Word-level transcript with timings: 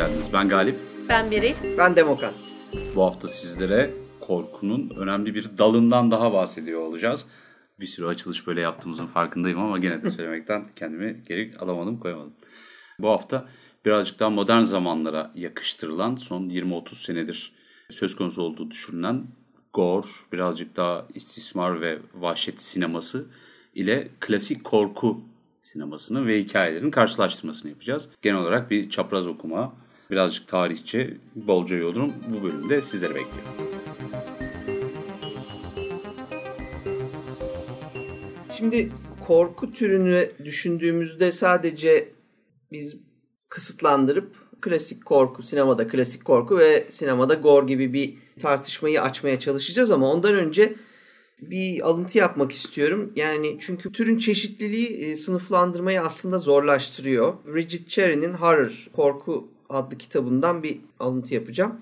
geldiniz. 0.00 0.26
Ben 0.32 0.48
Galip. 0.48 0.76
Ben 1.08 1.30
Beri. 1.30 1.54
Ben 1.78 1.96
Demokan. 1.96 2.32
Bu 2.94 3.02
hafta 3.02 3.28
sizlere 3.28 3.90
korkunun 4.20 4.90
önemli 4.96 5.34
bir 5.34 5.58
dalından 5.58 6.10
daha 6.10 6.32
bahsediyor 6.32 6.80
olacağız. 6.80 7.26
Bir 7.80 7.86
sürü 7.86 8.06
açılış 8.06 8.46
böyle 8.46 8.60
yaptığımızın 8.60 9.06
farkındayım 9.06 9.58
ama 9.58 9.78
gene 9.78 10.02
de 10.02 10.10
söylemekten 10.16 10.64
kendimi 10.76 11.24
geri 11.28 11.52
alamadım 11.58 12.00
koyamadım. 12.00 12.32
Bu 12.98 13.08
hafta 13.08 13.48
birazcık 13.84 14.20
daha 14.20 14.30
modern 14.30 14.62
zamanlara 14.62 15.30
yakıştırılan 15.34 16.16
son 16.16 16.42
20-30 16.42 16.94
senedir 16.94 17.52
söz 17.90 18.16
konusu 18.16 18.42
olduğu 18.42 18.70
düşünülen 18.70 19.26
gore, 19.74 20.06
birazcık 20.32 20.76
daha 20.76 21.06
istismar 21.14 21.80
ve 21.80 21.98
vahşet 22.14 22.62
sineması 22.62 23.26
ile 23.74 24.08
klasik 24.20 24.64
korku 24.64 25.20
sinemasının 25.62 26.26
ve 26.26 26.38
hikayelerin 26.38 26.90
karşılaştırmasını 26.90 27.70
yapacağız. 27.70 28.08
Genel 28.22 28.40
olarak 28.40 28.70
bir 28.70 28.90
çapraz 28.90 29.26
okuma, 29.26 29.74
birazcık 30.10 30.48
tarihçe, 30.48 31.16
bolca 31.34 31.76
yorum 31.76 32.12
bu 32.28 32.42
bölümde 32.42 32.82
sizleri 32.82 33.14
bekliyor. 33.14 33.44
Şimdi 38.58 38.92
korku 39.26 39.72
türünü 39.72 40.28
düşündüğümüzde 40.44 41.32
sadece 41.32 42.08
biz 42.72 42.96
kısıtlandırıp 43.48 44.36
klasik 44.60 45.04
korku, 45.04 45.42
sinemada 45.42 45.88
klasik 45.88 46.24
korku 46.24 46.58
ve 46.58 46.86
sinemada 46.90 47.34
gore 47.34 47.66
gibi 47.66 47.92
bir 47.92 48.14
tartışmayı 48.40 49.02
açmaya 49.02 49.40
çalışacağız 49.40 49.90
ama 49.90 50.12
ondan 50.12 50.34
önce 50.34 50.74
bir 51.42 51.86
alıntı 51.86 52.18
yapmak 52.18 52.52
istiyorum. 52.52 53.12
Yani 53.16 53.58
çünkü 53.60 53.92
türün 53.92 54.18
çeşitliliği 54.18 54.88
e, 54.88 55.16
sınıflandırmayı 55.16 56.00
aslında 56.00 56.38
zorlaştırıyor. 56.38 57.34
Richard 57.54 57.86
Cherry'nin 57.86 58.34
Horror, 58.34 58.88
Korku 58.92 59.48
adlı 59.70 59.98
kitabından 59.98 60.62
bir 60.62 60.80
alıntı 61.00 61.34
yapacağım. 61.34 61.80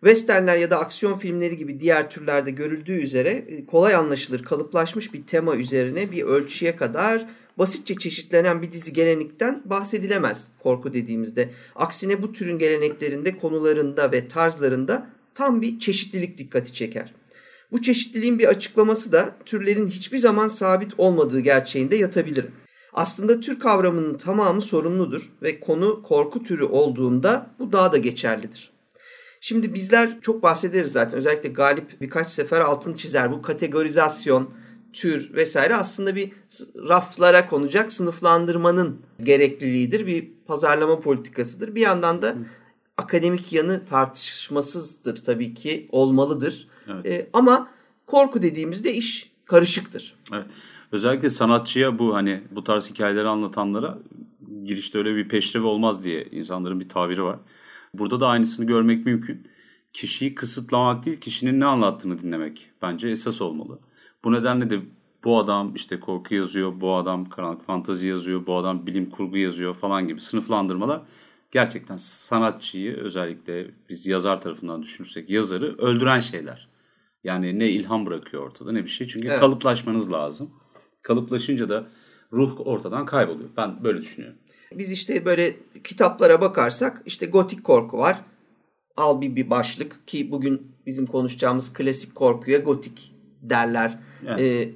Westernler 0.00 0.56
ya 0.56 0.70
da 0.70 0.78
aksiyon 0.78 1.18
filmleri 1.18 1.56
gibi 1.56 1.80
diğer 1.80 2.10
türlerde 2.10 2.50
görüldüğü 2.50 3.02
üzere 3.02 3.30
e, 3.30 3.66
kolay 3.66 3.94
anlaşılır, 3.94 4.42
kalıplaşmış 4.42 5.14
bir 5.14 5.22
tema 5.22 5.56
üzerine 5.56 6.12
bir 6.12 6.22
ölçüye 6.22 6.76
kadar 6.76 7.26
basitçe 7.58 7.94
çeşitlenen 7.94 8.62
bir 8.62 8.72
dizi 8.72 8.92
gelenekten 8.92 9.62
bahsedilemez 9.64 10.48
korku 10.62 10.94
dediğimizde. 10.94 11.50
Aksine 11.74 12.22
bu 12.22 12.32
türün 12.32 12.58
geleneklerinde, 12.58 13.38
konularında 13.38 14.12
ve 14.12 14.28
tarzlarında 14.28 15.10
tam 15.34 15.62
bir 15.62 15.78
çeşitlilik 15.78 16.38
dikkati 16.38 16.72
çeker. 16.72 17.14
Bu 17.72 17.82
çeşitliliğin 17.82 18.38
bir 18.38 18.46
açıklaması 18.46 19.12
da 19.12 19.36
türlerin 19.44 19.88
hiçbir 19.88 20.18
zaman 20.18 20.48
sabit 20.48 20.92
olmadığı 20.98 21.40
gerçeğinde 21.40 21.96
yatabilir. 21.96 22.46
Aslında 22.92 23.40
tür 23.40 23.58
kavramının 23.58 24.18
tamamı 24.18 24.62
sorunludur 24.62 25.32
ve 25.42 25.60
konu 25.60 26.02
korku 26.02 26.42
türü 26.42 26.64
olduğunda 26.64 27.50
bu 27.58 27.72
daha 27.72 27.92
da 27.92 27.98
geçerlidir. 27.98 28.70
Şimdi 29.40 29.74
bizler 29.74 30.20
çok 30.20 30.42
bahsederiz 30.42 30.92
zaten. 30.92 31.18
Özellikle 31.18 31.48
Galip 31.48 32.00
birkaç 32.00 32.30
sefer 32.30 32.60
altını 32.60 32.96
çizer. 32.96 33.32
Bu 33.32 33.42
kategorizasyon, 33.42 34.50
tür 34.92 35.34
vesaire 35.34 35.76
aslında 35.76 36.16
bir 36.16 36.32
raflara 36.88 37.48
konacak 37.48 37.92
sınıflandırmanın 37.92 39.00
gerekliliğidir. 39.22 40.06
Bir 40.06 40.30
pazarlama 40.46 41.00
politikasıdır. 41.00 41.74
Bir 41.74 41.80
yandan 41.80 42.22
da 42.22 42.36
akademik 42.96 43.52
yanı 43.52 43.86
tartışmasızdır 43.86 45.16
tabii 45.24 45.54
ki 45.54 45.88
olmalıdır. 45.92 46.68
Evet. 46.88 47.06
E, 47.06 47.30
ama 47.32 47.70
korku 48.06 48.42
dediğimizde 48.42 48.94
iş 48.94 49.32
karışıktır. 49.44 50.16
Evet. 50.32 50.46
Özellikle 50.92 51.30
sanatçıya 51.30 51.98
bu 51.98 52.14
hani 52.14 52.42
bu 52.50 52.64
tarz 52.64 52.90
hikayeleri 52.90 53.28
anlatanlara 53.28 53.98
girişte 54.64 54.98
öyle 54.98 55.16
bir 55.16 55.28
peşrevi 55.28 55.64
olmaz 55.64 56.04
diye 56.04 56.24
insanların 56.24 56.80
bir 56.80 56.88
tabiri 56.88 57.24
var. 57.24 57.38
Burada 57.94 58.20
da 58.20 58.28
aynısını 58.28 58.66
görmek 58.66 59.06
mümkün. 59.06 59.48
Kişiyi 59.92 60.34
kısıtlamak 60.34 61.04
değil, 61.04 61.20
kişinin 61.20 61.60
ne 61.60 61.64
anlattığını 61.64 62.18
dinlemek 62.18 62.70
bence 62.82 63.08
esas 63.08 63.40
olmalı. 63.40 63.78
Bu 64.24 64.32
nedenle 64.32 64.70
de 64.70 64.80
bu 65.24 65.38
adam 65.38 65.74
işte 65.74 66.00
korku 66.00 66.34
yazıyor, 66.34 66.80
bu 66.80 66.94
adam 66.94 67.28
karanlık 67.28 67.66
fantazi 67.66 68.06
yazıyor, 68.08 68.46
bu 68.46 68.56
adam 68.56 68.86
bilim 68.86 69.10
kurgu 69.10 69.36
yazıyor 69.36 69.74
falan 69.74 70.08
gibi 70.08 70.20
sınıflandırmalar 70.20 71.02
gerçekten 71.50 71.96
sanatçıyı 71.96 72.96
özellikle 72.96 73.70
biz 73.88 74.06
yazar 74.06 74.40
tarafından 74.40 74.82
düşünürsek 74.82 75.30
yazarı 75.30 75.78
öldüren 75.78 76.20
şeyler. 76.20 76.68
Yani 77.24 77.58
ne 77.58 77.68
ilham 77.68 78.06
bırakıyor 78.06 78.42
ortada 78.42 78.72
ne 78.72 78.84
bir 78.84 78.88
şey. 78.88 79.06
Çünkü 79.06 79.28
evet. 79.28 79.40
kalıplaşmanız 79.40 80.12
lazım. 80.12 80.50
Kalıplaşınca 81.08 81.68
da 81.68 81.86
ruh 82.32 82.66
ortadan 82.66 83.06
kayboluyor. 83.06 83.48
Ben 83.56 83.84
böyle 83.84 84.00
düşünüyorum. 84.00 84.38
Biz 84.72 84.92
işte 84.92 85.24
böyle 85.24 85.56
kitaplara 85.84 86.40
bakarsak 86.40 87.02
işte 87.06 87.26
gotik 87.26 87.64
korku 87.64 87.98
var. 87.98 88.20
Al 88.96 89.20
bir, 89.20 89.36
bir 89.36 89.50
başlık 89.50 90.06
ki 90.06 90.30
bugün 90.30 90.72
bizim 90.86 91.06
konuşacağımız 91.06 91.72
klasik 91.72 92.14
korkuya 92.14 92.58
gotik 92.58 93.12
derler. 93.42 93.98
Evet. 94.26 94.40
Ee, 94.40 94.70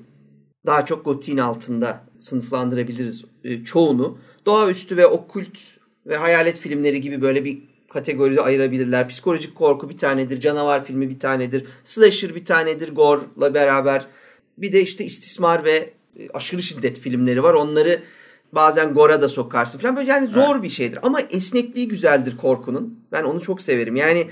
daha 0.67 0.85
çok 0.85 1.05
gotiğin 1.05 1.39
altında 1.39 2.05
sınıflandırabiliriz 2.19 3.25
e, 3.45 3.65
çoğunu. 3.65 4.19
Doğaüstü 4.47 4.97
ve 4.97 5.07
okült 5.07 5.59
ve 6.07 6.17
hayalet 6.17 6.59
filmleri 6.59 7.01
gibi 7.01 7.21
böyle 7.21 7.45
bir 7.45 7.59
kategoride 7.89 8.41
ayırabilirler. 8.41 9.09
Psikolojik 9.09 9.55
korku 9.55 9.89
bir 9.89 9.99
tanedir, 9.99 10.41
canavar 10.41 10.85
filmi 10.85 11.11
bir 11.11 11.21
tanedir, 11.21 11.67
slasher 11.85 12.35
bir 12.35 12.45
tanedir 12.45 12.95
gore'la 12.95 13.55
beraber. 13.55 14.07
Bir 14.59 14.73
de 14.73 14.83
işte 14.83 15.05
istismar 15.05 15.65
ve 15.65 15.93
aşırı 16.35 16.63
şiddet 16.63 17.01
filmleri 17.01 17.43
var. 17.43 17.55
Onları 17.55 18.03
bazen 18.53 18.95
gore'a 18.95 19.23
da 19.23 19.29
sokarsın 19.29 19.79
falan. 19.79 19.97
Böyle 19.97 20.11
yani 20.11 20.29
zor 20.29 20.55
evet. 20.55 20.63
bir 20.63 20.71
şeydir. 20.71 20.99
Ama 21.03 21.21
esnekliği 21.21 21.89
güzeldir 21.89 22.37
korkunun. 22.37 23.01
Ben 23.13 23.23
onu 23.23 23.41
çok 23.41 23.63
severim. 23.63 23.97
Yani 23.97 24.27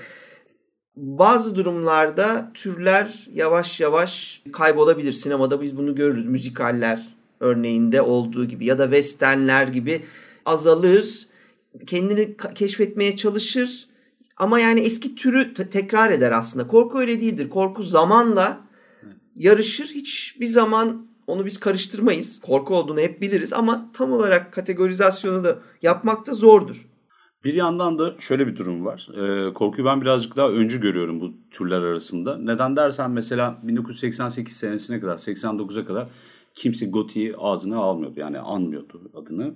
bazı 0.97 1.57
durumlarda 1.57 2.51
türler 2.55 3.29
yavaş 3.35 3.81
yavaş 3.81 4.43
kaybolabilir. 4.53 5.13
Sinemada 5.13 5.63
biz 5.63 5.77
bunu 5.77 5.95
görürüz. 5.95 6.27
Müzikaller 6.27 7.07
örneğinde 7.41 8.03
olduğu 8.03 8.45
gibi 8.45 8.65
ya 8.65 8.79
da 8.79 8.85
westernler 8.85 9.69
gibi 9.69 10.03
azalır 10.47 11.27
kendini 11.87 12.37
keşfetmeye 12.55 13.17
çalışır 13.17 13.89
ama 14.37 14.61
yani 14.61 14.81
eski 14.81 15.15
türü 15.15 15.55
tekrar 15.55 16.11
eder 16.11 16.33
aslında. 16.33 16.67
Korku 16.67 16.99
öyle 16.99 17.21
değildir. 17.21 17.51
Korku 17.51 17.83
zamanla 17.83 18.61
yarışır. 19.37 19.87
Hiçbir 19.87 20.47
zaman 20.47 21.07
onu 21.31 21.47
biz 21.47 21.61
karıştırmayız. 21.61 22.41
Korku 22.41 22.77
olduğunu 22.77 23.01
hep 23.01 23.21
biliriz 23.21 23.53
ama 23.53 23.91
tam 23.93 24.13
olarak 24.13 24.53
kategorizasyonu 24.53 25.45
da 25.45 25.59
yapmak 25.83 26.27
da 26.27 26.35
zordur. 26.35 26.87
Bir 27.45 27.55
yandan 27.55 27.99
da 27.99 28.15
şöyle 28.19 28.47
bir 28.47 28.57
durum 28.57 28.85
var. 28.85 29.09
Ee, 29.17 29.53
korkuyu 29.53 29.87
ben 29.87 30.01
birazcık 30.01 30.37
daha 30.37 30.49
öncü 30.49 30.81
görüyorum 30.81 31.21
bu 31.21 31.33
türler 31.51 31.81
arasında. 31.83 32.39
Neden 32.39 32.77
dersen 32.77 33.11
mesela 33.11 33.59
1988 33.63 34.57
senesine 34.57 35.01
kadar, 35.01 35.19
89'a 35.19 35.85
kadar 35.85 36.09
kimse 36.55 36.87
Goti'yi 36.87 37.37
ağzına 37.37 37.79
almıyordu. 37.79 38.21
Yani 38.21 38.39
anmıyordu 38.39 39.11
adını 39.15 39.55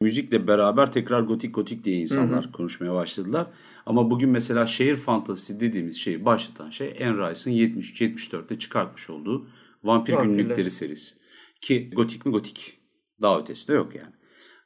müzikle 0.00 0.46
beraber 0.46 0.92
tekrar 0.92 1.20
gotik 1.20 1.54
gotik 1.54 1.84
diye 1.84 1.96
insanlar 1.96 2.44
hı 2.44 2.48
hı. 2.48 2.52
konuşmaya 2.52 2.94
başladılar. 2.94 3.46
Ama 3.86 4.10
bugün 4.10 4.30
mesela 4.30 4.66
şehir 4.66 4.96
fantazisi 4.96 5.60
dediğimiz 5.60 5.96
şeyi 5.96 6.24
başlatan 6.24 6.70
şey 6.70 6.96
Anne 7.00 7.30
Rice'ın 7.30 7.54
73-74'te 7.54 8.58
çıkartmış 8.58 9.10
olduğu 9.10 9.46
Vampir 9.86 10.12
Vampirler. 10.12 10.36
Günlükleri 10.36 10.70
serisi. 10.70 11.14
Ki 11.60 11.90
gotik 11.96 12.26
mi 12.26 12.32
gotik. 12.32 12.78
Daha 13.22 13.40
ötesi 13.40 13.68
de 13.68 13.72
yok 13.72 13.94
yani. 13.94 14.12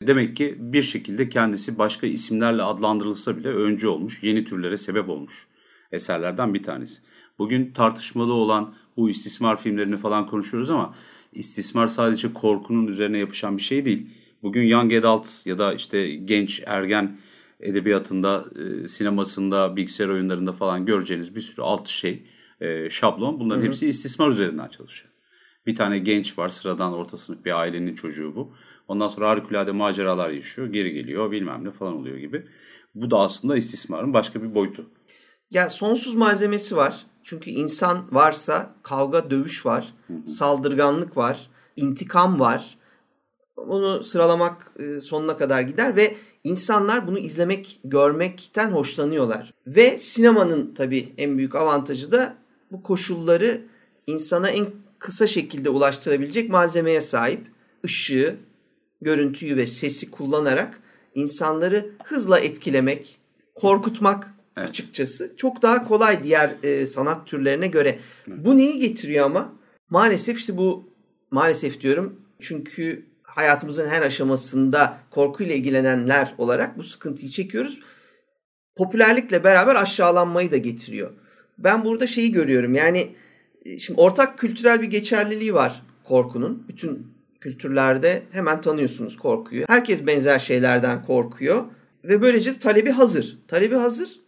Demek 0.03 0.37
ki 0.37 0.57
bir 0.59 0.83
şekilde 0.83 1.29
kendisi 1.29 1.79
başka 1.79 2.07
isimlerle 2.07 2.63
adlandırılsa 2.63 3.37
bile 3.37 3.49
öncü 3.49 3.89
olmuş, 3.89 4.23
yeni 4.23 4.45
türlere 4.45 4.77
sebep 4.77 5.09
olmuş 5.09 5.47
eserlerden 5.93 6.55
bir 6.55 6.63
tanesi. 6.63 7.03
Bugün 7.39 7.73
tartışmalı 7.73 8.33
olan 8.33 8.75
bu 8.97 9.11
istismar 9.11 9.61
filmlerini 9.61 9.97
falan 9.97 10.27
konuşuyoruz 10.27 10.71
ama 10.71 10.95
istismar 11.33 11.87
sadece 11.87 12.33
korkunun 12.33 12.87
üzerine 12.87 13.19
yapışan 13.19 13.57
bir 13.57 13.63
şey 13.63 13.85
değil 13.85 14.07
bugün 14.43 14.63
young 14.63 14.95
adult 14.95 15.47
ya 15.47 15.59
da 15.59 15.75
işte 15.75 16.15
genç 16.15 16.63
ergen 16.67 17.19
edebiyatında, 17.61 18.45
e, 18.57 18.89
sinemasında, 18.89 19.77
bilgisayar 19.77 20.09
oyunlarında 20.09 20.53
falan 20.53 20.87
göreceğiniz 20.87 21.37
bir 21.37 21.41
sürü 21.41 21.63
alt 21.63 21.89
şey, 21.89 22.23
e, 22.61 22.91
şablon 22.91 23.41
bunların 23.41 23.61
hı 23.61 23.65
hı. 23.65 23.67
hepsi 23.67 23.89
istismar 23.89 24.29
üzerinden 24.29 24.69
çalışıyor. 24.69 25.10
Bir 25.71 25.77
tane 25.77 25.99
genç 25.99 26.39
var 26.39 26.49
sıradan 26.49 26.93
orta 26.93 27.19
sınıf 27.19 27.45
bir 27.45 27.59
ailenin 27.59 27.95
çocuğu 27.95 28.37
bu. 28.37 28.53
Ondan 28.89 29.09
sonra 29.09 29.29
harikulade 29.29 29.73
maceralar 29.73 30.31
yaşıyor, 30.31 30.69
geri 30.69 30.93
geliyor 30.93 31.31
bilmem 31.31 31.65
ne 31.65 31.71
falan 31.71 31.95
oluyor 31.97 32.17
gibi. 32.17 32.47
Bu 32.95 33.11
da 33.11 33.19
aslında 33.19 33.57
istismarın 33.57 34.15
başka 34.15 34.43
bir 34.43 34.55
boyutu. 34.55 34.87
Ya 35.51 35.71
sonsuz 35.71 36.15
malzemesi 36.15 36.77
var. 36.77 37.07
Çünkü 37.25 37.51
insan 37.51 38.05
varsa 38.13 38.75
kavga, 38.83 39.31
dövüş 39.31 39.67
var, 39.67 39.95
saldırganlık 40.27 41.17
var, 41.17 41.51
intikam 41.77 42.41
var, 42.41 42.79
onu 43.57 44.05
sıralamak 44.05 44.73
e, 44.79 45.01
sonuna 45.01 45.37
kadar 45.37 45.61
gider 45.61 45.97
ve 45.97 46.17
insanlar 46.45 47.07
bunu 47.07 47.19
izlemek, 47.19 47.81
görmekten 47.85 48.73
hoşlanıyorlar. 48.73 49.55
Ve 49.67 49.99
sinemanın 49.99 50.75
tabii 50.75 51.15
en 51.19 51.39
büyük 51.39 51.55
avantajı 51.55 52.13
da 52.13 52.37
bu 52.73 52.83
koşulları 52.83 53.61
insana 54.07 54.51
en 54.51 54.67
kısa 55.01 55.27
şekilde 55.27 55.71
ulaştırabilecek 55.71 56.51
malzemeye 56.51 57.01
sahip. 57.01 57.41
Işığı, 57.85 58.37
görüntüyü 59.01 59.57
ve 59.57 59.67
sesi 59.67 60.11
kullanarak 60.11 60.81
insanları 61.15 61.91
hızla 62.05 62.41
etkilemek, 62.41 63.19
korkutmak 63.55 64.35
evet. 64.57 64.69
açıkçası 64.69 65.33
çok 65.37 65.63
daha 65.63 65.89
kolay 65.89 66.25
diğer 66.25 66.57
e, 66.63 66.87
sanat 66.87 67.27
türlerine 67.27 67.67
göre. 67.67 67.99
Evet. 68.29 68.39
Bu 68.45 68.57
neyi 68.57 68.79
getiriyor 68.79 69.27
ama? 69.27 69.53
Maalesef 69.91 70.39
işte 70.39 70.57
bu 70.57 70.91
maalesef 71.31 71.81
diyorum 71.81 72.21
çünkü 72.41 73.07
hayatımızın 73.23 73.89
her 73.89 74.03
aşamasında 74.03 74.99
korkuyla 75.11 75.55
ilgilenenler 75.55 76.35
olarak 76.39 76.79
bu 76.79 76.83
sıkıntıyı 76.83 77.31
çekiyoruz. 77.31 77.81
Popülerlikle 78.77 79.45
beraber 79.45 79.75
aşağılanmayı 79.75 80.51
da 80.51 80.57
getiriyor. 80.57 81.11
Ben 81.59 81.85
burada 81.85 82.07
şeyi 82.07 82.33
görüyorum 82.33 82.75
yani 82.75 83.15
şimdi 83.79 84.01
ortak 84.01 84.39
kültürel 84.39 84.83
bir 84.83 84.87
geçerliliği 84.87 85.55
var 85.55 85.83
korkunun. 86.05 86.65
Bütün 86.69 87.07
kültürlerde 87.41 88.23
hemen 88.31 88.61
tanıyorsunuz 88.61 89.17
korkuyu. 89.17 89.65
Herkes 89.69 90.07
benzer 90.07 90.39
şeylerden 90.39 91.05
korkuyor 91.05 91.65
ve 92.05 92.23
böylece 92.23 92.59
talebi 92.59 92.91
hazır. 92.91 93.39
Talebi 93.49 93.75
hazır. 93.75 94.21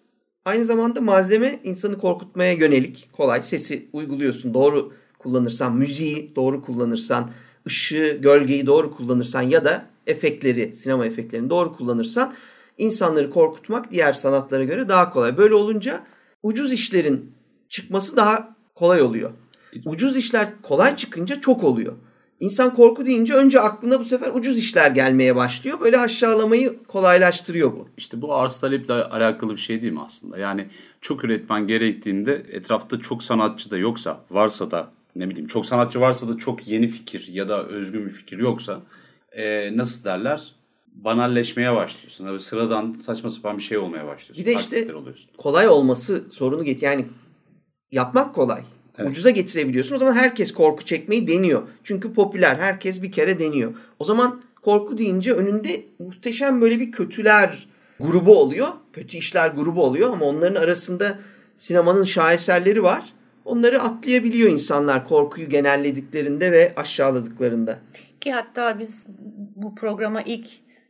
Aynı 0.44 0.64
zamanda 0.64 1.00
malzeme 1.00 1.61
insanı 1.64 1.99
korkutmaya 1.99 2.52
yönelik. 2.52 3.08
Kolay 3.12 3.43
sesi 3.43 3.88
uyguluyorsun. 3.93 4.55
Doğru 4.55 4.93
kullanırsan, 5.19 5.76
müziği 5.76 6.32
doğru 6.37 6.62
kullanırsan, 6.62 7.31
ışığı, 7.67 8.19
gölgeyi 8.23 8.67
doğru 8.67 8.96
kullanırsan 8.96 9.43
ya 9.43 9.64
da 9.64 9.87
efektleri, 10.06 10.76
sinema 10.76 11.06
efektlerini 11.06 11.50
doğru 11.50 11.73
kullanırsan 11.73 12.34
insanları 12.79 13.31
korkutmak 13.31 13.90
diğer 13.90 14.12
sanatlara 14.12 14.64
göre 14.64 14.88
daha 14.88 15.12
kolay. 15.12 15.37
Böyle 15.37 15.55
olunca 15.55 16.02
ucuz 16.43 16.73
işlerin 16.73 17.32
çıkması 17.69 18.17
daha 18.17 18.56
kolay 18.74 19.02
oluyor. 19.02 19.30
Ucuz 19.84 20.16
işler 20.16 20.48
kolay 20.62 20.96
çıkınca 20.96 21.40
çok 21.40 21.64
oluyor. 21.64 21.92
İnsan 22.40 22.74
korku 22.74 23.06
deyince 23.06 23.34
önce 23.34 23.60
aklına 23.60 24.00
bu 24.00 24.04
sefer 24.04 24.30
ucuz 24.34 24.58
işler 24.58 24.90
gelmeye 24.90 25.36
başlıyor. 25.36 25.80
Böyle 25.80 25.98
aşağılamayı 25.98 26.78
kolaylaştırıyor 26.88 27.72
bu. 27.72 27.88
İşte 27.96 28.22
bu 28.22 28.34
arz 28.34 28.60
taleple 28.60 28.94
alakalı 28.94 29.52
bir 29.52 29.60
şey 29.60 29.82
değil 29.82 29.92
mi 29.92 30.02
aslında? 30.06 30.38
Yani 30.38 30.69
çok 31.00 31.24
üretmen 31.24 31.66
gerektiğinde 31.66 32.46
etrafta 32.50 33.00
çok 33.00 33.22
sanatçı 33.22 33.70
da 33.70 33.76
yoksa, 33.76 34.20
varsa 34.30 34.70
da 34.70 34.90
ne 35.16 35.28
bileyim 35.28 35.46
çok 35.46 35.66
sanatçı 35.66 36.00
varsa 36.00 36.28
da 36.28 36.38
çok 36.38 36.69
yeni 36.69 36.88
fikir 36.88 37.28
ya 37.32 37.48
da 37.48 37.66
özgün 37.66 38.06
bir 38.06 38.12
fikir 38.12 38.38
yoksa 38.38 38.80
e, 39.32 39.76
nasıl 39.76 40.04
derler? 40.04 40.52
banalleşmeye 40.94 41.74
başlıyorsun. 41.74 42.26
Böyle 42.26 42.38
sıradan 42.38 42.94
saçma 42.94 43.30
sapan 43.30 43.58
bir 43.58 43.62
şey 43.62 43.78
olmaya 43.78 44.06
başlıyorsun. 44.06 44.36
Bir 44.36 44.46
de 44.46 44.54
işte 44.60 44.88
kolay 45.38 45.69
olması 45.69 46.24
sorunu 46.30 46.64
get 46.64 46.82
yani 46.82 47.06
yapmak 47.92 48.34
kolay. 48.34 48.62
Evet. 48.98 49.10
Ucuza 49.10 49.30
getirebiliyorsun. 49.30 49.94
O 49.94 49.98
zaman 49.98 50.14
herkes 50.14 50.52
korku 50.52 50.84
çekmeyi 50.84 51.28
deniyor. 51.28 51.62
Çünkü 51.84 52.14
popüler. 52.14 52.56
Herkes 52.56 53.02
bir 53.02 53.12
kere 53.12 53.38
deniyor. 53.38 53.74
O 53.98 54.04
zaman 54.04 54.42
korku 54.62 54.98
deyince 54.98 55.32
önünde 55.32 55.84
muhteşem 55.98 56.60
böyle 56.60 56.80
bir 56.80 56.92
kötüler 56.92 57.66
grubu 58.00 58.38
oluyor. 58.38 58.68
Kötü 58.92 59.18
işler 59.18 59.48
grubu 59.48 59.84
oluyor 59.84 60.12
ama 60.12 60.24
onların 60.24 60.62
arasında 60.62 61.18
sinemanın 61.56 62.04
şaheserleri 62.04 62.82
var. 62.82 63.12
Onları 63.44 63.82
atlayabiliyor 63.82 64.50
insanlar 64.50 65.08
korkuyu 65.08 65.48
genellediklerinde 65.48 66.52
ve 66.52 66.72
aşağıladıklarında. 66.76 67.78
Ki 68.20 68.32
hatta 68.32 68.78
biz 68.78 69.06
bu 69.56 69.74
programa 69.74 70.22
ilk 70.22 70.46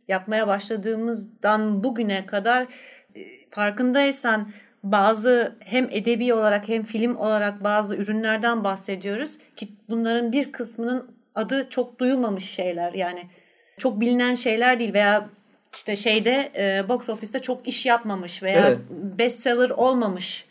yapmaya 0.07 0.47
başladığımızdan 0.47 1.83
bugüne 1.83 2.25
kadar 2.25 2.67
e, 3.15 3.21
farkındaysan 3.49 4.49
bazı 4.83 5.55
hem 5.59 5.87
edebi 5.91 6.33
olarak 6.33 6.67
hem 6.67 6.83
film 6.83 7.15
olarak 7.15 7.63
bazı 7.63 7.95
ürünlerden 7.95 8.63
bahsediyoruz 8.63 9.31
ki 9.55 9.67
bunların 9.89 10.31
bir 10.31 10.51
kısmının 10.51 11.11
adı 11.35 11.67
çok 11.69 11.99
duyulmamış 11.99 12.45
şeyler 12.45 12.93
yani 12.93 13.29
çok 13.77 14.01
bilinen 14.01 14.35
şeyler 14.35 14.79
değil 14.79 14.93
veya 14.93 15.29
işte 15.73 15.95
şeyde 15.95 16.51
e, 16.57 16.89
box 16.89 17.09
office'te 17.09 17.39
çok 17.39 17.67
iş 17.67 17.85
yapmamış 17.85 18.43
veya 18.43 18.67
evet. 18.67 18.79
bestseller 18.89 19.69
olmamış 19.69 20.45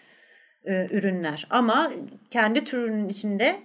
e, 0.64 0.88
ürünler 0.90 1.46
ama 1.50 1.92
kendi 2.30 2.64
türünün 2.64 3.08
içinde 3.08 3.60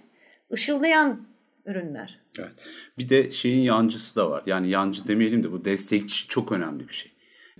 ışıldayan 0.52 1.28
ürünler. 1.66 2.18
Evet. 2.38 2.50
Bir 2.98 3.08
de 3.08 3.30
şeyin 3.30 3.62
yancısı 3.62 4.16
da 4.16 4.30
var. 4.30 4.42
Yani 4.46 4.68
yancı 4.68 5.08
demeyelim 5.08 5.44
de 5.44 5.52
bu 5.52 5.64
destekçi 5.64 6.28
çok 6.28 6.52
önemli 6.52 6.88
bir 6.88 6.94
şey. 6.94 7.12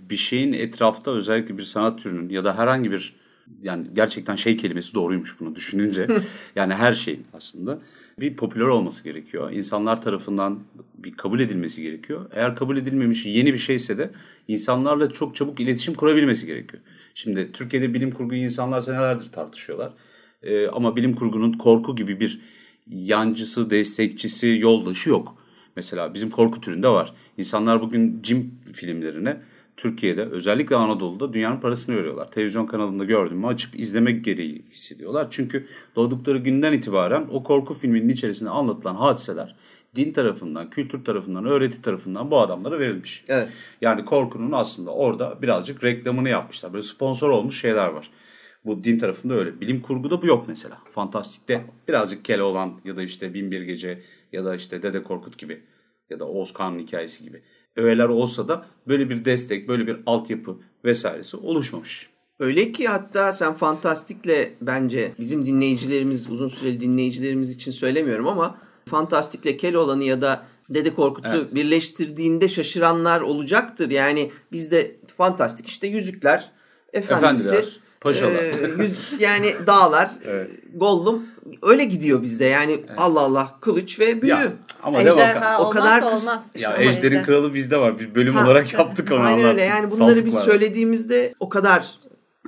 Bir 0.09 0.17
şeyin 0.17 0.53
etrafta 0.53 1.11
özellikle 1.11 1.57
bir 1.57 1.63
sanat 1.63 1.99
türünün 1.99 2.29
ya 2.29 2.43
da 2.43 2.57
herhangi 2.57 2.91
bir 2.91 3.15
yani 3.61 3.87
gerçekten 3.93 4.35
şey 4.35 4.57
kelimesi 4.57 4.93
doğruymuş 4.93 5.39
bunu 5.39 5.55
düşününce. 5.55 6.07
yani 6.55 6.73
her 6.73 6.93
şeyin 6.93 7.25
aslında 7.33 7.79
bir 8.19 8.35
popüler 8.35 8.65
olması 8.65 9.03
gerekiyor. 9.03 9.51
İnsanlar 9.51 10.01
tarafından 10.01 10.59
bir 10.97 11.13
kabul 11.13 11.39
edilmesi 11.39 11.81
gerekiyor. 11.81 12.29
Eğer 12.33 12.55
kabul 12.55 12.77
edilmemiş 12.77 13.25
yeni 13.25 13.53
bir 13.53 13.57
şeyse 13.57 13.97
de 13.97 14.11
insanlarla 14.47 15.11
çok 15.11 15.35
çabuk 15.35 15.59
iletişim 15.59 15.93
kurabilmesi 15.93 16.45
gerekiyor. 16.45 16.83
Şimdi 17.15 17.51
Türkiye'de 17.51 17.93
bilim 17.93 18.11
kurguyu 18.11 18.41
insanlar 18.41 18.79
senelerdir 18.79 19.31
tartışıyorlar. 19.31 19.93
Ee, 20.43 20.67
ama 20.67 20.95
bilim 20.95 21.15
kurgunun 21.15 21.53
korku 21.53 21.95
gibi 21.95 22.19
bir 22.19 22.41
yancısı, 22.87 23.69
destekçisi, 23.69 24.57
yoldaşı 24.59 25.09
yok. 25.09 25.35
Mesela 25.75 26.13
bizim 26.13 26.29
korku 26.29 26.61
türünde 26.61 26.87
var. 26.87 27.13
İnsanlar 27.37 27.81
bugün 27.81 28.19
cim 28.21 28.59
filmlerine 28.73 29.41
Türkiye'de 29.79 30.23
özellikle 30.23 30.75
Anadolu'da 30.75 31.33
dünyanın 31.33 31.59
parasını 31.59 31.95
veriyorlar. 31.95 32.31
Televizyon 32.31 32.65
kanalında 32.65 33.05
gördüğümü 33.05 33.47
açıp 33.47 33.79
izlemek 33.79 34.25
gereği 34.25 34.65
hissediyorlar. 34.71 35.27
Çünkü 35.29 35.67
doğdukları 35.95 36.37
günden 36.37 36.73
itibaren 36.73 37.27
o 37.31 37.43
korku 37.43 37.73
filminin 37.73 38.09
içerisinde 38.09 38.49
anlatılan 38.49 38.95
hadiseler 38.95 39.55
din 39.95 40.11
tarafından, 40.13 40.69
kültür 40.69 41.05
tarafından, 41.05 41.45
öğreti 41.45 41.81
tarafından 41.81 42.31
bu 42.31 42.39
adamlara 42.39 42.79
verilmiş. 42.79 43.23
Evet. 43.27 43.49
Yani 43.81 44.05
korkunun 44.05 44.51
aslında 44.51 44.91
orada 44.91 45.41
birazcık 45.41 45.83
reklamını 45.83 46.29
yapmışlar. 46.29 46.73
Böyle 46.73 46.83
sponsor 46.83 47.29
olmuş 47.29 47.61
şeyler 47.61 47.87
var. 47.87 48.11
Bu 48.65 48.83
din 48.83 48.99
tarafında 48.99 49.33
öyle. 49.33 49.61
Bilim 49.61 49.81
kurguda 49.81 50.21
bu 50.21 50.27
yok 50.27 50.45
mesela. 50.47 50.77
Fantastikte 50.91 51.65
birazcık 51.87 52.25
kele 52.25 52.43
olan 52.43 52.81
ya 52.85 52.95
da 52.95 53.03
işte 53.03 53.33
Binbir 53.33 53.61
Gece 53.61 54.01
ya 54.31 54.45
da 54.45 54.55
işte 54.55 54.83
Dede 54.83 55.03
Korkut 55.03 55.37
gibi 55.37 55.63
ya 56.09 56.19
da 56.19 56.25
Oğuz 56.25 56.53
hikayesi 56.59 57.23
gibi 57.23 57.41
öğeler 57.75 58.05
olsa 58.05 58.47
da 58.47 58.65
böyle 58.87 59.09
bir 59.09 59.25
destek, 59.25 59.67
böyle 59.67 59.87
bir 59.87 59.97
altyapı 60.05 60.57
vesairesi 60.85 61.37
oluşmamış. 61.37 62.09
Öyle 62.39 62.71
ki 62.71 62.87
hatta 62.87 63.33
sen 63.33 63.53
Fantastik'le 63.53 64.51
bence 64.61 65.11
bizim 65.19 65.45
dinleyicilerimiz, 65.45 66.29
uzun 66.29 66.47
süreli 66.47 66.79
dinleyicilerimiz 66.79 67.55
için 67.55 67.71
söylemiyorum 67.71 68.27
ama 68.27 68.57
Fantastik'le 68.85 69.59
Keloğlan'ı 69.59 70.03
ya 70.03 70.21
da 70.21 70.45
Dede 70.69 70.93
Korkut'u 70.93 71.27
evet. 71.29 71.55
birleştirdiğinde 71.55 72.47
şaşıranlar 72.47 73.21
olacaktır. 73.21 73.89
Yani 73.89 74.31
bizde 74.51 74.95
Fantastik 75.17 75.67
işte 75.67 75.87
Yüzükler, 75.87 76.51
Efendisi, 76.93 77.47
Efendiler. 77.47 77.79
Paşalar. 78.01 78.33
E, 78.33 78.83
yüz, 78.83 79.21
yani 79.21 79.55
dağlar, 79.67 80.11
evet. 80.25 80.51
Gollum 80.75 81.25
öyle 81.61 81.85
gidiyor 81.85 82.21
bizde. 82.21 82.45
Yani 82.45 82.71
evet. 82.71 82.89
Allah 82.97 83.19
Allah 83.19 83.57
kılıç 83.61 83.99
ve 83.99 84.21
büyü. 84.21 84.31
Ya, 84.31 84.53
ama 84.83 85.01
Ejderha 85.01 85.61
o 85.61 85.69
kadar 85.69 86.01
kıs- 86.01 86.05
olmaz. 86.05 86.51
Ya 86.55 86.77
işte 86.77 86.83
Ejder'in 86.83 87.15
ejder. 87.15 87.25
kralı 87.25 87.53
bizde 87.53 87.77
var. 87.77 87.99
Bir 87.99 88.15
bölüm 88.15 88.35
ha, 88.35 88.45
olarak 88.45 88.73
yaptık 88.73 89.11
onu. 89.11 89.21
Aynen 89.21 89.45
öyle. 89.45 89.61
Yani 89.61 89.91
bunları 89.91 90.25
biz 90.25 90.35
söylediğimizde 90.35 91.33
o 91.39 91.49
kadar 91.49 91.99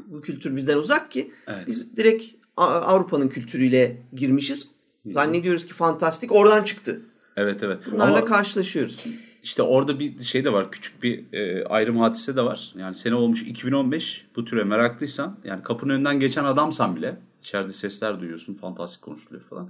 bu 0.06 0.22
kültür 0.22 0.56
bizden 0.56 0.78
uzak 0.78 1.12
ki 1.12 1.32
evet. 1.48 1.68
biz 1.68 1.98
direkt 1.98 2.26
Avrupa'nın 2.58 3.28
kültürüyle 3.28 3.98
girmişiz. 4.14 4.68
Zannediyoruz 5.06 5.66
ki 5.66 5.74
fantastik 5.74 6.32
oradan 6.32 6.64
çıktı. 6.64 7.02
Evet 7.38 7.64
evet. 7.64 7.80
Bunlarla 7.92 8.18
Ama 8.18 8.26
karşılaşıyoruz. 8.26 9.06
İşte 9.44 9.64
orada 9.64 10.00
bir 10.00 10.24
şey 10.24 10.46
de 10.46 10.54
var. 10.54 10.72
Küçük 10.72 11.04
bir 11.04 11.34
e, 11.34 11.66
ayrım 11.66 11.98
hadise 11.98 12.36
de 12.36 12.42
var. 12.42 12.74
Yani 12.76 12.94
sene 12.94 13.16
olmuş 13.16 13.42
2015. 13.42 14.26
Bu 14.36 14.46
türe 14.46 14.64
meraklıysan 14.64 15.40
yani 15.44 15.64
kapının 15.64 15.94
önünden 15.94 16.20
geçen 16.20 16.44
adamsan 16.44 16.96
bile 16.96 17.18
içeride 17.42 17.74
sesler 17.74 18.20
duyuyorsun. 18.20 18.54
Fantastik 18.54 19.02
konuşuluyor 19.02 19.44
falan. 19.44 19.70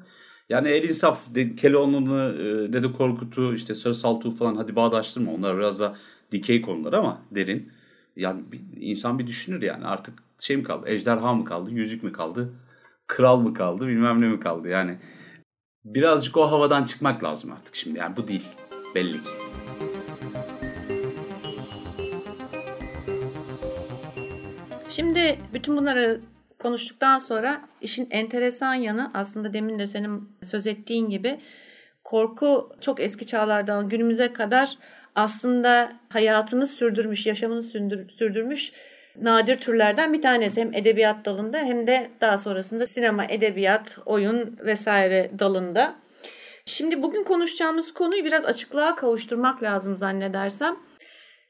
Yani 0.49 0.67
el 0.67 0.89
insaf. 0.89 1.35
De, 1.35 1.41
e, 1.41 2.73
Dede 2.73 2.91
Korkut'u, 2.91 3.53
işte 3.53 3.75
Sarı 3.75 3.95
Saltuğ 3.95 4.31
falan 4.31 4.55
hadi 4.55 4.75
bağdaştırma. 4.75 5.31
Onlar 5.31 5.57
biraz 5.57 5.79
da 5.79 5.95
dikey 6.31 6.61
konular 6.61 6.93
ama 6.93 7.21
derin. 7.31 7.71
Yani 8.15 8.43
bir, 8.51 8.61
insan 8.81 9.19
bir 9.19 9.27
düşünür 9.27 9.61
yani 9.61 9.85
artık 9.85 10.23
şey 10.39 10.57
mi 10.57 10.63
kaldı? 10.63 10.89
Ejderha 10.89 11.33
mı 11.33 11.45
kaldı? 11.45 11.71
Yüzük 11.71 12.03
mü 12.03 12.11
kaldı? 12.11 12.53
Kral 13.07 13.39
mı 13.39 13.53
kaldı? 13.53 13.87
Bilmem 13.87 14.21
ne 14.21 14.27
mi 14.27 14.39
kaldı? 14.39 14.67
Yani 14.67 14.97
birazcık 15.85 16.37
o 16.37 16.51
havadan 16.51 16.83
çıkmak 16.83 17.23
lazım 17.23 17.51
artık 17.51 17.75
şimdi. 17.75 17.99
Yani 17.99 18.17
bu 18.17 18.27
değil. 18.27 18.47
Belli 18.95 19.23
ki. 19.23 19.29
Şimdi 24.89 25.39
bütün 25.53 25.77
bunları 25.77 26.21
konuştuktan 26.59 27.19
sonra 27.19 27.61
işin 27.81 28.07
enteresan 28.11 28.73
yanı 28.73 29.11
aslında 29.13 29.53
demin 29.53 29.79
de 29.79 29.87
senin 29.87 30.29
söz 30.43 30.67
ettiğin 30.67 31.09
gibi 31.09 31.39
korku 32.03 32.75
çok 32.81 32.99
eski 32.99 33.27
çağlardan 33.27 33.89
günümüze 33.89 34.33
kadar 34.33 34.77
aslında 35.15 35.93
hayatını 36.09 36.67
sürdürmüş, 36.67 37.25
yaşamını 37.25 37.63
sürdürmüş 38.11 38.73
nadir 39.21 39.55
türlerden 39.55 40.13
bir 40.13 40.21
tanesi. 40.21 40.61
Hem 40.61 40.73
edebiyat 40.73 41.25
dalında 41.25 41.57
hem 41.57 41.87
de 41.87 42.09
daha 42.21 42.37
sonrasında 42.37 42.87
sinema, 42.87 43.25
edebiyat, 43.25 43.97
oyun 44.05 44.57
vesaire 44.65 45.31
dalında. 45.39 45.95
Şimdi 46.65 47.03
bugün 47.03 47.23
konuşacağımız 47.23 47.93
konuyu 47.93 48.25
biraz 48.25 48.45
açıklığa 48.45 48.95
kavuşturmak 48.95 49.63
lazım 49.63 49.97
zannedersem. 49.97 50.75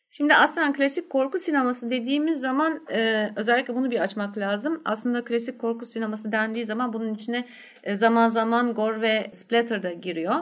Şimdi 0.10 0.36
aslında 0.36 0.74
klasik 0.74 1.10
korku 1.10 1.39
sineması 1.39 1.91
dediğimiz 1.91 2.39
zaman 2.39 2.86
e, 2.91 3.30
özellikle 3.36 3.75
bunu 3.75 3.91
bir 3.91 4.00
açmak 4.00 4.38
lazım. 4.38 4.82
Aslında 4.86 5.24
klasik 5.24 5.60
korku 5.60 5.86
sineması 5.86 6.32
dendiği 6.32 6.65
zaman 6.65 6.94
bunun 6.94 7.13
içine 7.13 7.46
e, 7.84 7.98
zaman 7.98 8.30
zaman 8.30 8.74
gore 8.74 9.01
ve 9.01 9.32
splatter 9.34 9.84
da 9.84 9.91
giriyor. 9.91 10.36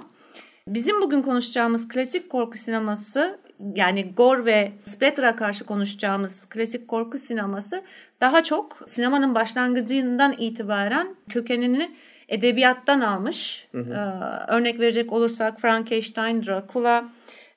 Bizim 0.68 1.02
bugün 1.02 1.22
konuşacağımız 1.22 1.88
klasik 1.88 2.30
korku 2.30 2.58
sineması 2.58 3.40
yani 3.76 4.14
gore 4.14 4.46
ve 4.46 4.72
splatter'a 4.86 5.36
karşı 5.36 5.66
konuşacağımız 5.66 6.50
klasik 6.50 6.88
korku 6.88 7.18
sineması 7.18 7.84
daha 8.22 8.44
çok 8.44 8.78
sinemanın 8.88 9.36
başlangıcından 9.36 10.36
itibaren 10.38 11.16
kökenini 11.30 11.92
edebiyattan 12.30 13.02
almış. 13.02 13.68
Hı 13.72 13.78
hı. 13.78 13.94
Ee, 13.94 14.54
örnek 14.54 14.80
verecek 14.80 15.14
olursak 15.14 15.62
Frankenstein, 15.62 16.44
Dracula, 16.46 17.10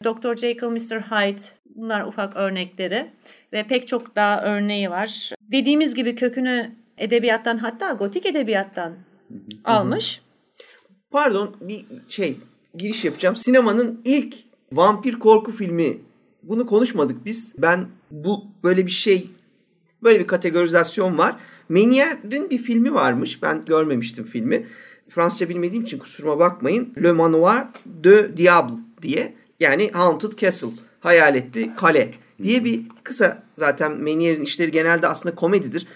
Dr. 0.05 0.37
Jekyll, 0.37 0.69
Mr. 0.69 1.01
Hyde 1.01 1.43
bunlar 1.77 2.05
ufak 2.05 2.37
örnekleri 2.37 3.11
ve 3.53 3.63
pek 3.63 3.89
çok 3.89 4.17
daha 4.17 4.43
örneği 4.43 4.91
var. 4.91 5.31
Dediğimiz 5.41 5.95
gibi 5.95 6.15
kökünü 6.15 6.73
edebiyattan 6.99 7.59
hatta 7.59 7.93
gotik 7.93 8.27
edebiyattan 8.27 8.91
hı 8.91 9.35
hı. 9.35 9.39
almış. 9.65 10.21
Pardon 11.11 11.57
bir 11.61 11.85
şey 12.09 12.37
giriş 12.75 13.05
yapacağım. 13.05 13.37
Sinemanın 13.37 14.01
ilk 14.05 14.35
vampir 14.73 15.13
korku 15.19 15.53
filmi 15.53 15.99
bunu 16.43 16.67
konuşmadık 16.67 17.25
biz. 17.25 17.55
Ben 17.59 17.87
bu 18.11 18.45
böyle 18.65 18.87
bir 18.87 18.91
şey 18.91 19.29
böyle 20.03 20.21
bir 20.21 20.27
kategorizasyon 20.27 21.19
var. 21.19 21.37
Menier'in 21.73 22.51
bir 22.51 22.59
filmi 22.59 22.95
varmış. 22.95 23.43
Ben 23.43 23.65
görmemiştim 23.65 24.25
filmi. 24.25 24.67
Fransızca 25.09 25.49
bilmediğim 25.49 25.85
için 25.85 25.99
kusuruma 25.99 26.39
bakmayın. 26.39 26.95
Le 27.03 27.13
Manoir 27.13 27.63
de 27.87 28.37
Diable 28.37 28.75
diye. 29.03 29.35
Yani 29.61 29.91
Haunted 29.93 30.33
Castle. 30.39 30.69
Hayaletli 31.01 31.75
kale 31.77 32.15
diye 32.43 32.65
bir 32.65 32.83
kısa 33.05 33.43
zaten 33.59 33.93
Menier'in 33.93 34.43
işleri 34.43 34.71
genelde 34.71 35.09
aslında 35.09 35.35
komedidir. 35.35 35.87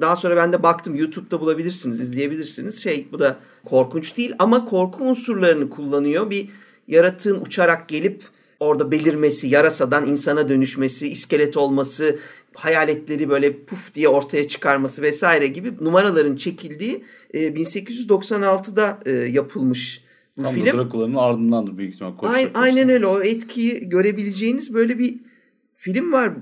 Daha 0.00 0.16
sonra 0.16 0.36
ben 0.36 0.52
de 0.52 0.62
baktım 0.62 0.94
YouTube'da 0.94 1.40
bulabilirsiniz, 1.40 2.00
izleyebilirsiniz. 2.00 2.82
Şey 2.82 3.08
bu 3.12 3.18
da 3.18 3.36
korkunç 3.64 4.16
değil 4.16 4.34
ama 4.38 4.64
korku 4.64 5.04
unsurlarını 5.04 5.70
kullanıyor. 5.70 6.30
Bir 6.30 6.48
yaratığın 6.88 7.40
uçarak 7.40 7.88
gelip 7.88 8.22
orada 8.60 8.90
belirmesi, 8.90 9.48
yarasadan 9.48 10.06
insana 10.06 10.48
dönüşmesi, 10.48 11.08
iskelet 11.08 11.56
olması, 11.56 12.18
hayaletleri 12.60 13.28
böyle 13.28 13.56
puf 13.56 13.94
diye 13.94 14.08
ortaya 14.08 14.48
çıkarması 14.48 15.02
vesaire 15.02 15.46
gibi 15.46 15.72
numaraların 15.80 16.36
çekildiği 16.36 17.04
e, 17.34 17.48
1896'da 17.48 18.98
e, 19.06 19.10
yapılmış 19.10 20.04
bu 20.36 20.42
Tam 20.42 20.54
film. 20.54 20.66
Tam 20.66 20.78
Dracula'nın 20.78 21.14
ardındandır 21.14 21.78
büyük 21.78 21.94
ihtimal. 21.94 22.12
Aynen, 22.22 22.50
aynen 22.54 22.88
öyle 22.88 23.06
o 23.06 23.22
etkiyi 23.22 23.88
görebileceğiniz 23.88 24.74
böyle 24.74 24.98
bir 24.98 25.14
film 25.74 26.12
var. 26.12 26.32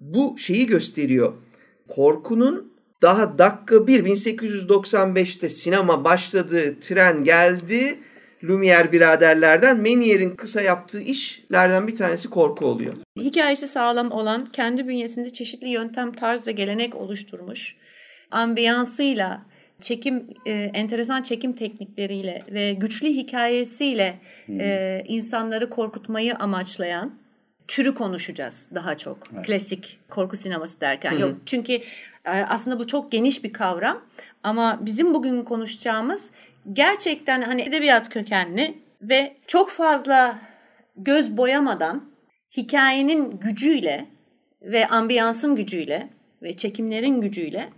Bu 0.00 0.38
şeyi 0.38 0.66
gösteriyor. 0.66 1.32
Korkunun 1.88 2.72
daha 3.02 3.38
dakika 3.38 3.86
1 3.86 4.04
1895'te 4.04 5.48
sinema 5.48 6.04
başladı, 6.04 6.80
tren 6.80 7.24
geldi 7.24 7.98
Lumière 8.42 8.92
biraderlerden 8.92 9.80
Menier'in 9.80 10.36
kısa 10.36 10.62
yaptığı 10.62 11.00
işlerden 11.00 11.88
bir 11.88 11.96
tanesi 11.96 12.30
korku 12.30 12.66
oluyor. 12.66 12.94
Hikayesi 13.18 13.68
sağlam 13.68 14.12
olan, 14.12 14.46
kendi 14.46 14.88
bünyesinde 14.88 15.30
çeşitli 15.30 15.68
yöntem, 15.68 16.12
tarz 16.12 16.46
ve 16.46 16.52
gelenek 16.52 16.94
oluşturmuş. 16.94 17.76
Ambiyansıyla, 18.30 19.42
çekim 19.80 20.26
e, 20.46 20.52
enteresan 20.52 21.22
çekim 21.22 21.52
teknikleriyle 21.52 22.42
ve 22.50 22.72
güçlü 22.72 23.08
hikayesiyle 23.08 24.18
hmm. 24.46 24.60
e, 24.60 25.04
insanları 25.08 25.70
korkutmayı 25.70 26.36
amaçlayan 26.36 27.14
türü 27.68 27.94
konuşacağız 27.94 28.68
daha 28.74 28.98
çok. 28.98 29.18
Evet. 29.34 29.46
Klasik 29.46 29.98
korku 30.10 30.36
sineması 30.36 30.80
derken. 30.80 31.18
Yok 31.18 31.34
çünkü 31.46 31.72
e, 32.24 32.30
aslında 32.30 32.78
bu 32.78 32.86
çok 32.86 33.12
geniş 33.12 33.44
bir 33.44 33.52
kavram 33.52 34.00
ama 34.42 34.78
bizim 34.82 35.14
bugün 35.14 35.42
konuşacağımız 35.42 36.30
gerçekten 36.72 37.42
hani 37.42 37.62
edebiyat 37.62 38.08
kökenli 38.08 38.78
ve 39.02 39.36
çok 39.46 39.70
fazla 39.70 40.38
göz 40.96 41.36
boyamadan 41.36 42.12
hikayenin 42.56 43.30
gücüyle 43.30 44.06
ve 44.62 44.86
ambiyansın 44.86 45.56
gücüyle 45.56 46.08
ve 46.42 46.52
çekimlerin 46.56 47.20
gücüyle 47.20 47.68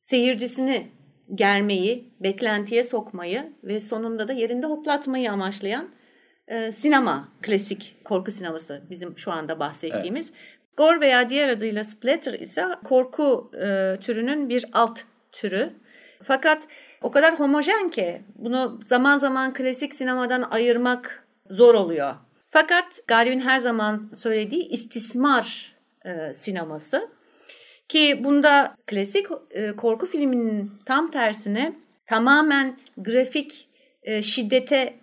seyircisini 0.00 0.86
germeyi, 1.34 2.14
beklentiye 2.20 2.84
sokmayı 2.84 3.52
ve 3.64 3.80
sonunda 3.80 4.28
da 4.28 4.32
yerinde 4.32 4.66
hoplatmayı 4.66 5.32
amaçlayan 5.32 5.88
e, 6.48 6.72
sinema, 6.72 7.28
klasik 7.42 7.96
korku 8.04 8.30
sineması 8.30 8.82
bizim 8.90 9.18
şu 9.18 9.32
anda 9.32 9.60
bahsettiğimiz. 9.60 10.26
Evet. 10.30 10.76
Gore 10.76 11.00
veya 11.00 11.30
diğer 11.30 11.48
adıyla 11.48 11.84
splatter 11.84 12.32
ise 12.32 12.64
korku 12.84 13.50
e, 13.54 13.96
türünün 14.00 14.48
bir 14.48 14.64
alt 14.72 15.00
türü. 15.32 15.72
Fakat 16.22 16.68
o 17.04 17.10
kadar 17.10 17.38
homojen 17.38 17.90
ki 17.90 18.22
bunu 18.36 18.80
zaman 18.86 19.18
zaman 19.18 19.52
klasik 19.52 19.94
sinemadan 19.94 20.42
ayırmak 20.50 21.26
zor 21.50 21.74
oluyor. 21.74 22.14
Fakat 22.50 22.84
Galip'in 23.06 23.40
her 23.40 23.58
zaman 23.58 24.10
söylediği 24.14 24.68
istismar 24.68 25.74
e, 26.04 26.34
sineması 26.34 27.08
ki 27.88 28.20
bunda 28.24 28.76
klasik 28.86 29.26
e, 29.50 29.76
korku 29.76 30.06
filminin 30.06 30.72
tam 30.86 31.10
tersine 31.10 31.72
tamamen 32.06 32.78
grafik 32.96 33.68
e, 34.02 34.22
şiddete 34.22 34.94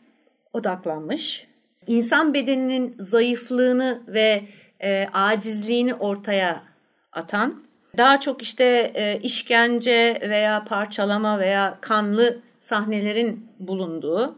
odaklanmış. 0.54 1.48
İnsan 1.88 2.34
bedeninin 2.34 2.96
zayıflığını 3.00 4.04
ve 4.08 4.44
e, 4.80 5.08
acizliğini 5.14 5.94
ortaya 5.94 6.64
atan 7.12 7.64
daha 7.98 8.20
çok 8.20 8.42
işte 8.42 8.92
e, 8.96 9.20
işkence 9.24 10.20
veya 10.30 10.66
parçalama 10.66 11.40
veya 11.40 11.78
kanlı 11.82 12.40
sahnelerin 12.62 13.48
bulunduğu 13.60 14.36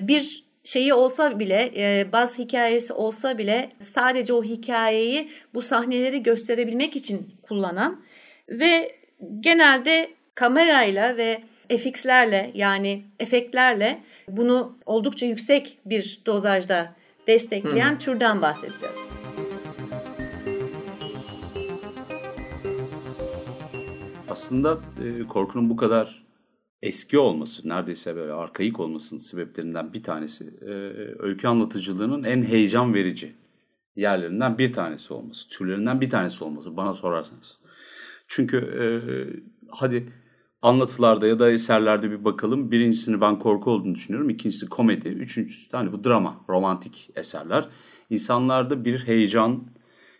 bir 0.00 0.46
şeyi 0.64 0.94
olsa 0.94 1.38
bile, 1.38 1.72
e, 1.76 2.12
baz 2.12 2.38
hikayesi 2.38 2.92
olsa 2.92 3.38
bile 3.38 3.70
sadece 3.80 4.32
o 4.32 4.44
hikayeyi 4.44 5.30
bu 5.54 5.62
sahneleri 5.62 6.22
gösterebilmek 6.22 6.96
için 6.96 7.34
kullanan 7.42 8.04
ve 8.48 8.96
genelde 9.40 10.10
kamerayla 10.34 11.16
ve 11.16 11.42
FX'lerle 11.68 12.50
yani 12.54 13.02
efektlerle 13.20 14.00
bunu 14.28 14.78
oldukça 14.86 15.26
yüksek 15.26 15.78
bir 15.84 16.20
dozajda 16.26 16.92
destekleyen 17.26 17.90
hmm. 17.90 17.98
türden 17.98 18.42
bahsedeceğiz. 18.42 19.15
Aslında 24.36 24.78
e, 25.04 25.26
korkunun 25.26 25.70
bu 25.70 25.76
kadar 25.76 26.26
eski 26.82 27.18
olması, 27.18 27.68
neredeyse 27.68 28.16
böyle 28.16 28.32
arkaik 28.32 28.80
olmasının 28.80 29.18
sebeplerinden 29.18 29.92
bir 29.92 30.02
tanesi 30.02 30.44
e, 30.62 30.70
öykü 31.18 31.48
anlatıcılığının 31.48 32.24
en 32.24 32.42
heyecan 32.42 32.94
verici 32.94 33.34
yerlerinden 33.96 34.58
bir 34.58 34.72
tanesi 34.72 35.14
olması, 35.14 35.48
türlerinden 35.48 36.00
bir 36.00 36.10
tanesi 36.10 36.44
olması 36.44 36.76
bana 36.76 36.94
sorarsanız. 36.94 37.58
Çünkü 38.28 38.56
e, 38.56 38.84
hadi 39.70 40.12
anlatılarda 40.62 41.26
ya 41.26 41.38
da 41.38 41.50
eserlerde 41.50 42.10
bir 42.10 42.24
bakalım. 42.24 42.70
Birincisini 42.70 43.20
ben 43.20 43.38
korku 43.38 43.70
olduğunu 43.70 43.94
düşünüyorum. 43.94 44.30
İkincisi 44.30 44.68
komedi. 44.68 45.08
Üçüncüsü 45.08 45.72
hani 45.72 45.92
bu 45.92 46.04
drama, 46.04 46.44
romantik 46.48 47.10
eserler. 47.16 47.68
İnsanlarda 48.10 48.84
bir 48.84 48.98
heyecan, 48.98 49.64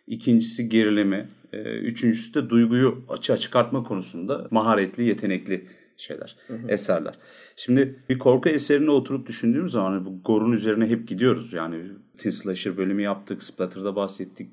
ikincisi 0.06 0.68
gerileme, 0.68 1.16
e, 1.16 1.26
üçüncüsü 1.64 2.34
de 2.34 2.50
duyguyu 2.50 3.04
açığa 3.08 3.36
çıkartma 3.36 3.82
konusunda 3.82 4.48
maharetli, 4.50 5.04
yetenekli 5.04 5.66
şeyler, 5.96 6.36
hı 6.46 6.54
hı. 6.54 6.68
eserler. 6.68 7.14
Şimdi 7.56 7.98
bir 8.08 8.18
korku 8.18 8.48
eserine 8.48 8.90
oturup 8.90 9.26
düşündüğümüz 9.26 9.72
zaman 9.72 9.92
hani 9.92 10.04
bu 10.04 10.22
gorun 10.24 10.52
üzerine 10.52 10.86
hep 10.86 11.08
gidiyoruz. 11.08 11.52
Yani 11.52 11.82
Teen 12.18 12.30
Slasher 12.30 12.76
bölümü 12.76 13.02
yaptık, 13.02 13.42
Splatter'da 13.42 13.96
bahsettik. 13.96 14.50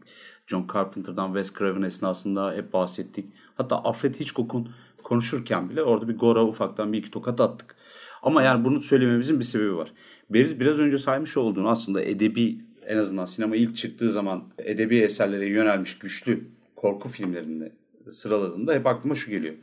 John 0.47 0.67
Carpenter'dan 0.73 1.33
Wes 1.33 1.53
Craven 1.59 1.81
esnasında 1.81 2.53
hep 2.53 2.73
bahsettik. 2.73 3.25
Hatta 3.55 3.75
Alfred 3.75 4.15
Hitchcock'un 4.15 4.69
konuşurken 5.03 5.69
bile 5.69 5.83
orada 5.83 6.07
bir 6.07 6.17
gora 6.17 6.45
ufaktan 6.45 6.93
bir 6.93 6.97
iki 6.97 7.11
tokat 7.11 7.41
attık. 7.41 7.75
Ama 8.23 8.43
yani 8.43 8.65
bunu 8.65 8.81
söylememizin 8.81 9.39
bir 9.39 9.43
sebebi 9.43 9.75
var. 9.75 9.91
Biraz 10.29 10.79
önce 10.79 10.97
saymış 10.97 11.37
olduğun 11.37 11.65
aslında 11.65 12.01
edebi 12.01 12.57
en 12.85 12.97
azından 12.97 13.25
sinema 13.25 13.55
ilk 13.55 13.77
çıktığı 13.77 14.11
zaman 14.11 14.43
edebi 14.57 14.97
eserlere 14.97 15.49
yönelmiş 15.49 15.99
güçlü 15.99 16.43
korku 16.83 17.09
filmlerinde 17.09 17.71
sıraladığında 18.09 18.73
hep 18.73 18.87
aklıma 18.87 19.15
şu 19.15 19.31
geliyor. 19.31 19.55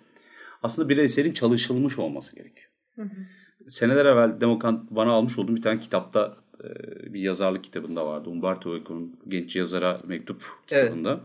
Aslında 0.63 0.89
bir 0.89 0.99
eserin 0.99 1.33
çalışılmış 1.33 1.99
olması 1.99 2.37
gerekiyor. 2.37 2.69
Hı 2.95 3.03
hı. 3.03 3.71
Seneler 3.71 4.07
evvel 4.07 4.41
Demokant 4.41 4.91
bana 4.91 5.11
almış 5.11 5.39
olduğum 5.39 5.57
bir 5.57 5.63
tane 5.63 5.81
kitapta 5.81 6.37
e, 6.65 6.69
bir 7.15 7.21
yazarlık 7.21 7.65
kitabında 7.65 8.07
vardı. 8.07 8.31
Umberto 8.31 8.77
Eco'nun 8.77 9.21
genç 9.29 9.57
yazara 9.57 10.01
mektup 10.07 10.43
kitabında. 10.67 11.11
Evet. 11.11 11.21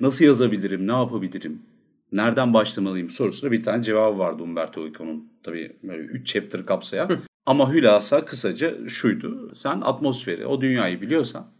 Nasıl 0.00 0.24
yazabilirim, 0.24 0.86
ne 0.86 0.92
yapabilirim, 0.92 1.62
nereden 2.12 2.54
başlamalıyım 2.54 3.10
sorusuna 3.10 3.52
bir 3.52 3.62
tane 3.62 3.82
cevabı 3.82 4.18
vardı 4.18 4.42
Umberto 4.42 4.86
Eco'nun. 4.86 5.32
Tabii 5.42 5.76
böyle 5.82 6.02
3 6.02 6.26
chapter 6.26 6.66
kapsayan. 6.66 7.18
Ama 7.46 7.72
hülasa 7.72 8.24
kısaca 8.24 8.88
şuydu. 8.88 9.54
Sen 9.54 9.80
atmosferi, 9.80 10.46
o 10.46 10.60
dünyayı 10.60 11.00
biliyorsan 11.00 11.50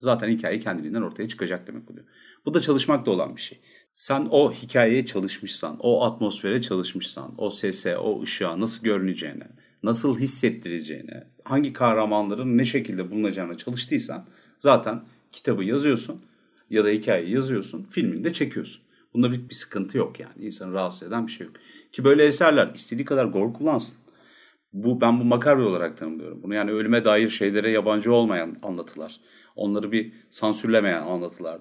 Zaten 0.00 0.28
hikaye 0.28 0.58
kendiliğinden 0.58 1.02
ortaya 1.02 1.28
çıkacak 1.28 1.66
demek 1.66 1.90
oluyor. 1.90 2.06
Bu 2.48 2.54
da 2.54 2.60
çalışmakta 2.60 3.10
olan 3.10 3.36
bir 3.36 3.40
şey. 3.40 3.60
Sen 3.94 4.28
o 4.30 4.52
hikayeye 4.52 5.06
çalışmışsan, 5.06 5.76
o 5.80 6.04
atmosfere 6.04 6.62
çalışmışsan, 6.62 7.34
o 7.38 7.50
sese, 7.50 7.98
o 7.98 8.22
ışığa 8.22 8.60
nasıl 8.60 8.84
görüneceğine, 8.84 9.48
nasıl 9.82 10.18
hissettireceğine, 10.18 11.26
hangi 11.44 11.72
kahramanların 11.72 12.58
ne 12.58 12.64
şekilde 12.64 13.10
bulunacağına 13.10 13.56
çalıştıysan 13.56 14.26
zaten 14.58 15.04
kitabı 15.32 15.64
yazıyorsun 15.64 16.22
ya 16.70 16.84
da 16.84 16.88
hikayeyi 16.88 17.34
yazıyorsun, 17.34 17.84
filmini 17.84 18.24
de 18.24 18.32
çekiyorsun. 18.32 18.82
Bunda 19.14 19.32
bir, 19.32 19.48
bir 19.48 19.54
sıkıntı 19.54 19.98
yok 19.98 20.20
yani. 20.20 20.44
İnsanı 20.44 20.72
rahatsız 20.72 21.08
eden 21.08 21.26
bir 21.26 21.32
şey 21.32 21.46
yok. 21.46 21.56
Ki 21.92 22.04
böyle 22.04 22.24
eserler 22.24 22.70
istediği 22.74 23.04
kadar 23.04 23.24
gore 23.24 23.52
kullansın. 23.52 23.98
Bu 24.72 25.00
ben 25.00 25.20
bu 25.20 25.24
makara 25.24 25.62
olarak 25.62 25.98
tanımlıyorum. 25.98 26.42
Bunu 26.42 26.54
yani 26.54 26.70
ölüme 26.70 27.04
dair 27.04 27.28
şeylere 27.28 27.70
yabancı 27.70 28.12
olmayan 28.12 28.56
anlatılar. 28.62 29.20
Onları 29.56 29.92
bir 29.92 30.12
sansürlemeyen 30.30 31.02
anlatılar. 31.02 31.60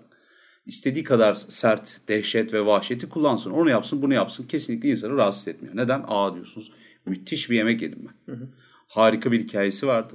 İstediği 0.67 1.03
kadar 1.03 1.35
sert, 1.35 2.01
dehşet 2.07 2.53
ve 2.53 2.65
vahşeti 2.65 3.09
kullansın. 3.09 3.51
Onu 3.51 3.69
yapsın, 3.69 4.01
bunu 4.01 4.13
yapsın. 4.13 4.47
Kesinlikle 4.47 4.89
insanı 4.89 5.17
rahatsız 5.17 5.47
etmiyor. 5.47 5.75
Neden? 5.75 6.03
Aa 6.07 6.35
diyorsunuz. 6.35 6.71
Müthiş 7.05 7.49
bir 7.49 7.55
yemek 7.55 7.81
yedim 7.81 7.99
ben. 8.07 8.33
Hı 8.33 8.37
hı. 8.37 8.47
Harika 8.87 9.31
bir 9.31 9.43
hikayesi 9.43 9.87
vardı. 9.87 10.13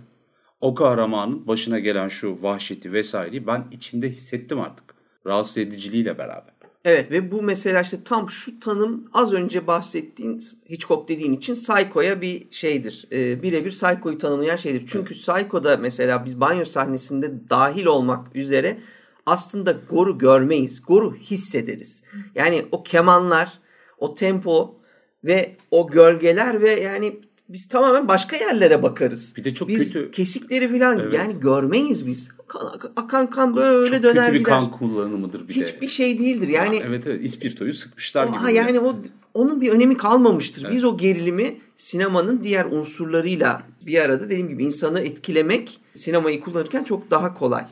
O 0.61 0.75
kahramanın 0.75 1.47
başına 1.47 1.78
gelen 1.78 2.09
şu 2.09 2.42
vahşeti 2.42 2.92
vesaireyi 2.92 3.47
ben 3.47 3.64
içimde 3.73 4.09
hissettim 4.09 4.61
artık. 4.61 4.94
Rahatsız 5.26 5.59
ediciliğiyle 5.59 6.18
beraber. 6.18 6.52
Evet 6.85 7.11
ve 7.11 7.32
bu 7.32 7.42
mesela 7.42 7.80
işte 7.80 8.04
tam 8.04 8.30
şu 8.30 8.61
tanım 8.61 9.09
az 9.12 9.32
önce 9.32 9.66
bahsettiğin 9.66 10.42
Hitchcock 10.71 11.09
dediğin 11.09 11.32
için 11.32 11.54
Psycho'ya 11.54 12.21
bir 12.21 12.47
şeydir. 12.50 13.06
E, 13.12 13.42
birebir 13.42 13.71
Psycho'yu 13.71 14.18
tanımlayan 14.18 14.56
şeydir. 14.56 14.85
Çünkü 14.87 15.14
evet. 15.14 15.26
Psycho'da 15.26 15.76
mesela 15.76 16.25
biz 16.25 16.40
banyo 16.40 16.64
sahnesinde 16.64 17.50
dahil 17.50 17.87
olmak 17.87 18.37
üzere 18.37 18.78
aslında 19.26 19.76
goru 19.90 20.18
görmeyiz. 20.18 20.82
Goru 20.82 21.14
hissederiz. 21.14 22.02
Yani 22.34 22.66
o 22.72 22.82
kemanlar, 22.82 23.52
o 23.98 24.14
tempo 24.14 24.80
ve 25.24 25.56
o 25.70 25.86
gölgeler 25.86 26.62
ve 26.62 26.80
yani 26.80 27.20
biz 27.48 27.68
tamamen 27.68 28.08
başka 28.08 28.36
yerlere 28.36 28.82
bakarız. 28.82 29.34
Bir 29.36 29.44
de 29.44 29.54
çok 29.54 29.68
biz 29.68 29.92
kötü. 29.92 30.10
kesikleri 30.10 30.68
falan 30.68 30.98
evet. 30.98 31.14
yani 31.14 31.40
görmeyiz 31.40 32.06
biz. 32.06 32.28
Kan, 32.48 32.80
akan 32.96 33.30
kan 33.30 33.56
böyle 33.56 33.94
çok 33.94 34.02
döner 34.02 34.24
kötü 34.26 34.34
bir 34.34 34.38
gider. 34.38 34.50
kan 34.50 34.70
kullanımıdır 34.70 35.48
bir 35.48 35.54
Hiçbir 35.54 35.66
de. 35.66 35.72
Hiçbir 35.72 35.88
şey 35.88 36.18
değildir. 36.18 36.48
Yani 36.48 36.76
ya, 36.76 36.82
evet 36.86 37.06
evet 37.06 37.24
ispirtoyu 37.24 37.74
sıkmışlar 37.74 38.28
o, 38.28 38.40
gibi. 38.40 38.54
Yani 38.54 38.80
o 38.80 38.96
onun 39.34 39.60
bir 39.60 39.72
önemi 39.72 39.96
kalmamıştır. 39.96 40.62
Evet. 40.64 40.74
Biz 40.74 40.84
o 40.84 40.96
gerilimi 40.96 41.60
sinemanın 41.76 42.42
diğer 42.42 42.64
unsurlarıyla 42.64 43.62
bir 43.86 43.98
arada 43.98 44.24
dediğim 44.24 44.48
gibi 44.48 44.64
insanı 44.64 45.00
etkilemek 45.00 45.80
sinemayı 45.94 46.40
kullanırken 46.40 46.84
çok 46.84 47.10
daha 47.10 47.34
kolay. 47.34 47.64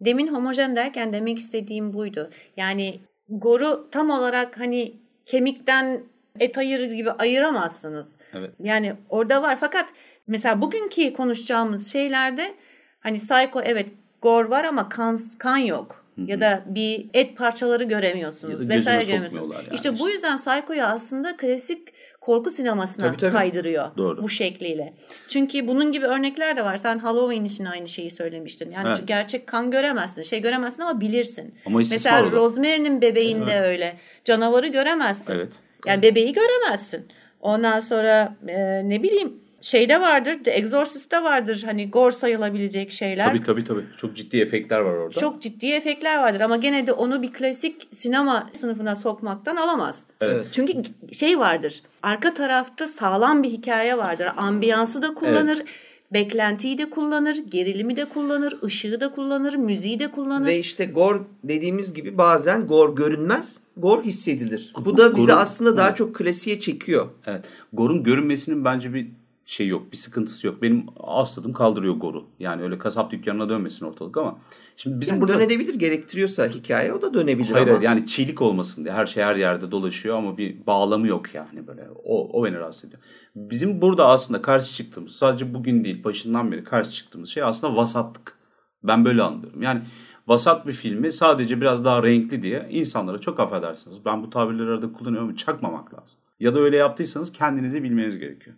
Demin 0.00 0.26
homojen 0.26 0.76
derken 0.76 1.12
demek 1.12 1.38
istediğim 1.38 1.92
buydu. 1.92 2.30
Yani 2.56 3.00
goru 3.28 3.88
tam 3.90 4.10
olarak 4.10 4.60
hani 4.60 4.92
kemikten 5.26 6.00
et 6.40 6.58
ayırır 6.58 6.90
gibi 6.90 7.10
ayıramazsınız. 7.10 8.16
Evet. 8.34 8.50
Yani 8.62 8.94
orada 9.08 9.42
var 9.42 9.56
fakat 9.60 9.86
mesela 10.26 10.60
bugünkü 10.60 11.12
konuşacağımız 11.12 11.92
şeylerde 11.92 12.54
hani 13.00 13.16
psycho 13.16 13.60
evet 13.64 13.86
gore 14.22 14.50
var 14.50 14.64
ama 14.64 14.88
kan, 14.88 15.20
kan 15.38 15.56
yok. 15.56 16.06
Hı-hı. 16.16 16.30
Ya 16.30 16.40
da 16.40 16.62
bir 16.66 17.06
et 17.14 17.36
parçaları 17.36 17.84
göremiyorsunuz 17.84 18.68
vesaire 18.68 19.04
göremiyorsunuz. 19.04 19.54
Yani 19.54 19.68
işte 19.72 19.98
bu 19.98 20.08
yüzden 20.10 20.36
Psycho'yu 20.36 20.82
aslında 20.82 21.36
klasik 21.36 21.88
korku 22.26 22.50
sinemasına 22.50 23.06
tabii, 23.06 23.16
tabii. 23.16 23.32
kaydırıyor 23.32 23.96
Doğru. 23.96 24.22
bu 24.22 24.28
şekliyle. 24.28 24.92
Çünkü 25.28 25.66
bunun 25.66 25.92
gibi 25.92 26.06
örnekler 26.06 26.56
de 26.56 26.64
var. 26.64 26.76
Sen 26.76 26.98
Halloween 26.98 27.44
için 27.44 27.64
aynı 27.64 27.88
şeyi 27.88 28.10
söylemiştin. 28.10 28.70
Yani 28.70 28.88
evet. 28.88 29.08
gerçek 29.08 29.46
kan 29.46 29.70
göremezsin. 29.70 30.22
Şey 30.22 30.42
göremezsin 30.42 30.82
ama 30.82 31.00
bilirsin. 31.00 31.54
Ama 31.66 31.78
Mesela 31.78 32.30
Rosemary'nin 32.30 33.00
bebeğinde 33.00 33.52
evet. 33.52 33.66
öyle. 33.66 33.96
Canavarı 34.24 34.66
göremezsin. 34.66 35.32
Evet. 35.32 35.52
Yani 35.86 36.02
bebeği 36.02 36.32
göremezsin. 36.32 37.08
Ondan 37.40 37.78
sonra 37.78 38.36
e, 38.48 38.88
ne 38.88 39.02
bileyim 39.02 39.40
şeyde 39.60 40.00
vardır, 40.00 40.44
The 40.44 40.50
Exorcist'te 40.50 41.22
vardır 41.22 41.62
hani 41.66 41.90
gore 41.90 42.12
sayılabilecek 42.12 42.90
şeyler. 42.90 43.28
Tabii 43.28 43.42
tabii 43.42 43.64
tabii. 43.64 43.84
Çok 43.96 44.16
ciddi 44.16 44.40
efektler 44.40 44.80
var 44.80 44.92
orada. 44.92 45.20
Çok 45.20 45.42
ciddi 45.42 45.66
efektler 45.66 46.18
vardır 46.18 46.40
ama 46.40 46.56
gene 46.56 46.86
de 46.86 46.92
onu 46.92 47.22
bir 47.22 47.32
klasik 47.32 47.88
sinema 47.92 48.50
sınıfına 48.52 48.94
sokmaktan 48.94 49.56
alamaz. 49.56 50.02
Evet. 50.20 50.46
Çünkü 50.52 50.82
şey 51.12 51.38
vardır. 51.38 51.82
Arka 52.02 52.34
tarafta 52.34 52.88
sağlam 52.88 53.42
bir 53.42 53.48
hikaye 53.48 53.98
vardır. 53.98 54.28
Ambiyansı 54.36 55.02
da 55.02 55.14
kullanır. 55.14 55.56
Evet. 55.56 55.66
Beklentiyi 56.12 56.78
de 56.78 56.90
kullanır, 56.90 57.36
gerilimi 57.50 57.96
de 57.96 58.04
kullanır, 58.04 58.56
ışığı 58.64 59.00
da 59.00 59.12
kullanır, 59.12 59.54
müziği 59.54 59.98
de 59.98 60.10
kullanır. 60.10 60.46
Ve 60.46 60.58
işte 60.58 60.84
gor 60.84 61.20
dediğimiz 61.44 61.94
gibi 61.94 62.18
bazen 62.18 62.66
gor 62.66 62.96
görünmez, 62.96 63.56
gor 63.76 64.04
hissedilir. 64.04 64.72
Bu 64.84 64.96
da 64.96 65.16
bizi 65.16 65.26
Gorun, 65.26 65.38
aslında 65.38 65.76
daha 65.76 65.88
evet. 65.88 65.96
çok 65.96 66.14
klasiğe 66.14 66.60
çekiyor. 66.60 67.06
Evet. 67.26 67.44
Gorun 67.72 68.02
görünmesinin 68.02 68.64
bence 68.64 68.94
bir 68.94 69.08
şey 69.46 69.68
yok, 69.68 69.92
bir 69.92 69.96
sıkıntısı 69.96 70.46
yok. 70.46 70.62
Benim 70.62 70.86
asladım 71.00 71.52
kaldırıyor 71.52 71.94
goru. 71.94 72.24
Yani 72.38 72.62
öyle 72.62 72.78
kasap 72.78 73.10
dükkanına 73.10 73.48
dönmesin 73.48 73.86
ortalık 73.86 74.16
ama. 74.16 74.38
Şimdi 74.76 75.00
bizim 75.00 75.14
yani 75.14 75.22
burada 75.22 75.38
dönebilir 75.38 75.74
gerektiriyorsa 75.74 76.46
hikaye 76.46 76.92
o 76.92 77.02
da 77.02 77.14
dönebilir 77.14 77.52
hayır, 77.52 77.68
ama. 77.68 77.84
yani 77.84 78.06
çiğlik 78.06 78.42
olmasın 78.42 78.84
diye 78.84 78.94
her 78.94 79.06
şey 79.06 79.24
her 79.24 79.36
yerde 79.36 79.70
dolaşıyor 79.70 80.16
ama 80.16 80.38
bir 80.38 80.66
bağlamı 80.66 81.06
yok 81.06 81.34
yani 81.34 81.66
böyle. 81.66 81.88
O, 82.04 82.40
o 82.40 82.44
beni 82.44 82.58
rahatsız 82.58 82.84
ediyor. 82.84 83.02
Bizim 83.36 83.80
burada 83.80 84.08
aslında 84.08 84.42
karşı 84.42 84.74
çıktığımız 84.74 85.12
sadece 85.12 85.54
bugün 85.54 85.84
değil 85.84 86.04
başından 86.04 86.52
beri 86.52 86.64
karşı 86.64 86.90
çıktığımız 86.90 87.30
şey 87.30 87.42
aslında 87.42 87.76
vasatlık. 87.76 88.36
Ben 88.82 89.04
böyle 89.04 89.22
anlıyorum. 89.22 89.62
Yani 89.62 89.82
vasat 90.26 90.66
bir 90.66 90.72
filmi 90.72 91.12
sadece 91.12 91.60
biraz 91.60 91.84
daha 91.84 92.02
renkli 92.02 92.42
diye 92.42 92.66
insanlara 92.70 93.18
çok 93.18 93.40
affedersiniz. 93.40 94.04
Ben 94.04 94.22
bu 94.22 94.30
tabirleri 94.30 94.70
arada 94.70 94.92
kullanıyorum 94.92 95.28
ama 95.28 95.36
çakmamak 95.36 95.94
lazım. 95.94 96.18
Ya 96.40 96.54
da 96.54 96.60
öyle 96.60 96.76
yaptıysanız 96.76 97.32
kendinizi 97.32 97.82
bilmeniz 97.82 98.18
gerekiyor 98.18 98.56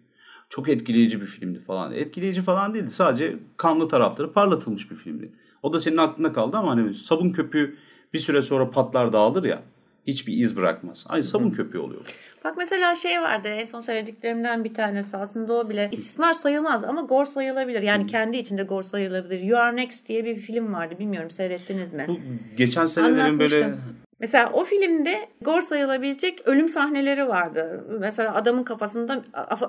çok 0.48 0.68
etkileyici 0.68 1.20
bir 1.20 1.26
filmdi 1.26 1.60
falan. 1.60 1.92
Etkileyici 1.92 2.42
falan 2.42 2.74
değildi. 2.74 2.90
Sadece 2.90 3.36
kanlı 3.56 3.88
tarafları 3.88 4.32
parlatılmış 4.32 4.90
bir 4.90 4.96
filmdi. 4.96 5.32
O 5.62 5.72
da 5.72 5.80
senin 5.80 5.96
aklında 5.96 6.32
kaldı 6.32 6.56
ama 6.56 6.70
hani 6.70 6.94
sabun 6.94 7.30
köpüğü 7.30 7.76
bir 8.14 8.18
süre 8.18 8.42
sonra 8.42 8.70
patlar 8.70 9.12
dağılır 9.12 9.44
ya. 9.44 9.62
Hiçbir 10.06 10.32
iz 10.32 10.56
bırakmaz. 10.56 11.04
Aynı 11.08 11.24
sabun 11.24 11.50
köpüğü 11.50 11.78
oluyor. 11.78 12.00
Bak 12.44 12.54
mesela 12.58 12.94
şey 12.94 13.20
vardı 13.20 13.48
en 13.48 13.64
son 13.64 13.80
söylediklerimden 13.80 14.64
bir 14.64 14.74
tanesi 14.74 15.16
aslında 15.16 15.52
o 15.52 15.68
bile 15.68 15.88
istismar 15.92 16.32
sayılmaz 16.32 16.84
ama 16.84 17.00
gor 17.00 17.24
sayılabilir. 17.24 17.82
Yani 17.82 18.06
kendi 18.06 18.36
içinde 18.36 18.62
gor 18.62 18.82
sayılabilir. 18.82 19.40
You 19.40 19.58
Are 19.58 19.76
Next 19.76 20.08
diye 20.08 20.24
bir 20.24 20.36
film 20.36 20.72
vardı 20.72 20.94
bilmiyorum 20.98 21.30
seyrettiniz 21.30 21.92
mi? 21.92 22.04
Bu 22.08 22.18
geçen 22.56 22.86
senelerin 22.86 23.38
böyle 23.38 23.74
Mesela 24.20 24.50
o 24.52 24.64
filmde 24.64 25.28
gor 25.40 25.60
sayılabilecek 25.60 26.48
ölüm 26.48 26.68
sahneleri 26.68 27.28
vardı. 27.28 27.84
Mesela 28.00 28.34
adamın 28.34 28.62
kafasında 28.62 29.24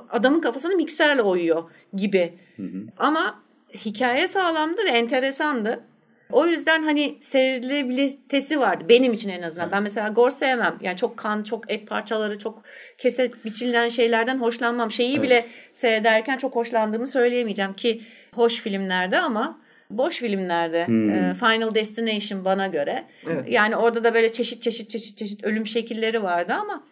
adamın 0.09 0.41
kafasını 0.41 0.75
mikserle 0.75 1.21
oyuyor 1.21 1.63
gibi. 1.93 2.39
Hı 2.55 2.63
hı. 2.63 2.83
Ama 2.97 3.43
hikaye 3.75 4.27
sağlamdı 4.27 4.85
ve 4.85 4.89
enteresandı. 4.89 5.83
O 6.31 6.47
yüzden 6.47 6.83
hani 6.83 7.17
seyredilebilitesi 7.21 8.59
vardı 8.59 8.85
benim 8.89 9.13
için 9.13 9.29
en 9.29 9.41
azından. 9.41 9.65
Evet. 9.65 9.73
Ben 9.73 9.83
mesela 9.83 10.09
gor 10.09 10.29
sevmem. 10.29 10.77
Yani 10.81 10.97
çok 10.97 11.17
kan, 11.17 11.43
çok 11.43 11.71
et 11.71 11.88
parçaları, 11.88 12.39
çok 12.39 12.63
kese 12.97 13.31
biçilen 13.45 13.89
şeylerden 13.89 14.38
hoşlanmam. 14.38 14.91
Şeyi 14.91 15.13
evet. 15.13 15.23
bile 15.23 15.45
seyrederken 15.73 16.38
çok 16.38 16.55
hoşlandığımı 16.55 17.07
söyleyemeyeceğim 17.07 17.73
ki 17.73 18.01
hoş 18.35 18.62
filmlerde 18.62 19.19
ama 19.19 19.59
boş 19.89 20.17
filmlerde 20.17 20.88
hmm. 20.88 21.10
e, 21.10 21.34
Final 21.34 21.75
Destination 21.75 22.45
bana 22.45 22.67
göre. 22.67 23.04
Evet. 23.28 23.43
Yani 23.47 23.75
orada 23.75 24.04
da 24.04 24.13
böyle 24.13 24.32
çeşit 24.32 24.62
çeşit 24.62 24.89
çeşit 24.89 25.17
çeşit 25.17 25.43
ölüm 25.43 25.67
şekilleri 25.67 26.23
vardı 26.23 26.54
ama 26.62 26.84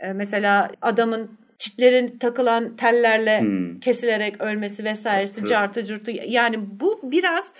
e, 0.00 0.12
mesela 0.12 0.70
adamın 0.82 1.38
çitlerin 1.58 2.18
takılan 2.18 2.76
tellerle 2.76 3.40
hmm. 3.40 3.80
kesilerek 3.80 4.40
ölmesi 4.40 4.84
vesairesi 4.84 5.40
evet. 5.40 5.48
cartı 5.48 5.84
curtu 5.84 6.10
yani 6.10 6.56
bu 6.80 7.00
biraz 7.02 7.52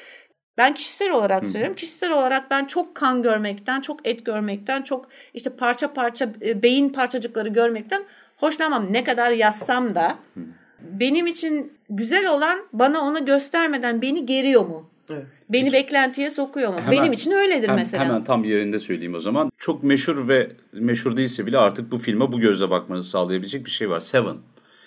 ben 0.59 0.75
kişisel 0.75 1.11
olarak 1.11 1.43
hmm. 1.43 1.49
söylüyorum. 1.49 1.77
Kişisel 1.77 2.13
olarak 2.13 2.51
ben 2.51 2.65
çok 2.65 2.95
kan 2.95 3.23
görmekten, 3.23 3.81
çok 3.81 4.09
et 4.09 4.27
görmekten, 4.27 4.83
çok 4.83 5.09
işte 5.35 5.51
parça 5.51 5.93
parça 5.93 6.29
e, 6.43 6.63
beyin 6.63 6.89
parçacıkları 6.89 7.49
görmekten 7.49 8.03
hoşlanmam. 8.37 8.93
Ne 8.93 9.05
kadar 9.05 9.31
yazsam 9.31 9.95
da 9.95 10.19
hmm 10.35 10.45
benim 10.93 11.27
için 11.27 11.73
güzel 11.91 12.31
olan 12.31 12.59
bana 12.73 13.01
onu 13.01 13.25
göstermeden 13.25 14.03
beni 14.03 14.27
geriyor 14.27 14.67
mu? 14.67 14.91
Evet. 15.11 15.27
Beni 15.49 15.73
beklentiye 15.73 16.31
sokuyor 16.31 16.69
mu? 16.75 16.81
Hemen, 16.81 16.91
Benim 16.91 17.13
için 17.13 17.31
öyledir 17.31 17.69
hem, 17.69 17.77
mesela. 17.77 18.05
Hemen 18.05 18.25
tam 18.25 18.45
yerinde 18.45 18.79
söyleyeyim 18.79 19.15
o 19.15 19.21
zaman. 19.21 19.51
Çok 19.59 19.83
meşhur 19.83 20.29
ve 20.29 20.51
meşhur 20.73 21.17
değilse 21.17 21.47
bile 21.47 21.59
artık 21.59 21.91
bu 21.91 21.99
filme 21.99 22.33
bu 22.33 22.41
gözle 22.41 22.71
bakmanızı 22.71 23.11
sağlayabilecek 23.11 23.67
bir 23.67 23.71
şey 23.71 23.91
var. 23.91 24.01
Seven. 24.01 24.37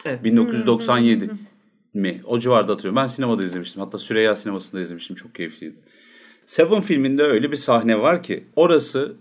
Evet. 0.06 0.24
1997 0.24 1.30
mi? 1.94 2.22
O 2.26 2.40
civarda 2.40 2.72
hatırlıyorum. 2.72 2.96
Ben 2.96 3.08
sinemada 3.08 3.44
izlemiştim. 3.44 3.82
Hatta 3.82 3.98
Süreyya 3.98 4.36
sinemasında 4.36 4.82
izlemiştim. 4.82 5.16
Çok 5.16 5.36
keyifliydi. 5.36 5.76
Seven 6.46 6.82
filminde 6.82 7.24
öyle 7.24 7.52
bir 7.52 7.56
sahne 7.56 8.00
var 8.00 8.24
ki 8.24 8.44
orası 8.56 9.16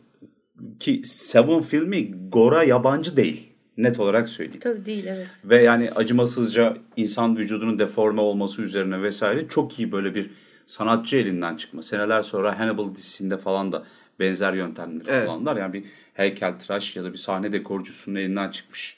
ki 0.81 1.03
Seven 1.05 1.62
filmi 1.62 2.15
Gora 2.29 2.65
yabancı 2.65 3.17
değil. 3.17 3.49
Net 3.77 4.01
olarak 4.01 4.29
söyleyeyim. 4.29 4.61
Tabii 4.61 4.85
değil 4.85 5.07
evet. 5.07 5.27
Ve 5.45 5.62
yani 5.62 5.91
acımasızca 5.97 6.77
insan 6.97 7.37
vücudunun 7.37 7.79
deforme 7.79 8.21
olması 8.21 8.62
üzerine 8.62 9.03
vesaire 9.03 9.49
çok 9.49 9.79
iyi 9.79 9.93
böyle 9.93 10.15
bir 10.15 10.31
sanatçı 10.67 11.17
elinden 11.17 11.57
çıkma. 11.57 11.83
Seneler 11.83 12.23
sonra 12.23 12.59
Hannibal 12.59 12.95
dizisinde 12.95 13.39
falan 13.39 13.73
da 13.73 13.85
benzer 14.21 14.53
yöntemleri 14.53 15.09
Evet. 15.09 15.27
kullandılar. 15.27 15.57
Yani 15.57 15.73
bir 15.73 15.85
heykeltıraş 16.15 16.97
ya 16.97 17.05
da 17.05 17.12
bir 17.12 17.19
sahne 17.19 17.53
dekorcusunun 17.53 18.17
elinden 18.17 18.51
çıkmış 18.51 18.97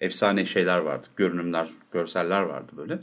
efsane 0.00 0.46
şeyler 0.46 0.78
vardı. 0.78 1.06
Görünümler, 1.16 1.68
görseller 1.92 2.42
vardı 2.42 2.72
böyle. 2.76 2.98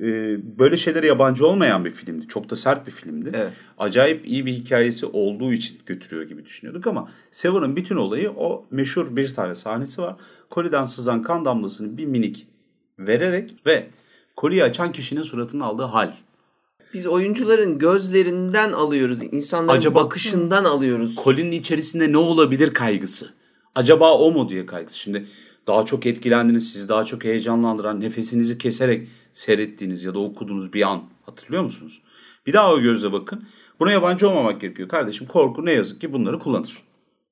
Ee, 0.00 0.38
böyle 0.58 0.76
şeylere 0.76 1.06
yabancı 1.06 1.46
olmayan 1.46 1.84
bir 1.84 1.90
filmdi. 1.92 2.28
Çok 2.28 2.50
da 2.50 2.56
sert 2.56 2.86
bir 2.86 2.92
filmdi. 2.92 3.30
Evet. 3.34 3.52
Acayip 3.78 4.26
iyi 4.26 4.46
bir 4.46 4.52
hikayesi 4.52 5.06
olduğu 5.06 5.52
için 5.52 5.78
götürüyor 5.86 6.28
gibi 6.28 6.44
düşünüyorduk 6.44 6.86
ama 6.86 7.08
Seven'ın 7.30 7.76
bütün 7.76 7.96
olayı 7.96 8.30
o 8.30 8.66
meşhur 8.70 9.16
bir 9.16 9.34
tane 9.34 9.54
sahnesi 9.54 10.02
var. 10.02 10.16
Koliden 10.50 10.84
sızan 10.84 11.22
kan 11.22 11.44
damlasını 11.44 11.96
bir 11.96 12.04
minik 12.04 12.46
vererek 12.98 13.54
ve 13.66 13.86
koliyi 14.36 14.64
açan 14.64 14.92
kişinin 14.92 15.22
suratını 15.22 15.64
aldığı 15.64 15.82
hal. 15.82 16.12
Biz 16.94 17.06
oyuncuların 17.06 17.78
gözlerinden 17.78 18.72
alıyoruz. 18.72 19.18
insanların 19.32 19.78
Acaba- 19.78 19.94
bakışından 20.04 20.64
alıyoruz. 20.64 21.14
Kolinin 21.14 21.52
içerisinde 21.52 22.12
ne 22.12 22.16
olabilir 22.16 22.74
kaygısı. 22.74 23.34
Acaba 23.74 24.18
o 24.18 24.30
mu 24.30 24.48
diye 24.48 24.66
kaygısı. 24.66 24.98
Şimdi 24.98 25.26
daha 25.66 25.84
çok 25.86 26.06
etkilendiniz, 26.06 26.72
sizi 26.72 26.88
daha 26.88 27.04
çok 27.04 27.24
heyecanlandıran, 27.24 28.00
nefesinizi 28.00 28.58
keserek 28.58 29.08
seyrettiğiniz 29.32 30.04
ya 30.04 30.14
da 30.14 30.18
okuduğunuz 30.18 30.72
bir 30.72 30.82
an 30.82 31.02
hatırlıyor 31.26 31.62
musunuz? 31.62 32.02
Bir 32.46 32.52
daha 32.52 32.72
o 32.72 32.80
gözle 32.80 33.12
bakın. 33.12 33.44
Buna 33.80 33.92
yabancı 33.92 34.28
olmamak 34.28 34.60
gerekiyor. 34.60 34.88
Kardeşim 34.88 35.26
korku 35.26 35.64
ne 35.64 35.72
yazık 35.72 36.00
ki 36.00 36.12
bunları 36.12 36.38
kullanır. 36.38 36.76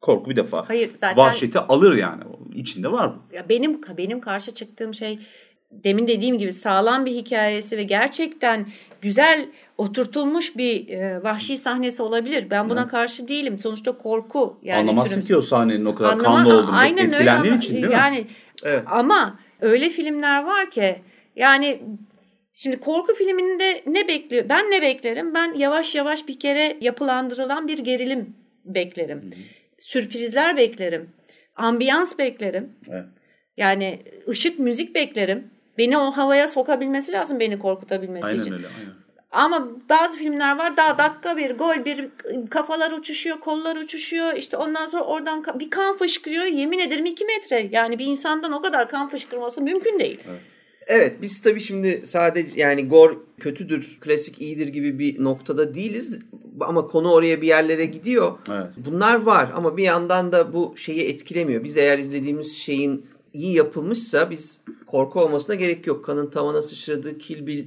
Korku 0.04 0.30
bir 0.30 0.36
defa. 0.36 0.68
Hayır, 0.68 0.90
zaten- 0.90 1.16
Vahşeti 1.16 1.58
alır 1.58 1.96
yani. 1.96 2.22
İçinde 2.54 2.92
var 2.92 3.12
bu. 3.14 3.36
Ya 3.36 3.48
benim 3.48 3.80
benim 3.98 4.20
karşı 4.20 4.50
çıktığım 4.54 4.94
şey 4.94 5.18
demin 5.72 6.08
dediğim 6.08 6.38
gibi 6.38 6.52
sağlam 6.52 7.06
bir 7.06 7.12
hikayesi 7.12 7.76
ve 7.78 7.82
gerçekten 7.82 8.66
güzel 9.02 9.46
oturtulmuş 9.78 10.56
bir 10.56 10.88
e, 10.88 11.22
vahşi 11.22 11.58
sahnesi 11.58 12.02
olabilir. 12.02 12.46
Ben 12.50 12.70
buna 12.70 12.88
karşı 12.88 13.28
değilim. 13.28 13.58
Sonuçta 13.58 13.98
korku 13.98 14.58
yani 14.62 14.80
Anlamazsın 14.80 15.14
türüm- 15.14 15.26
ki 15.26 15.36
o 15.36 15.40
sahnenin 15.40 15.84
o 15.84 15.94
kadar 15.94 16.12
Anlama- 16.12 16.22
kanlı 16.36 16.54
olduğunu. 16.56 16.76
Aynen 16.76 17.04
öyle 17.06 17.14
Etkilendiğin 17.16 17.52
ama- 17.52 17.58
için 17.62 17.74
değil 17.74 17.86
mi? 17.86 17.92
yani 17.92 18.26
Evet. 18.64 18.82
ama 18.86 19.38
öyle 19.60 19.90
filmler 19.90 20.44
var 20.44 20.70
ki 20.70 20.96
yani 21.36 21.82
şimdi 22.54 22.80
korku 22.80 23.14
filminde 23.14 23.82
ne 23.86 24.08
bekliyor? 24.08 24.44
Ben 24.48 24.70
ne 24.70 24.82
beklerim? 24.82 25.34
Ben 25.34 25.54
yavaş 25.54 25.94
yavaş 25.94 26.28
bir 26.28 26.38
kere 26.38 26.76
yapılandırılan 26.80 27.68
bir 27.68 27.78
gerilim 27.78 28.34
beklerim. 28.64 29.30
Sürprizler 29.78 30.56
beklerim. 30.56 31.10
Ambiyans 31.56 32.18
beklerim. 32.18 32.72
Evet. 32.90 33.04
Yani 33.56 34.02
ışık, 34.28 34.58
müzik 34.58 34.94
beklerim. 34.94 35.50
Beni 35.78 35.98
o 35.98 36.10
havaya 36.10 36.48
sokabilmesi 36.48 37.12
lazım 37.12 37.40
beni 37.40 37.58
korkutabilmesi 37.58 38.26
Aynen 38.26 38.40
için. 38.40 38.52
öyle. 38.52 38.66
Aynen. 38.66 38.94
Ama 39.30 39.68
bazı 39.88 40.18
filmler 40.18 40.58
var 40.58 40.76
daha 40.76 40.98
dakika 40.98 41.36
bir 41.36 41.50
gol 41.50 41.84
bir 41.84 42.08
kafalar 42.50 42.92
uçuşuyor 42.92 43.40
kollar 43.40 43.76
uçuşuyor 43.76 44.34
işte 44.34 44.56
ondan 44.56 44.86
sonra 44.86 45.04
oradan 45.04 45.44
bir 45.54 45.70
kan 45.70 45.96
fışkırıyor 45.96 46.44
yemin 46.44 46.78
ederim 46.78 47.06
iki 47.06 47.24
metre 47.24 47.68
yani 47.70 47.98
bir 47.98 48.06
insandan 48.06 48.52
o 48.52 48.62
kadar 48.62 48.88
kan 48.88 49.08
fışkırması 49.08 49.62
mümkün 49.62 49.98
değil. 49.98 50.20
Evet 50.28 50.40
biz 51.22 51.42
tabii 51.42 51.60
şimdi 51.60 52.02
sadece 52.04 52.60
yani 52.60 52.88
gor 52.88 53.16
kötüdür, 53.40 53.98
klasik 54.00 54.40
iyidir 54.40 54.68
gibi 54.68 54.98
bir 54.98 55.24
noktada 55.24 55.74
değiliz. 55.74 56.18
Ama 56.60 56.86
konu 56.86 57.12
oraya 57.12 57.42
bir 57.42 57.46
yerlere 57.46 57.86
gidiyor. 57.86 58.38
Evet. 58.50 58.66
Bunlar 58.76 59.22
var 59.22 59.52
ama 59.54 59.76
bir 59.76 59.82
yandan 59.82 60.32
da 60.32 60.52
bu 60.52 60.74
şeyi 60.76 61.02
etkilemiyor. 61.02 61.64
Biz 61.64 61.76
eğer 61.76 61.98
izlediğimiz 61.98 62.56
şeyin 62.56 63.06
iyi 63.32 63.54
yapılmışsa 63.54 64.30
biz 64.30 64.60
korku 64.86 65.20
olmasına 65.20 65.54
gerek 65.54 65.86
yok. 65.86 66.04
Kanın 66.04 66.30
tavana 66.30 66.62
sıçradığı 66.62 67.18
Kill 67.18 67.46
Bill 67.46 67.64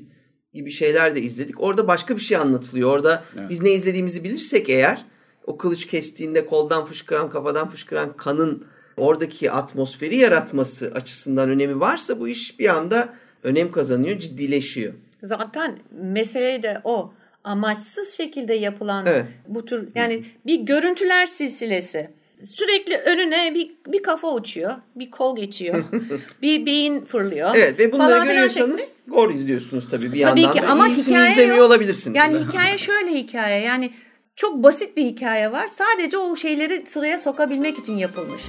gibi 0.54 0.72
şeyler 0.72 1.16
de 1.16 1.22
izledik. 1.22 1.62
Orada 1.62 1.88
başka 1.88 2.16
bir 2.16 2.22
şey 2.22 2.38
anlatılıyor. 2.38 2.90
Orada 2.90 3.24
Evet. 3.40 3.50
biz 3.50 3.62
ne 3.62 3.72
izlediğimizi 3.72 4.24
bilirsek 4.24 4.70
eğer 4.70 5.06
o 5.48 5.58
kılıç 5.58 5.86
kestiğinde 5.86 6.46
koldan 6.46 6.86
fışkıran 6.86 7.30
kafadan 7.30 7.70
fışkıran 7.70 8.18
kanın 8.18 8.66
oradaki 8.98 9.52
atmosferi 9.52 10.16
yaratması 10.16 10.92
açısından 10.96 11.50
önemi 11.50 11.80
varsa 11.80 12.20
bu 12.20 12.28
iş 12.28 12.60
bir 12.60 12.76
anda 12.76 13.10
önem 13.44 13.72
kazanıyor, 13.72 14.20
ciddileşiyor. 14.20 14.94
Zaten 15.24 15.80
mesele 15.92 16.64
de 16.64 16.82
o 16.84 17.14
amaçsız 17.44 18.10
şekilde 18.14 18.54
yapılan 18.54 19.06
Evet. 19.06 19.26
bu 19.48 19.66
tür 19.66 19.88
yani 19.96 20.26
bir 20.46 20.60
görüntüler 20.60 21.26
silsilesi. 21.26 22.10
Sürekli 22.46 22.98
önüne 22.98 23.54
bir, 23.56 23.72
bir 23.88 24.04
kafa 24.04 24.34
uçuyor, 24.34 24.74
bir 24.96 25.12
kol 25.12 25.36
geçiyor, 25.36 25.84
bir 26.42 26.66
beyin 26.66 27.06
fırlıyor. 27.06 27.52
Evet 27.56 27.80
ve 27.80 27.92
bunları 27.92 28.26
görüyorsanız 28.26 28.92
gor 29.08 29.30
izliyorsunuz 29.30 29.90
tabii 29.90 30.14
bir 30.14 30.22
Tabii 30.22 30.42
yandan 30.42 30.54
ki 30.54 30.62
da. 30.62 30.68
ama 30.68 30.88
hikaye 30.88 31.32
izlemiyor 31.32 31.58
yok. 31.58 31.66
olabilirsiniz. 31.68 32.18
Yani 32.18 32.38
hikaye 32.50 32.78
şöyle 32.78 33.10
hikaye 33.12 33.62
yani 33.64 33.92
çok 34.36 34.64
basit 34.64 34.98
bir 34.98 35.06
hikaye 35.06 35.52
var. 35.52 35.68
Sadece 35.68 36.18
o 36.18 36.36
şeyleri 36.36 36.84
sıraya 36.88 37.18
sokabilmek 37.18 37.78
için 37.78 37.98
yapılmış. 37.98 38.42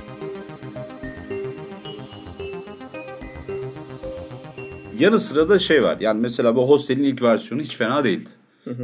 Yanı 4.99 5.19
sıra 5.19 5.49
da 5.49 5.59
şey 5.59 5.83
var. 5.83 5.97
Yani 6.01 6.21
mesela 6.21 6.57
bu 6.57 6.69
Hostel'in 6.69 7.03
ilk 7.03 7.23
versiyonu 7.23 7.63
hiç 7.63 7.77
fena 7.77 8.05
değildi. 8.05 8.29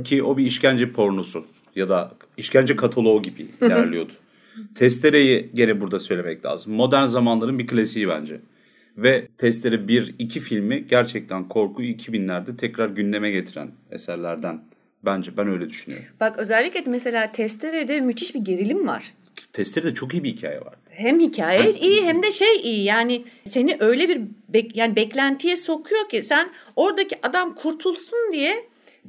Ki 0.05 0.23
o 0.23 0.37
bir 0.37 0.47
işkence 0.47 0.93
pornosu 0.93 1.47
ya 1.77 1.89
da 1.89 2.13
işkence 2.37 2.77
kataloğu 2.77 3.23
gibi 3.23 3.47
ilerliyordu. 3.63 4.13
Testere'yi 4.75 5.51
gene 5.55 5.81
burada 5.81 6.01
söylemek 6.01 6.45
lazım. 6.45 6.73
Modern 6.73 7.07
zamanların 7.07 7.59
bir 7.59 7.67
klasiği 7.67 8.09
bence. 8.09 8.41
Ve 8.97 9.29
Testere 9.39 9.77
1-2 9.77 10.41
filmi 10.41 10.87
gerçekten 10.91 11.49
korkuyu 11.49 11.89
2000'lerde 11.89 12.57
tekrar 12.57 12.89
gündeme 12.89 13.31
getiren 13.31 13.71
eserlerden. 13.91 14.61
Bence 15.05 15.37
ben 15.37 15.49
öyle 15.49 15.69
düşünüyorum. 15.69 16.07
Bak 16.21 16.39
özellikle 16.39 16.83
mesela 16.87 17.33
Testere'de 17.33 18.01
müthiş 18.01 18.35
bir 18.35 18.41
gerilim 18.41 18.87
var. 18.87 19.15
Testere'de 19.53 19.95
çok 19.95 20.15
iyi 20.15 20.25
bir 20.25 20.29
hikaye 20.29 20.61
var. 20.61 20.75
Hem 20.97 21.21
hikaye 21.21 21.73
iyi 21.73 22.03
hem 22.05 22.23
de 22.23 22.33
şey 22.33 22.57
iyi 22.63 22.85
yani 22.85 23.25
seni 23.45 23.77
öyle 23.81 24.09
bir 24.09 24.21
bek- 24.53 24.71
yani 24.75 24.97
beklentiye 24.97 25.57
sokuyor 25.57 26.09
ki 26.09 26.23
sen 26.23 26.49
oradaki 26.77 27.27
adam 27.27 27.55
kurtulsun 27.55 28.19
diye 28.33 28.55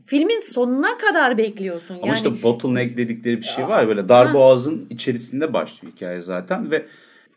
filmin 0.06 0.41
sonuna 0.41 0.98
kadar 0.98 1.38
bekliyorsun. 1.38 1.95
Ama 1.95 2.08
yani 2.08 2.15
işte 2.17 2.43
bottleneck 2.43 2.98
dedikleri 2.98 3.38
bir 3.38 3.45
şey 3.45 3.67
var. 3.67 3.82
ya, 3.82 3.88
Böyle 3.88 4.10
dar 4.10 4.34
boğazın 4.34 4.88
içerisinde 4.89 5.54
başlıyor 5.54 5.93
hikaye 5.95 6.21
zaten 6.21 6.71
ve 6.71 6.86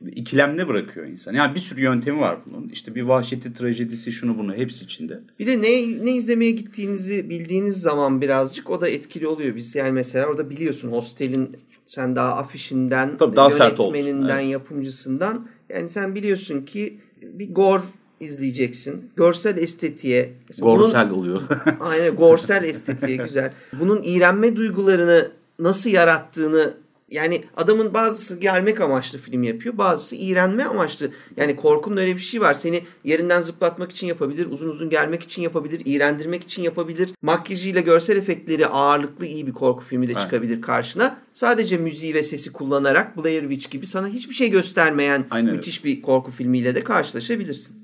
ikilemde 0.06 0.68
bırakıyor 0.68 1.06
insan. 1.06 1.34
Yani 1.34 1.54
bir 1.54 1.60
sürü 1.60 1.80
yöntemi 1.82 2.20
var 2.20 2.38
bunun. 2.46 2.68
İşte 2.68 2.94
bir 2.94 3.02
vahşeti, 3.02 3.54
trajedisi, 3.54 4.12
şunu 4.12 4.38
bunu 4.38 4.54
hepsi 4.54 4.84
içinde. 4.84 5.20
Bir 5.38 5.46
de 5.46 5.62
ne 5.62 6.04
ne 6.04 6.16
izlemeye 6.16 6.50
gittiğinizi 6.50 7.30
bildiğiniz 7.30 7.80
zaman 7.80 8.20
birazcık 8.20 8.70
o 8.70 8.80
da 8.80 8.88
etkili 8.88 9.26
oluyor. 9.26 9.56
Biz 9.56 9.74
yani 9.74 9.92
mesela 9.92 10.26
orada 10.26 10.50
biliyorsun 10.50 10.92
hostelin 10.92 11.56
sen 11.86 12.16
daha 12.16 12.36
afişinden, 12.36 13.16
Tabii 13.18 13.36
daha 13.36 13.50
sert 13.50 13.78
yönetmeninden, 13.78 14.38
Evet. 14.40 14.52
yapımcısından 14.52 15.46
yani 15.68 15.88
sen 15.88 16.14
biliyorsun 16.14 16.62
ki 16.64 16.98
bir 17.22 17.54
gor 17.54 17.80
izleyeceksin. 18.20 19.10
Görsel 19.16 19.56
estetiğe. 19.56 20.32
mesela 20.48 20.66
bunun- 20.66 20.78
Gorsel 20.78 21.10
oluyor. 21.10 21.42
Aynen 21.80 22.16
gorsel 22.16 22.64
estetiğe 22.64 23.16
güzel. 23.26 23.52
Bunun 23.80 24.02
iğrenme 24.02 24.56
duygularını 24.56 25.30
nasıl 25.58 25.90
yarattığını 25.90 26.74
yani 27.10 27.44
adamın 27.56 27.94
bazısı 27.94 28.40
gelmek 28.40 28.80
amaçlı 28.80 29.18
film 29.18 29.42
yapıyor. 29.42 29.78
Bazısı 29.78 30.16
iğrenme 30.16 30.64
amaçlı. 30.64 31.10
Yani 31.36 31.56
korkunun 31.56 31.96
öyle 31.96 32.14
bir 32.14 32.20
şey 32.20 32.40
var. 32.40 32.54
Seni 32.54 32.82
yerinden 33.04 33.40
zıplatmak 33.40 33.90
için 33.92 34.06
yapabilir. 34.06 34.46
Uzun 34.50 34.68
uzun 34.68 34.90
gelmek 34.90 35.22
için 35.22 35.42
yapabilir. 35.42 35.82
iğrendirmek 35.84 36.44
için 36.44 36.62
yapabilir. 36.62 37.10
Makyajıyla 37.22 37.80
görsel 37.80 38.16
efektleri 38.16 38.66
ağırlıklı 38.66 39.26
iyi 39.26 39.46
bir 39.46 39.52
korku 39.52 39.84
filmi 39.84 40.08
de 40.08 40.12
Evet. 40.12 40.20
çıkabilir 40.22 40.62
karşına. 40.62 41.18
Sadece 41.34 41.76
müziği 41.76 42.14
ve 42.14 42.22
sesi 42.22 42.52
kullanarak 42.52 43.16
Blair 43.16 43.40
Witch 43.40 43.70
gibi 43.70 43.86
sana 43.86 44.08
hiçbir 44.08 44.34
şey 44.34 44.50
göstermeyen 44.50 45.24
Aynen 45.30 45.46
öyle. 45.48 45.56
müthiş 45.56 45.84
bir 45.84 46.02
korku 46.02 46.30
filmiyle 46.30 46.74
de 46.74 46.84
karşılaşabilirsin. 46.84 47.76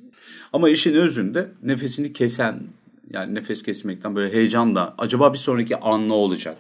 Ama 0.53 0.71
işin 0.71 0.95
özünde 0.95 1.49
nefesini 1.63 2.13
kesen 2.13 2.63
yani 3.11 3.35
nefes 3.35 3.63
kesmekten 3.63 4.17
böyle 4.17 4.33
heyecanla 4.35 4.95
acaba 4.99 5.33
bir 5.33 5.39
sonraki 5.39 5.77
an 5.77 6.09
ne 6.09 6.13
olacak 6.13 6.57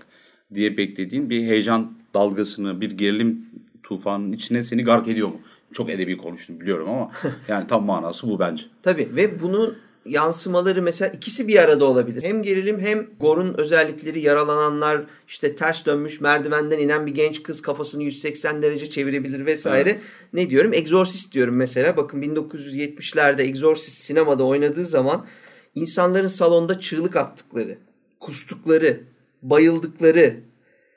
diye 0.54 0.76
beklediğin 0.76 1.30
bir 1.30 1.42
heyecan 1.42 1.92
dalgasını 2.14 2.80
bir 2.80 2.90
gerilim 2.90 3.46
tufanının 3.82 4.32
içine 4.32 4.64
seni 4.64 4.84
gark 4.84 5.08
ediyor 5.08 5.28
mu? 5.28 5.40
Çok 5.72 5.90
edebi 5.90 6.16
konuştum 6.16 6.60
biliyorum 6.60 6.88
ama 6.90 7.10
yani 7.48 7.66
tam 7.66 7.84
manası 7.84 8.28
bu 8.28 8.38
bence. 8.38 8.64
Tabii 8.82 9.08
ve 9.16 9.40
bunun 9.40 9.76
yansımaları 10.06 10.82
mesela 10.82 11.10
ikisi 11.10 11.48
bir 11.48 11.58
arada 11.58 11.84
olabilir. 11.84 12.22
Hem 12.22 12.42
gerilim 12.42 12.80
hem 12.80 13.06
gorun 13.20 13.54
özellikleri 13.54 14.20
yaralananlar 14.20 15.02
işte 15.28 15.56
ters 15.56 15.86
dönmüş 15.86 16.20
merdivenden 16.20 16.78
inen 16.78 17.06
bir 17.06 17.14
genç 17.14 17.42
kız 17.42 17.62
kafasını 17.62 18.02
180 18.02 18.62
derece 18.62 18.90
çevirebilir 18.90 19.46
vesaire. 19.46 20.00
Ne 20.32 20.50
diyorum? 20.50 20.72
Exorcist 20.72 21.34
diyorum 21.34 21.56
mesela. 21.56 21.96
Bakın 21.96 22.22
1970'lerde 22.22 23.42
Exorcist 23.42 23.98
sinemada 23.98 24.44
oynadığı 24.44 24.86
zaman 24.86 25.26
insanların 25.74 26.26
salonda 26.26 26.80
çığlık 26.80 27.16
attıkları, 27.16 27.78
kustukları, 28.20 29.00
bayıldıkları 29.42 30.36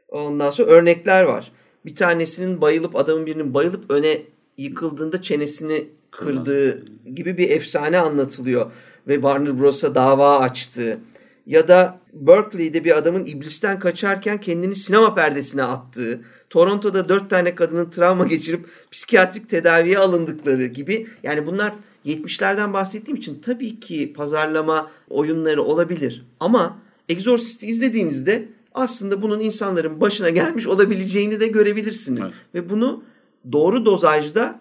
ondan 0.08 0.50
sonra 0.50 0.68
örnekler 0.68 1.24
var. 1.24 1.52
Bir 1.86 1.96
tanesinin 1.96 2.62
bayılıp 2.62 2.96
adamın 2.96 3.26
birinin 3.26 3.54
bayılıp 3.54 3.92
öne 3.92 4.22
yıkıldığında 4.58 5.22
çenesini 5.22 5.88
kırdığı 6.12 6.86
gibi 7.16 7.38
bir 7.38 7.50
efsane 7.50 8.00
anlatılıyor 8.00 8.72
ve 9.08 9.14
Warner 9.14 9.60
Bros'a 9.60 9.96
dava 9.96 10.40
açtı. 10.40 11.00
ya 11.46 11.68
da 11.68 12.00
Berkeley'de 12.14 12.84
bir 12.84 12.98
adamın 12.98 13.26
iblisten 13.26 13.80
kaçarken 13.80 14.40
kendini 14.40 14.76
sinema 14.76 15.16
perdesine 15.16 15.64
attığı, 15.64 16.22
Toronto'da 16.50 17.10
dört 17.10 17.30
tane 17.30 17.56
kadının 17.56 17.90
travma 17.90 18.26
geçirip 18.26 18.66
psikiyatrik 18.92 19.50
tedaviye 19.50 19.98
alındıkları 19.98 20.66
gibi 20.66 21.08
yani 21.24 21.46
bunlar 21.46 21.74
70'lerden 22.06 22.74
bahsettiğim 22.74 23.18
için 23.18 23.42
tabii 23.46 23.80
ki 23.80 24.14
pazarlama 24.14 24.92
oyunları 25.10 25.64
olabilir. 25.64 26.26
Ama 26.40 26.80
Exorcist'i 27.10 27.66
izlediğinizde 27.66 28.48
aslında 28.78 29.22
bunun 29.22 29.40
insanların 29.40 30.02
başına 30.02 30.30
gelmiş 30.30 30.68
olabileceğini 30.68 31.40
de 31.40 31.48
görebilirsiniz. 31.48 32.24
Evet. 32.24 32.34
Ve 32.54 32.70
bunu 32.70 33.04
doğru 33.52 33.86
dozajda 33.86 34.60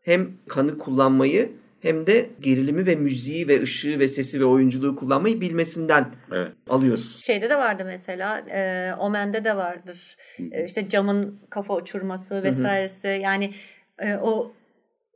hem 0.00 0.30
kanı 0.48 0.78
kullanmayı 0.78 1.52
hem 1.80 2.06
de 2.06 2.30
gerilimi 2.40 2.86
ve 2.86 2.94
müziği 2.94 3.48
ve 3.48 3.62
ışığı 3.62 3.98
ve 3.98 4.08
sesi 4.08 4.40
ve 4.40 4.44
oyunculuğu 4.44 4.96
kullanmayı 4.96 5.40
bilmesinden 5.40 6.06
evet. 6.32 6.52
alıyoruz. 6.68 7.24
Şeyde 7.24 7.50
de 7.50 7.56
vardı 7.56 7.82
mesela 7.86 8.38
e, 8.38 8.92
Omen'de 8.98 9.44
de 9.44 9.56
vardır. 9.56 10.16
E, 10.52 10.64
işte 10.64 10.88
camın 10.88 11.40
kafa 11.50 11.76
uçurması 11.76 12.42
vesairesi. 12.42 13.08
Hı 13.08 13.12
hı. 13.12 13.20
Yani 13.20 13.54
e, 13.98 14.14
o 14.14 14.52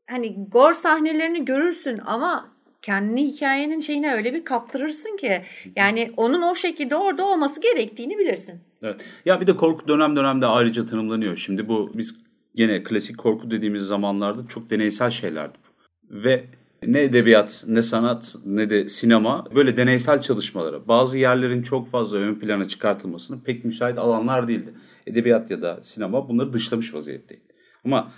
hani 0.07 0.49
gor 0.49 0.73
sahnelerini 0.73 1.45
görürsün 1.45 2.01
ama 2.07 2.54
kendini 2.85 3.27
hikayenin 3.27 3.81
şeyine 3.81 4.13
öyle 4.13 4.35
bir 4.35 4.45
kaptırırsın 4.45 5.17
ki 5.17 5.43
yani 5.77 6.13
onun 6.17 6.43
o 6.43 6.55
şekilde 6.55 6.97
orada 6.97 7.27
olması 7.27 7.61
gerektiğini 7.61 8.19
bilirsin. 8.19 8.61
Evet. 8.83 9.01
Ya 9.25 9.41
bir 9.41 9.47
de 9.47 9.57
korku 9.57 9.89
dönem 9.89 10.17
dönemde 10.17 10.47
ayrıca 10.47 10.87
tanımlanıyor. 10.87 11.37
Şimdi 11.37 11.69
bu 11.69 11.93
biz 11.95 12.15
gene 12.55 12.83
klasik 12.83 13.19
korku 13.19 13.51
dediğimiz 13.51 13.83
zamanlarda 13.83 14.49
çok 14.49 14.71
deneysel 14.71 15.11
şeylerdi. 15.11 15.59
Ve 16.11 16.45
ne 16.87 17.03
edebiyat, 17.03 17.65
ne 17.67 17.83
sanat, 17.83 18.37
ne 18.45 18.71
de 18.71 18.89
sinema 18.89 19.45
böyle 19.55 19.77
deneysel 19.77 20.23
çalışmalara, 20.23 20.89
bazı 20.89 21.19
yerlerin 21.19 21.63
çok 21.63 21.91
fazla 21.91 22.19
ön 22.19 22.35
plana 22.35 22.69
çıkartılmasının 22.69 23.41
pek 23.41 23.65
müsait 23.65 23.99
alanlar 23.99 24.49
değildi. 24.49 24.75
Edebiyat 25.07 25.51
ya 25.51 25.63
da 25.63 25.83
sinema 25.83 26.29
bunları 26.29 26.53
dışlamış 26.53 26.95
vaziyetteydi. 26.95 27.43
Ama 27.85 28.13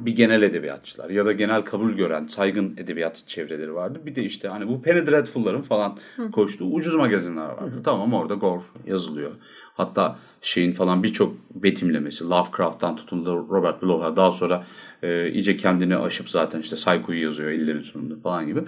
bir 0.00 0.14
genel 0.14 0.42
edebiyatçılar 0.42 1.10
ya 1.10 1.26
da 1.26 1.32
genel 1.32 1.62
kabul 1.62 1.92
gören 1.92 2.26
saygın 2.26 2.74
edebiyat 2.76 3.22
çevreleri 3.26 3.74
vardı. 3.74 4.00
Bir 4.06 4.14
de 4.14 4.22
işte 4.22 4.48
hani 4.48 4.68
bu 4.68 4.82
Penny 4.82 5.06
Dreadful'ların 5.06 5.62
falan 5.62 5.98
koştuğu 6.32 6.72
ucuz 6.72 6.94
magazinler 6.94 7.46
vardı. 7.46 7.80
Tamam 7.84 8.12
orada 8.12 8.34
gore 8.34 8.62
yazılıyor. 8.86 9.30
Hatta 9.74 10.18
şeyin 10.42 10.72
falan 10.72 11.02
birçok 11.02 11.34
betimlemesi 11.54 12.24
Lovecraft'tan 12.24 12.96
tutun 12.96 13.26
da 13.26 13.30
Robert 13.30 13.82
Bloch'a 13.82 14.16
daha 14.16 14.30
sonra 14.30 14.66
e, 15.02 15.30
iyice 15.30 15.56
kendini 15.56 15.96
aşıp 15.96 16.30
zaten 16.30 16.60
işte 16.60 16.76
Psycho'yu 16.76 17.22
yazıyor 17.22 17.50
ellerin 17.50 17.82
sonunda 17.82 18.14
falan 18.22 18.46
gibi. 18.46 18.60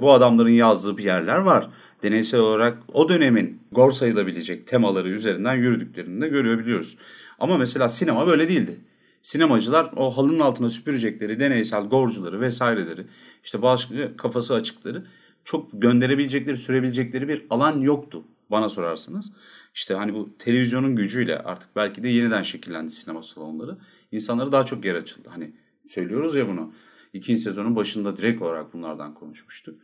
Bu 0.00 0.12
adamların 0.12 0.50
yazdığı 0.50 0.96
bir 0.96 1.04
yerler 1.04 1.36
var. 1.36 1.68
Deneysel 2.02 2.40
olarak 2.40 2.78
o 2.92 3.08
dönemin 3.08 3.60
gore 3.72 3.92
sayılabilecek 3.92 4.66
temaları 4.66 5.08
üzerinden 5.08 5.54
yürüdüklerini 5.54 6.20
de 6.20 6.28
görebiliyoruz. 6.28 6.96
Ama 7.38 7.58
mesela 7.58 7.88
sinema 7.88 8.26
böyle 8.26 8.48
değildi 8.48 8.80
sinemacılar 9.24 9.90
o 9.96 10.16
halının 10.16 10.40
altına 10.40 10.70
süpürecekleri 10.70 11.40
deneysel 11.40 11.84
gorcuları 11.84 12.40
vesaireleri 12.40 13.06
işte 13.44 13.62
başka 13.62 14.16
kafası 14.16 14.54
açıkları 14.54 15.06
çok 15.44 15.68
gönderebilecekleri 15.72 16.58
sürebilecekleri 16.58 17.28
bir 17.28 17.46
alan 17.50 17.80
yoktu 17.80 18.24
bana 18.50 18.68
sorarsanız. 18.68 19.32
İşte 19.74 19.94
hani 19.94 20.14
bu 20.14 20.38
televizyonun 20.38 20.96
gücüyle 20.96 21.38
artık 21.38 21.76
belki 21.76 22.02
de 22.02 22.08
yeniden 22.08 22.42
şekillendi 22.42 22.90
sinema 22.90 23.22
salonları. 23.22 23.78
İnsanlara 24.12 24.52
daha 24.52 24.66
çok 24.66 24.84
yer 24.84 24.94
açıldı. 24.94 25.28
Hani 25.32 25.52
söylüyoruz 25.86 26.36
ya 26.36 26.48
bunu. 26.48 26.72
İkinci 27.12 27.40
sezonun 27.40 27.76
başında 27.76 28.16
direkt 28.16 28.42
olarak 28.42 28.74
bunlardan 28.74 29.14
konuşmuştuk. 29.14 29.80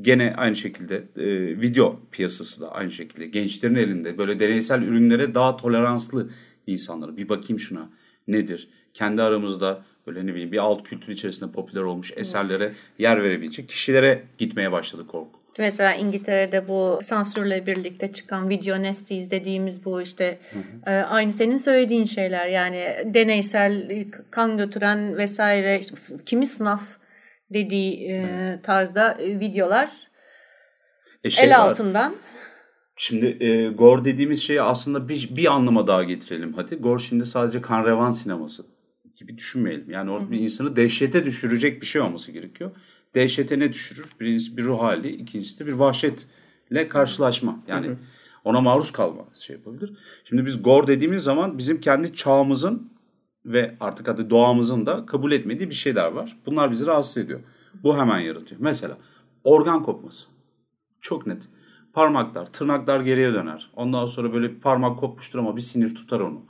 Gene 0.00 0.34
aynı 0.36 0.56
şekilde 0.56 1.08
e, 1.16 1.60
video 1.60 2.00
piyasası 2.10 2.60
da 2.60 2.72
aynı 2.72 2.92
şekilde 2.92 3.26
gençlerin 3.26 3.74
elinde 3.74 4.18
böyle 4.18 4.40
deneysel 4.40 4.82
ürünlere 4.82 5.34
daha 5.34 5.56
toleranslı 5.56 6.30
insanları 6.66 7.16
bir 7.16 7.28
bakayım 7.28 7.60
şuna 7.60 7.90
nedir? 8.28 8.68
Kendi 8.94 9.22
aramızda 9.22 9.82
böyle 10.06 10.26
ne 10.26 10.30
bileyim 10.32 10.52
bir 10.52 10.58
alt 10.58 10.82
kültür 10.82 11.12
içerisinde 11.12 11.52
popüler 11.52 11.82
olmuş 11.82 12.12
eserlere 12.16 12.72
yer 12.98 13.22
verebilecek 13.22 13.68
kişilere 13.68 14.22
gitmeye 14.38 14.72
başladı 14.72 15.06
korku. 15.06 15.38
Mesela 15.58 15.94
İngiltere'de 15.94 16.68
bu 16.68 17.00
sansürle 17.02 17.66
birlikte 17.66 18.12
çıkan 18.12 18.48
video 18.48 18.82
nesties 18.82 19.30
dediğimiz 19.30 19.84
bu 19.84 20.02
işte 20.02 20.38
hı 20.50 20.58
hı. 20.58 20.90
E, 20.90 21.02
aynı 21.02 21.32
senin 21.32 21.56
söylediğin 21.56 22.04
şeyler 22.04 22.46
yani 22.46 22.96
deneysel 23.04 24.04
kan 24.30 24.56
götüren 24.56 25.16
vesaire 25.16 25.80
işte, 25.80 25.96
kimi 26.26 26.46
sınav 26.46 26.78
dediği 27.50 28.10
e, 28.10 28.24
tarzda 28.62 29.12
e, 29.12 29.40
videolar 29.40 29.90
e 31.24 31.30
şey 31.30 31.44
el 31.44 31.50
var. 31.50 31.56
altından 31.56 32.14
Şimdi 33.00 33.26
e, 33.40 33.68
Gore 33.68 34.04
dediğimiz 34.04 34.42
şeyi 34.42 34.62
aslında 34.62 35.08
bir, 35.08 35.36
bir 35.36 35.52
anlama 35.52 35.86
daha 35.86 36.04
getirelim 36.04 36.52
hadi. 36.52 36.76
Gore 36.76 37.02
şimdi 37.02 37.26
sadece 37.26 37.60
kan 37.60 37.84
revan 37.84 38.10
sineması 38.10 38.66
gibi 39.16 39.38
düşünmeyelim. 39.38 39.90
Yani 39.90 40.10
orada 40.10 40.30
bir 40.30 40.40
insanı 40.40 40.76
dehşete 40.76 41.24
düşürecek 41.24 41.80
bir 41.80 41.86
şey 41.86 42.02
olması 42.02 42.32
gerekiyor. 42.32 42.70
Dehşete 43.14 43.58
ne 43.58 43.72
düşürür? 43.72 44.06
Birincisi 44.20 44.56
bir 44.56 44.64
ruh 44.64 44.80
hali, 44.80 45.10
ikincisi 45.10 45.58
de 45.58 45.66
bir 45.66 45.72
vahşetle 45.72 46.88
karşılaşma. 46.88 47.60
Yani 47.68 47.96
ona 48.44 48.60
maruz 48.60 48.92
kalma 48.92 49.24
şey 49.34 49.56
yapabilir. 49.56 49.92
Şimdi 50.24 50.46
biz 50.46 50.62
Gore 50.62 50.86
dediğimiz 50.86 51.22
zaman 51.22 51.58
bizim 51.58 51.80
kendi 51.80 52.14
çağımızın 52.14 52.92
ve 53.44 53.76
artık 53.80 54.08
adı 54.08 54.30
doğamızın 54.30 54.86
da 54.86 55.06
kabul 55.06 55.32
etmediği 55.32 55.70
bir 55.70 55.74
şeyler 55.74 56.12
var. 56.12 56.36
Bunlar 56.46 56.70
bizi 56.70 56.86
rahatsız 56.86 57.16
ediyor. 57.16 57.40
Bu 57.82 57.98
hemen 57.98 58.18
yaratıyor. 58.18 58.60
Mesela 58.60 58.98
organ 59.44 59.82
kopması. 59.82 60.26
Çok 61.00 61.26
net 61.26 61.48
parmaklar, 61.98 62.52
tırnaklar 62.52 63.00
geriye 63.00 63.34
döner. 63.34 63.70
Ondan 63.76 64.06
sonra 64.06 64.32
böyle 64.32 64.50
bir 64.50 64.60
parmak 64.60 65.00
kopmuştur 65.00 65.38
ama 65.38 65.56
bir 65.56 65.60
sinir 65.60 65.94
tutar 65.94 66.20
onu. 66.20 66.42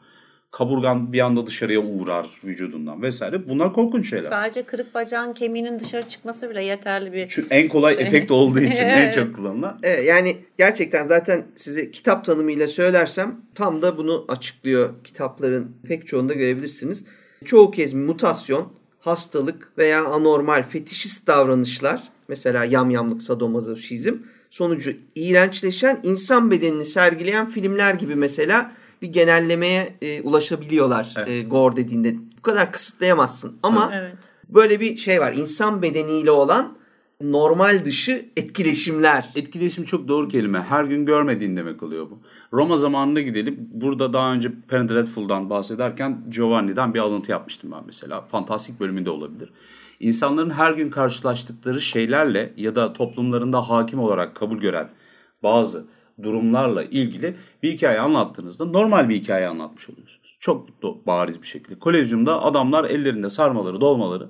Kaburgan 0.50 1.12
bir 1.12 1.20
anda 1.20 1.46
dışarıya 1.46 1.80
uğrar 1.80 2.26
vücudundan 2.44 3.02
vesaire. 3.02 3.48
Bunlar 3.48 3.72
korkunç 3.72 4.10
şeyler. 4.10 4.28
Sadece 4.28 4.62
kırık 4.62 4.94
bacağın 4.94 5.32
kemiğinin 5.32 5.78
dışarı 5.78 6.08
çıkması 6.08 6.50
bile 6.50 6.64
yeterli 6.64 7.12
bir 7.12 7.28
Çünkü 7.28 7.48
en 7.50 7.68
kolay 7.68 7.94
şey. 7.94 8.04
efekt 8.04 8.30
olduğu 8.30 8.60
için 8.60 8.84
en 8.88 9.10
çok 9.10 9.36
kullanılan. 9.36 9.78
Evet, 9.82 10.04
yani 10.04 10.36
gerçekten 10.58 11.06
zaten 11.06 11.46
size 11.56 11.90
kitap 11.90 12.24
tanımıyla 12.24 12.66
söylersem 12.66 13.40
tam 13.54 13.82
da 13.82 13.98
bunu 13.98 14.24
açıklıyor. 14.28 15.04
Kitapların 15.04 15.76
pek 15.88 16.06
çoğunda 16.06 16.34
görebilirsiniz. 16.34 17.06
Çoğu 17.44 17.70
kez 17.70 17.94
mutasyon, 17.94 18.72
hastalık 19.00 19.72
veya 19.78 20.04
anormal 20.04 20.62
fetişist 20.68 21.26
davranışlar 21.26 22.02
mesela 22.28 22.64
yamyamlık, 22.64 23.22
sadomazoşizm 23.22 24.14
sonucu 24.50 24.92
iğrençleşen 25.14 26.00
insan 26.02 26.50
bedenini 26.50 26.84
sergileyen 26.84 27.48
filmler 27.48 27.94
gibi 27.94 28.14
mesela 28.14 28.72
bir 29.02 29.08
genellemeye 29.08 29.94
e, 30.02 30.22
ulaşabiliyorlar 30.22 31.14
evet. 31.16 31.28
e, 31.28 31.42
gore 31.42 31.76
dediğinde. 31.76 32.14
Bu 32.38 32.42
kadar 32.42 32.72
kısıtlayamazsın 32.72 33.58
ama 33.62 33.90
evet. 33.94 34.14
böyle 34.48 34.80
bir 34.80 34.96
şey 34.96 35.20
var. 35.20 35.32
İnsan 35.32 35.82
bedeniyle 35.82 36.30
olan 36.30 36.78
normal 37.20 37.84
dışı 37.84 38.26
etkileşimler. 38.36 39.28
Etkileşim 39.34 39.84
çok 39.84 40.08
doğru 40.08 40.28
kelime. 40.28 40.62
Her 40.62 40.84
gün 40.84 41.06
görmediğin 41.06 41.56
demek 41.56 41.82
oluyor 41.82 42.10
bu. 42.10 42.18
Roma 42.52 42.76
zamanına 42.76 43.20
gidelim. 43.20 43.56
Burada 43.72 44.12
daha 44.12 44.32
önce 44.32 44.52
Penny 44.68 44.88
Dreadful'dan 44.88 45.50
bahsederken 45.50 46.24
Giovanni'den 46.28 46.94
bir 46.94 46.98
alıntı 46.98 47.30
yapmıştım 47.30 47.70
ben 47.72 47.82
mesela. 47.86 48.20
Fantastik 48.20 48.80
bölümünde 48.80 49.10
olabilir 49.10 49.52
insanların 50.00 50.50
her 50.50 50.72
gün 50.72 50.88
karşılaştıkları 50.88 51.80
şeylerle 51.80 52.52
ya 52.56 52.74
da 52.74 52.92
toplumlarında 52.92 53.68
hakim 53.68 54.00
olarak 54.00 54.34
kabul 54.34 54.58
gören 54.58 54.88
bazı 55.42 55.84
durumlarla 56.22 56.82
ilgili 56.82 57.36
bir 57.62 57.72
hikaye 57.72 58.00
anlattığınızda 58.00 58.64
normal 58.64 59.08
bir 59.08 59.16
hikaye 59.16 59.48
anlatmış 59.48 59.90
oluyorsunuz. 59.90 60.36
Çok 60.40 60.82
bariz 61.06 61.42
bir 61.42 61.46
şekilde. 61.46 61.78
Kolezyumda 61.78 62.42
adamlar 62.42 62.84
ellerinde 62.84 63.30
sarmaları, 63.30 63.80
dolmaları 63.80 64.28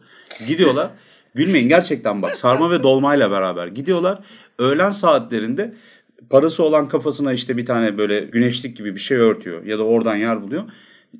gidiyorlar. 0.48 0.90
Gülmeyin 1.34 1.68
gerçekten 1.68 2.22
bak 2.22 2.36
sarma 2.36 2.70
ve 2.70 2.82
dolmayla 2.82 3.30
beraber 3.30 3.66
gidiyorlar. 3.66 4.18
Öğlen 4.58 4.90
saatlerinde 4.90 5.74
parası 6.30 6.64
olan 6.64 6.88
kafasına 6.88 7.32
işte 7.32 7.56
bir 7.56 7.66
tane 7.66 7.98
böyle 7.98 8.20
güneşlik 8.20 8.76
gibi 8.76 8.94
bir 8.94 9.00
şey 9.00 9.16
örtüyor 9.16 9.64
ya 9.64 9.78
da 9.78 9.82
oradan 9.82 10.16
yer 10.16 10.42
buluyor. 10.42 10.64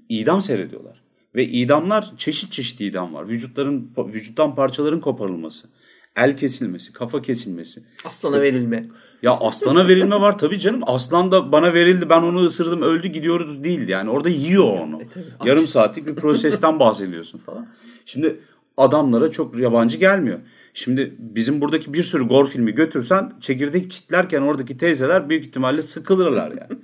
İdam 0.08 0.40
seyrediyorlar. 0.40 1.07
Ve 1.34 1.46
idamlar 1.46 2.12
çeşit 2.18 2.52
çeşit 2.52 2.80
idam 2.80 3.14
var. 3.14 3.28
Vücutların 3.28 3.90
vücuttan 3.98 4.54
parçaların 4.54 5.00
koparılması, 5.00 5.68
el 6.16 6.36
kesilmesi, 6.36 6.92
kafa 6.92 7.22
kesilmesi. 7.22 7.82
Aslana 8.04 8.36
işte, 8.36 8.42
verilme. 8.42 8.86
Ya 9.22 9.32
aslana 9.32 9.88
verilme 9.88 10.20
var 10.20 10.38
tabii 10.38 10.58
canım. 10.58 10.80
Aslan 10.86 11.32
da 11.32 11.52
bana 11.52 11.74
verildi 11.74 12.10
ben 12.10 12.22
onu 12.22 12.40
ısırdım 12.40 12.82
öldü 12.82 13.08
gidiyoruz 13.08 13.64
değil 13.64 13.88
yani. 13.88 14.10
Orada 14.10 14.28
yiyor 14.28 14.80
onu. 14.80 15.02
E, 15.02 15.08
tabii, 15.08 15.48
Yarım 15.48 15.66
saatlik 15.66 16.06
bir 16.06 16.14
prosesten 16.14 16.80
bahsediyorsun 16.80 17.38
falan. 17.38 17.66
Şimdi 18.06 18.40
adamlara 18.76 19.30
çok 19.30 19.58
yabancı 19.58 19.98
gelmiyor. 19.98 20.38
Şimdi 20.74 21.14
bizim 21.18 21.60
buradaki 21.60 21.92
bir 21.92 22.02
sürü 22.02 22.28
gor 22.28 22.46
filmi 22.46 22.72
götürsen 22.74 23.32
çekirdek 23.40 23.90
çitlerken 23.90 24.42
oradaki 24.42 24.76
teyzeler 24.76 25.28
büyük 25.28 25.44
ihtimalle 25.44 25.82
sıkılırlar 25.82 26.50
yani. 26.50 26.80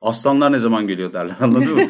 Aslanlar 0.00 0.52
ne 0.52 0.58
zaman 0.58 0.86
geliyor 0.86 1.12
derler 1.12 1.36
anladın 1.40 1.74
mı? 1.74 1.82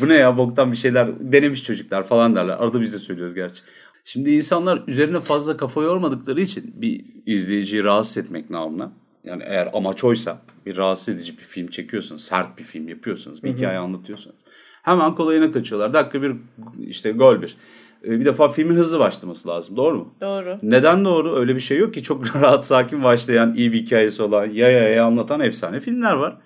Bu 0.00 0.08
ne 0.08 0.14
ya 0.14 0.36
boktan 0.36 0.72
bir 0.72 0.76
şeyler 0.76 1.08
denemiş 1.32 1.64
çocuklar 1.64 2.04
falan 2.04 2.36
derler. 2.36 2.56
Arada 2.58 2.80
biz 2.80 2.94
de 2.94 2.98
söylüyoruz 2.98 3.34
gerçi. 3.34 3.62
Şimdi 4.04 4.30
insanlar 4.30 4.82
üzerine 4.86 5.20
fazla 5.20 5.56
kafa 5.56 5.82
yormadıkları 5.82 6.40
için 6.40 6.74
bir 6.76 7.04
izleyiciyi 7.26 7.84
rahatsız 7.84 8.16
etmek 8.16 8.50
namına 8.50 8.92
Yani 9.24 9.42
eğer 9.46 9.68
amaç 9.72 10.04
oysa 10.04 10.38
bir 10.66 10.76
rahatsız 10.76 11.08
edici 11.14 11.32
bir 11.38 11.42
film 11.42 11.66
çekiyorsanız, 11.68 12.22
sert 12.24 12.58
bir 12.58 12.64
film 12.64 12.88
yapıyorsanız, 12.88 13.42
bir 13.44 13.56
hikaye 13.56 13.78
anlatıyorsanız 13.78 14.36
hemen 14.82 15.14
kolayına 15.14 15.52
kaçıyorlar. 15.52 15.94
Dakika 15.94 16.22
bir 16.22 16.32
işte 16.86 17.12
gol 17.12 17.42
bir. 17.42 17.56
E, 18.04 18.10
Bir 18.20 18.24
defa 18.24 18.48
filmin 18.48 18.76
hızlı 18.76 18.98
başlaması 18.98 19.48
lazım. 19.48 19.76
Doğru 19.76 19.98
mu? 19.98 20.14
Doğru. 20.20 20.58
Neden 20.62 21.04
doğru? 21.04 21.36
Öyle 21.36 21.54
bir 21.54 21.60
şey 21.60 21.78
yok 21.78 21.94
ki. 21.94 22.02
Çok 22.02 22.36
rahat 22.42 22.66
sakin 22.66 23.02
başlayan, 23.04 23.54
iyi 23.54 23.72
bir 23.72 23.78
hikayesi 23.82 24.22
olan, 24.22 24.46
ya 24.46 24.70
ya 24.70 24.88
ya 24.88 25.04
anlatan 25.04 25.40
efsane 25.40 25.80
filmler 25.80 26.12
var. 26.12 26.36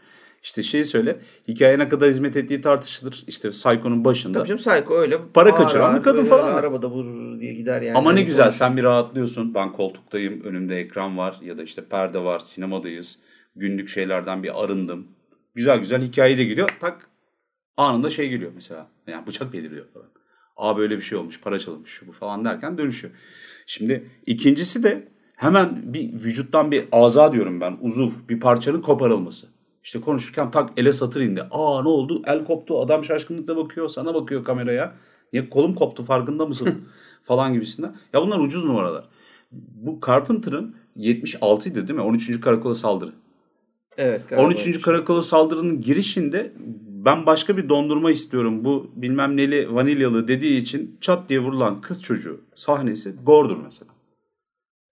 İşte 0.42 0.62
şeyi 0.62 0.84
söyle. 0.84 1.20
Hikaye 1.48 1.78
ne 1.78 1.88
kadar 1.88 2.08
hizmet 2.08 2.36
ettiği 2.36 2.60
tartışılır. 2.60 3.24
İşte 3.26 3.50
Psycho'nun 3.50 4.04
başında. 4.04 4.38
Tabii 4.38 4.48
canım 4.48 4.62
Psycho 4.62 4.94
öyle. 4.98 5.18
Para 5.34 5.54
kaçıran 5.54 5.98
bir 5.98 6.02
kadın 6.02 6.24
falan. 6.24 6.54
Arabada 6.54 6.90
vurur 6.90 7.40
diye 7.40 7.54
gider 7.54 7.82
yani. 7.82 7.98
Ama 7.98 8.12
ne 8.12 8.16
Hani 8.18 8.26
güzel 8.26 8.44
konuş- 8.44 8.54
sen 8.56 8.76
bir 8.76 8.82
rahatlıyorsun. 8.82 9.54
Ben 9.54 9.72
koltuktayım, 9.72 10.40
önümde 10.44 10.76
ekran 10.76 11.18
var 11.18 11.38
ya 11.42 11.58
da 11.58 11.62
işte 11.62 11.84
perde 11.84 12.18
var, 12.18 12.38
sinemadayız. 12.38 13.18
Günlük 13.56 13.88
şeylerden 13.88 14.42
bir 14.42 14.64
arındım. 14.64 15.06
Güzel 15.54 15.78
güzel 15.78 16.02
hikaye 16.02 16.38
de 16.38 16.44
geliyor. 16.44 16.68
Tak 16.80 17.06
anında 17.76 18.10
şey 18.10 18.28
geliyor 18.28 18.52
mesela. 18.54 18.86
Yani 19.06 19.26
bıçak 19.26 19.52
beliriyor 19.52 19.86
falan. 19.94 20.06
Aa 20.56 20.76
böyle 20.76 20.96
bir 20.96 21.02
şey 21.02 21.18
olmuş, 21.18 21.40
para 21.40 21.58
çalınmış 21.58 21.90
şu 21.90 22.06
bu 22.06 22.12
falan 22.12 22.44
derken 22.44 22.78
dönüşüyor. 22.78 23.14
Şimdi 23.66 24.10
ikincisi 24.26 24.82
de 24.82 25.08
hemen 25.36 25.92
bir 25.94 26.12
vücuttan 26.12 26.70
bir 26.70 26.84
aza 26.92 27.32
diyorum 27.32 27.60
ben. 27.60 27.78
Uzuv 27.80 28.10
bir 28.28 28.40
parçanın 28.40 28.80
koparılması. 28.80 29.51
İşte 29.84 30.00
konuşurken 30.00 30.50
tak 30.50 30.70
ele 30.76 30.92
satır 30.92 31.20
indi. 31.20 31.42
Aa 31.50 31.82
ne 31.82 31.88
oldu? 31.88 32.22
El 32.26 32.44
koptu. 32.44 32.80
Adam 32.80 33.04
şaşkınlıkla 33.04 33.56
bakıyor. 33.56 33.88
Sana 33.88 34.14
bakıyor 34.14 34.44
kameraya. 34.44 34.94
Ya 35.32 35.50
kolum 35.50 35.74
koptu 35.74 36.04
farkında 36.04 36.46
mısın? 36.46 36.84
falan 37.24 37.52
gibisinden. 37.52 37.96
Ya 38.12 38.22
bunlar 38.22 38.38
ucuz 38.38 38.64
numaralar. 38.64 39.04
Bu 39.52 39.98
Carpenter'ın 40.06 40.76
76 40.96 41.68
idi 41.68 41.88
değil 41.88 41.98
mi? 41.98 42.04
13. 42.04 42.40
Karakola 42.40 42.74
saldırı. 42.74 43.12
Evet. 43.96 44.28
galiba 44.28 44.46
13. 44.46 44.58
öyle 44.58 44.68
bir 44.68 44.72
şey. 44.72 44.82
Karakola 44.82 45.22
saldırının 45.22 45.80
girişinde 45.80 46.52
ben 47.04 47.26
başka 47.26 47.56
bir 47.56 47.68
dondurma 47.68 48.10
istiyorum. 48.10 48.64
Bu 48.64 48.90
bilmem 48.94 49.36
neli 49.36 49.74
vanilyalı 49.74 50.28
dediği 50.28 50.60
için 50.60 50.98
çat 51.00 51.28
diye 51.28 51.40
vurulan 51.40 51.80
kız 51.80 52.02
çocuğu 52.02 52.40
sahnesi 52.54 53.14
gordur 53.24 53.56
mesela. 53.64 53.92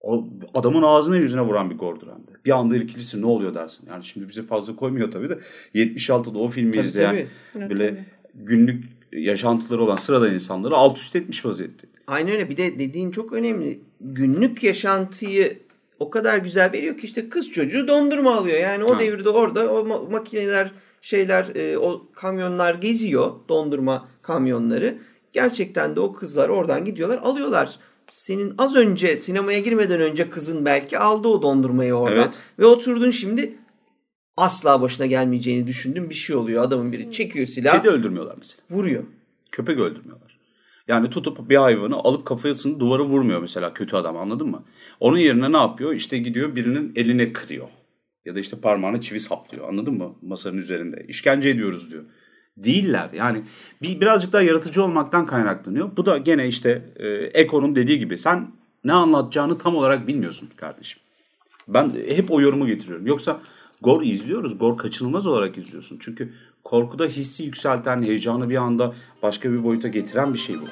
O 0.01 0.27
adamın 0.53 0.81
ağzına 0.83 1.17
yüzüne 1.17 1.41
vuran 1.41 1.69
bir 1.69 1.77
de. 1.77 2.31
Bir 2.45 2.51
anda 2.57 2.75
irkilirsin 2.75 3.21
ne 3.21 3.25
oluyor 3.25 3.53
dersin. 3.55 3.85
Yani 3.89 4.03
şimdi 4.05 4.29
bize 4.29 4.41
fazla 4.41 4.75
koymuyor 4.75 5.11
tabii 5.11 5.29
de 5.29 5.39
76'da 5.75 6.39
o 6.39 6.47
filmi 6.49 6.75
Tabii, 6.75 6.85
izleyen 6.87 7.09
tabii. 7.11 7.27
Evet, 7.57 7.69
böyle 7.69 7.89
tabii. 7.89 8.05
günlük 8.35 8.83
yaşantıları 9.11 9.81
olan 9.83 9.95
sıradan 9.95 10.33
insanları 10.33 10.75
alt 10.75 10.97
üst 10.97 11.15
etmiş 11.15 11.45
vaziyette. 11.45 11.87
Aynen 12.07 12.31
öyle. 12.33 12.49
Bir 12.49 12.57
de 12.57 12.79
dediğin 12.79 13.11
çok 13.11 13.33
önemli. 13.33 13.79
Günlük 14.01 14.63
yaşantıyı 14.63 15.57
o 15.99 16.09
kadar 16.09 16.37
güzel 16.37 16.71
veriyor 16.73 16.97
ki 16.97 17.05
işte 17.05 17.29
kız 17.29 17.51
çocuğu 17.51 17.87
dondurma 17.87 18.35
alıyor. 18.35 18.59
Yani 18.59 18.83
o 18.83 18.95
Ha. 18.95 18.99
devirde 18.99 19.29
orada 19.29 19.73
o 19.73 19.87
ma- 19.87 20.11
makineler 20.11 20.71
şeyler 21.01 21.55
e, 21.55 21.77
o 21.77 22.07
kamyonlar 22.15 22.75
geziyor 22.75 23.31
dondurma 23.49 24.07
kamyonları. 24.21 24.97
Gerçekten 25.33 25.95
de 25.95 25.99
o 25.99 26.13
kızlar 26.13 26.49
oradan 26.49 26.85
gidiyorlar 26.85 27.17
alıyorlar. 27.17 27.79
Senin 28.11 28.53
az 28.57 28.75
önce 28.75 29.21
sinemaya 29.21 29.59
girmeden 29.59 30.01
önce 30.01 30.29
kızın 30.29 30.65
belki 30.65 30.99
aldı 30.99 31.27
o 31.27 31.41
dondurmayı 31.41 31.93
oradan. 31.93 32.17
Evet. 32.17 32.33
Ve 32.59 32.65
oturdun 32.65 33.11
şimdi 33.11 33.57
asla 34.37 34.81
başına 34.81 35.05
gelmeyeceğini 35.05 35.67
düşündüğün 35.67 36.09
bir 36.09 36.15
şey 36.15 36.35
oluyor. 36.35 36.63
Adamın 36.63 36.91
biri 36.91 37.11
çekiyor 37.11 37.45
silah 37.47 37.77
Kedi 37.77 37.89
öldürmüyorlar 37.89 38.35
mesela. 38.37 38.61
vuruyor. 38.69 39.03
Köpek 39.51 39.79
öldürmüyorlar. 39.79 40.39
Yani 40.87 41.09
tutup 41.09 41.49
bir 41.49 41.55
hayvanı 41.55 41.95
alıp 41.95 42.25
kafasını 42.25 42.79
duvara 42.79 43.03
vurmuyor 43.03 43.41
mesela 43.41 43.73
kötü 43.73 43.95
adam 43.95 44.17
anladın 44.17 44.47
mı? 44.47 44.63
Onun 44.99 45.17
yerine 45.17 45.51
ne 45.51 45.57
yapıyor? 45.57 45.93
İşte 45.93 46.17
gidiyor 46.17 46.55
birinin 46.55 46.93
eline 46.95 47.33
kırıyor. 47.33 47.67
Ya 48.25 48.35
da 48.35 48.39
işte 48.39 48.57
parmağına 48.57 49.01
çivi 49.01 49.19
saplıyor 49.19 49.69
anladın 49.69 49.93
mı? 49.93 50.15
Masanın 50.21 50.57
üzerinde. 50.57 51.05
İşkence 51.07 51.49
ediyoruz 51.49 51.91
diyor. 51.91 52.03
Değiller 52.57 53.09
yani 53.13 53.43
bir, 53.81 54.01
birazcık 54.01 54.33
daha 54.33 54.41
yaratıcı 54.41 54.83
olmaktan 54.83 55.25
kaynaklanıyor. 55.25 55.97
Bu 55.97 56.05
da 56.05 56.17
gene 56.17 56.47
işte 56.47 56.93
e, 56.95 57.07
Eko'nun 57.13 57.75
dediği 57.75 57.99
gibi 57.99 58.17
sen 58.17 58.51
ne 58.83 58.93
anlatacağını 58.93 59.57
tam 59.57 59.75
olarak 59.75 60.07
bilmiyorsun 60.07 60.49
kardeşim. 60.55 60.99
Ben 61.67 61.95
hep 62.07 62.31
o 62.31 62.41
yorumu 62.41 62.67
getiriyorum. 62.67 63.07
Yoksa 63.07 63.41
Gor 63.81 64.01
izliyoruz. 64.01 64.57
Gor 64.57 64.77
kaçınılmaz 64.77 65.27
olarak 65.27 65.57
izliyorsun. 65.57 65.97
Çünkü 66.01 66.33
korkuda 66.63 67.05
hissi 67.05 67.43
yükselten, 67.43 68.03
heyecanı 68.03 68.49
bir 68.49 68.55
anda 68.55 68.93
başka 69.23 69.51
bir 69.51 69.63
boyuta 69.63 69.87
getiren 69.87 70.33
bir 70.33 70.39
şey 70.39 70.55
bu. 70.55 70.65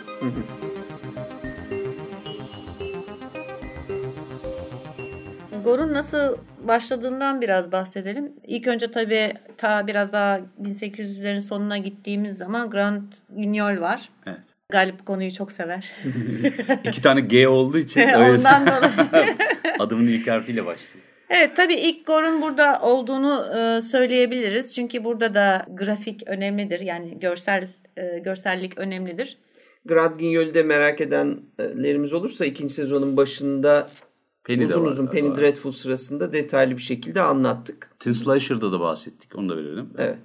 Gore'un 5.64 5.94
nasıl 5.94 6.38
başladığından 6.68 7.42
biraz 7.42 7.72
bahsedelim. 7.72 8.34
İlk 8.48 8.68
önce 8.68 8.92
tabii 8.92 9.34
ta 9.58 9.88
biraz 9.88 10.14
daha 10.14 10.42
1800'lerin 10.64 11.42
sonuna 11.42 11.78
gittiğimiz 11.78 12.38
zaman 12.38 12.70
Grand 12.70 13.04
Guignol 13.30 13.82
var. 13.82 14.10
Evet. 14.28 14.40
Galip 14.70 15.00
bu 15.00 15.06
konuyu 15.06 15.34
çok 15.34 15.52
sever. 15.52 15.92
İki 16.84 17.02
tane 17.02 17.22
G 17.22 17.48
olduğu 17.48 17.78
için 17.78 18.02
Ondan 18.16 18.68
dolayı. 18.68 19.38
adımın 19.80 20.08
ilk 20.08 20.28
harfiyle 20.28 20.66
başlıyor. 20.66 21.06
Evet 21.30 21.56
tabii 21.56 21.74
ilk 21.76 22.08
Gore'un 22.08 22.42
burada 22.42 22.82
olduğunu 22.82 23.46
e, 23.58 23.82
söyleyebiliriz. 23.82 24.76
Çünkü 24.76 25.04
burada 25.04 25.36
da 25.36 25.66
grafik 25.70 26.28
önemlidir. 26.28 26.80
Yani 26.80 27.20
görsel 27.20 27.68
e, 27.98 28.20
görsellik 28.20 28.78
önemlidir. 28.78 29.38
Grand 29.86 30.20
Guignol'ü 30.20 30.64
merak 30.64 31.02
edenlerimiz 31.02 32.14
olursa 32.14 32.46
ikinci 32.46 32.74
sezonun 32.74 33.18
başında 33.18 33.90
Penny 34.50 34.66
uzun 34.66 34.86
var 34.86 34.92
uzun. 34.92 35.08
Penny 35.08 35.38
Dreadful 35.38 35.72
sırasında 35.72 36.34
detaylı 36.34 36.78
bir 36.78 36.82
şekilde 36.82 37.22
anlattık. 37.22 37.92
Tin 38.00 38.12
Slasher'da 38.12 38.72
da 38.72 38.80
bahsettik. 38.80 39.36
Onu 39.36 39.50
da 39.50 39.58
verelim. 39.58 39.90
Evet. 39.98 40.18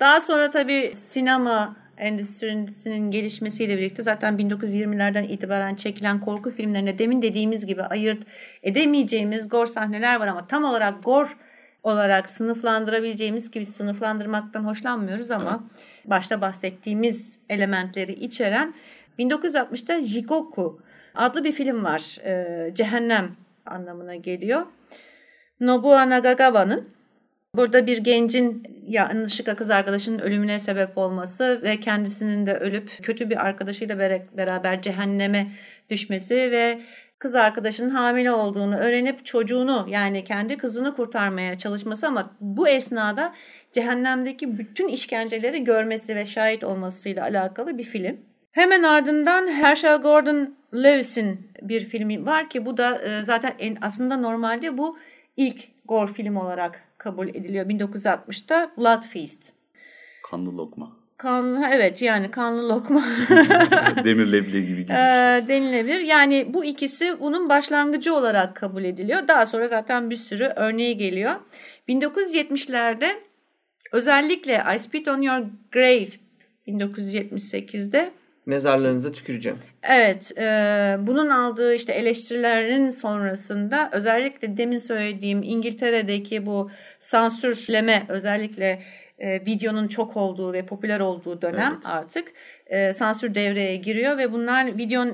Daha 0.00 0.20
sonra 0.20 0.50
tabii 0.50 0.92
sinema 1.08 1.76
endüstrisinin 1.98 3.10
gelişmesiyle 3.10 3.78
birlikte 3.78 4.02
zaten 4.02 4.34
1920'lerden 4.34 5.24
itibaren 5.24 5.74
çekilen 5.74 6.20
korku 6.20 6.50
filmlerinde 6.50 6.98
demin 6.98 7.22
dediğimiz 7.22 7.66
gibi 7.66 7.82
ayırt 7.82 8.22
edemeyeceğimiz 8.62 9.48
gor 9.48 9.66
sahneler 9.66 10.20
var 10.20 10.26
ama 10.26 10.46
tam 10.46 10.64
olarak 10.64 11.04
gor 11.04 11.36
olarak 11.82 12.28
sınıflandırabileceğimiz 12.30 13.50
gibi 13.50 13.66
sınıflandırmaktan 13.66 14.64
hoşlanmıyoruz 14.64 15.30
ama 15.30 15.64
başta 16.04 16.40
bahsettiğimiz 16.40 17.38
elementleri 17.48 18.12
içeren 18.12 18.74
1960'ta 19.18 20.04
Jigoku 20.04 20.80
adlı 21.14 21.44
bir 21.44 21.52
film 21.52 21.84
var. 21.84 22.18
Ee, 22.24 22.70
cehennem 22.74 23.41
anlamına 23.66 24.14
geliyor. 24.14 24.66
Nobuo 25.60 26.10
Nagagawa'nın 26.10 26.88
Burada 27.56 27.86
bir 27.86 27.98
gencin 27.98 28.62
yanlışlıkla 28.86 29.56
kız 29.56 29.70
arkadaşının 29.70 30.18
ölümüne 30.18 30.60
sebep 30.60 30.98
olması 30.98 31.60
ve 31.62 31.80
kendisinin 31.80 32.46
de 32.46 32.54
ölüp 32.54 32.90
kötü 33.02 33.30
bir 33.30 33.46
arkadaşıyla 33.46 33.98
beraber 34.36 34.82
cehenneme 34.82 35.52
düşmesi 35.90 36.34
ve 36.34 36.80
kız 37.18 37.34
arkadaşının 37.34 37.90
hamile 37.90 38.32
olduğunu 38.32 38.76
öğrenip 38.76 39.24
çocuğunu 39.24 39.86
yani 39.88 40.24
kendi 40.24 40.58
kızını 40.58 40.96
kurtarmaya 40.96 41.58
çalışması 41.58 42.06
ama 42.06 42.36
bu 42.40 42.68
esnada 42.68 43.34
cehennemdeki 43.72 44.58
bütün 44.58 44.88
işkenceleri 44.88 45.64
görmesi 45.64 46.16
ve 46.16 46.26
şahit 46.26 46.64
olmasıyla 46.64 47.22
alakalı 47.22 47.78
bir 47.78 47.84
film. 47.84 48.20
Hemen 48.52 48.82
ardından 48.82 49.46
Herschel 49.46 49.96
Gordon 49.96 50.54
Lewis'in 50.74 51.50
bir 51.62 51.84
filmi 51.84 52.26
var 52.26 52.50
ki 52.50 52.66
bu 52.66 52.76
da 52.76 53.02
e, 53.02 53.24
zaten 53.24 53.54
en, 53.58 53.78
aslında 53.80 54.16
normalde 54.16 54.78
bu 54.78 54.98
ilk 55.36 55.68
gore 55.84 56.12
film 56.12 56.36
olarak 56.36 56.82
kabul 56.98 57.28
ediliyor 57.28 57.66
1960'ta 57.66 58.70
Blood 58.78 59.02
Feast. 59.02 59.52
Kanlı 60.30 60.56
lokma. 60.56 60.96
Kanlı 61.16 61.66
evet 61.72 62.02
yani 62.02 62.30
kanlı 62.30 62.68
lokma 62.68 63.04
Demir 64.04 64.32
leblebi 64.32 64.66
gibi 64.66 64.82
gibi. 64.82 64.92
e, 64.92 64.96
denilebilir. 65.48 66.00
Yani 66.00 66.46
bu 66.54 66.64
ikisi 66.64 67.20
bunun 67.20 67.48
başlangıcı 67.48 68.14
olarak 68.14 68.56
kabul 68.56 68.84
ediliyor. 68.84 69.28
Daha 69.28 69.46
sonra 69.46 69.68
zaten 69.68 70.10
bir 70.10 70.16
sürü 70.16 70.44
örneği 70.56 70.96
geliyor. 70.96 71.32
1970'lerde 71.88 73.08
özellikle 73.92 74.62
I 74.74 74.78
Spit 74.78 75.08
on 75.08 75.22
Your 75.22 75.42
Grave 75.72 76.08
1978'de 76.68 78.10
Mezarlarınıza 78.46 79.12
tüküreceğim. 79.12 79.58
Evet, 79.82 80.32
e, 80.38 80.96
bunun 81.00 81.28
aldığı 81.28 81.74
işte 81.74 81.92
eleştirilerin 81.92 82.88
sonrasında 82.88 83.90
özellikle 83.92 84.56
demin 84.56 84.78
söylediğim 84.78 85.42
İngiltere'deki 85.42 86.46
bu 86.46 86.70
sansürleme 87.00 88.02
özellikle 88.08 88.82
e, 89.18 89.46
videonun 89.46 89.88
çok 89.88 90.16
olduğu 90.16 90.52
ve 90.52 90.66
popüler 90.66 91.00
olduğu 91.00 91.42
dönem 91.42 91.72
Evet. 91.72 91.86
artık 91.86 92.32
e, 92.66 92.92
sansür 92.92 93.34
devreye 93.34 93.76
giriyor 93.76 94.18
ve 94.18 94.32
bunlar 94.32 94.78
video 94.78 95.04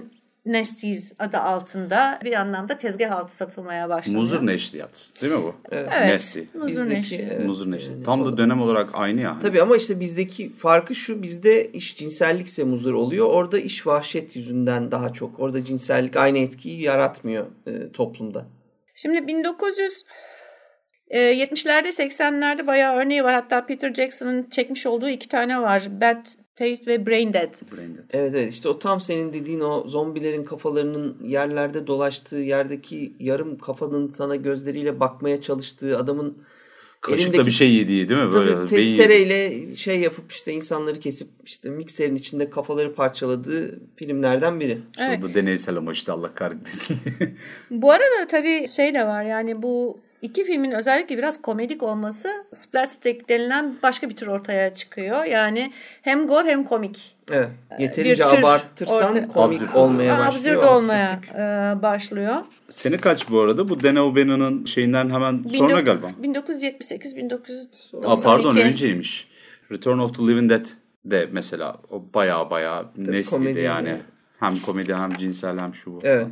nesties 0.48 1.12
adı 1.18 1.38
altında 1.38 2.18
bir 2.24 2.32
anlamda 2.32 2.76
tezgah 2.76 3.12
altı 3.12 3.36
satılmaya 3.36 3.88
başlanıyor. 3.88 4.22
Muzur 4.22 4.46
neşriyat. 4.46 5.06
Değil 5.22 5.32
mi 5.32 5.42
bu? 5.42 5.54
Evet. 5.70 5.92
Evet. 5.98 6.08
Nesli. 6.08 6.46
Muzur 6.54 6.68
Bizdeki, 6.68 6.94
neşri. 6.94 7.28
evet. 7.32 7.46
Muzur 7.46 7.70
neşri. 7.70 7.92
Yani 7.92 8.02
Tam 8.02 8.24
da 8.26 8.36
dönem 8.36 8.62
olarak 8.62 8.90
aynı 8.92 9.20
yani. 9.20 9.42
Tabii 9.42 9.62
ama 9.62 9.76
işte 9.76 10.00
bizdeki 10.00 10.52
farkı 10.56 10.94
şu 10.94 11.22
bizde 11.22 11.64
iş 11.72 11.96
cinsellikse 11.96 12.64
muzur 12.64 12.94
oluyor. 12.94 13.26
Orada 13.26 13.58
iş 13.58 13.86
vahşet 13.86 14.36
yüzünden 14.36 14.90
daha 14.90 15.12
çok. 15.12 15.40
Orada 15.40 15.64
cinsellik 15.64 16.16
aynı 16.16 16.38
etkiyi 16.38 16.82
yaratmıyor 16.82 17.46
e, 17.66 17.92
toplumda. 17.92 18.46
Şimdi 18.94 19.26
E, 21.10 21.18
70'lerde 21.20 21.88
80'lerde 21.88 22.66
bayağı 22.66 22.96
örneği 22.96 23.24
var. 23.24 23.34
Hatta 23.34 23.66
Peter 23.66 23.94
Jackson'ın 23.94 24.50
çekmiş 24.50 24.86
olduğu 24.86 25.08
iki 25.08 25.28
tane 25.28 25.62
var. 25.62 26.00
Bad 26.00 26.26
Taste 26.58 26.86
ve 26.92 27.06
Brain 27.06 27.32
Dead. 27.32 27.54
Brain 27.76 27.94
Dead. 27.96 28.04
Evet 28.12 28.34
evet 28.34 28.52
işte 28.52 28.68
o 28.68 28.78
tam 28.78 29.00
senin 29.00 29.32
dediğin 29.32 29.60
o 29.60 29.84
zombilerin 29.88 30.44
kafalarının 30.44 31.16
yerlerde 31.24 31.86
dolaştığı 31.86 32.36
yerdeki 32.36 33.12
yarım 33.20 33.58
kafanın 33.58 34.12
sana 34.12 34.36
gözleriyle 34.36 35.00
bakmaya 35.00 35.40
çalıştığı 35.40 35.98
adamın 35.98 36.38
Kaşıkla 37.00 37.24
elindeki- 37.38 37.46
bir 37.46 37.50
şey 37.52 37.72
yediği 37.74 38.08
değil 38.08 38.20
mi? 38.20 38.32
Böyle 38.32 38.50
Tabii 38.54 38.70
beyin- 38.70 38.96
testereyle 38.96 39.76
şey 39.76 40.00
yapıp 40.00 40.32
işte 40.32 40.52
insanları 40.52 41.00
kesip 41.00 41.28
işte 41.44 41.70
mikserin 41.70 42.16
içinde 42.16 42.50
kafaları 42.50 42.94
parçaladığı 42.94 43.78
filmlerden 43.96 44.60
biri. 44.60 44.78
Evet. 44.98 45.20
Sonra 45.20 45.34
deneysel 45.34 45.76
ama 45.76 45.92
işte 45.92 46.12
Allah 46.12 46.34
kahretmesin. 46.34 46.96
Bu 47.70 47.90
arada 47.92 48.26
tabii 48.30 48.68
şey 48.68 48.94
de 48.94 49.06
var 49.06 49.22
yani 49.22 49.62
bu 49.62 50.00
iki 50.22 50.44
filmin 50.44 50.70
özellikle 50.72 51.18
biraz 51.18 51.42
komedik 51.42 51.82
olması 51.82 52.28
splastic 52.54 53.20
denilen 53.28 53.74
başka 53.82 54.08
bir 54.10 54.16
tür 54.16 54.26
ortaya 54.26 54.74
çıkıyor. 54.74 55.24
Yani 55.24 55.72
hem 56.02 56.26
gore 56.26 56.48
hem 56.48 56.64
komik. 56.64 57.16
Evet. 57.32 57.48
bir 57.78 57.82
Yeterince 57.82 58.24
tür 58.24 58.38
abartırsan 58.40 59.16
orta- 59.16 59.28
komik 59.28 59.62
Absürt. 59.62 59.76
olmaya 59.76 60.18
başlıyor. 60.18 60.56
Absürt 60.56 60.70
olmaya 60.72 61.10
absürtlük. 61.12 61.34
e, 61.78 61.82
başlıyor. 61.82 62.36
Sene 62.70 62.96
kaç 62.96 63.30
bu 63.30 63.40
arada? 63.40 63.68
Bu 63.68 63.82
Dane 63.82 64.00
O'Bannon'ın 64.00 64.64
şeyinden 64.64 65.10
hemen 65.10 65.44
sonra 65.58 65.80
galiba. 65.80 66.06
1978 66.22 67.16
1992. 67.16 68.08
Aa, 68.08 68.16
pardon 68.16 68.56
önceymiş. 68.56 69.28
Return 69.70 69.98
of 69.98 70.16
the 70.16 70.22
Living 70.22 70.50
Dead 70.50 70.64
de 71.04 71.28
mesela 71.32 71.76
o 71.90 72.02
baya 72.14 72.50
baya 72.50 72.84
nesliydi 72.96 73.60
yani. 73.60 73.88
yani. 73.88 74.00
Hem 74.40 74.54
komedi 74.66 74.94
hem 74.94 75.16
cinsel 75.16 75.58
hem 75.58 75.74
şu 75.74 75.92
bu. 75.92 76.00
Evet. 76.02 76.26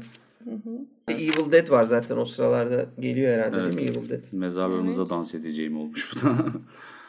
Evil 1.08 1.52
Dead 1.52 1.70
var 1.70 1.84
zaten 1.84 2.16
o 2.16 2.24
sıralarda 2.24 2.86
geliyor 3.00 3.32
herhalde 3.38 3.56
Evet. 3.56 3.76
değil 3.78 3.90
mi 3.90 3.98
Evil 3.98 4.08
Dead? 4.10 4.22
Mezarlarınızda 4.32 5.08
dans 5.10 5.34
edeceğim 5.34 5.76
olmuş 5.80 6.10
bu 6.14 6.20
da. 6.26 6.34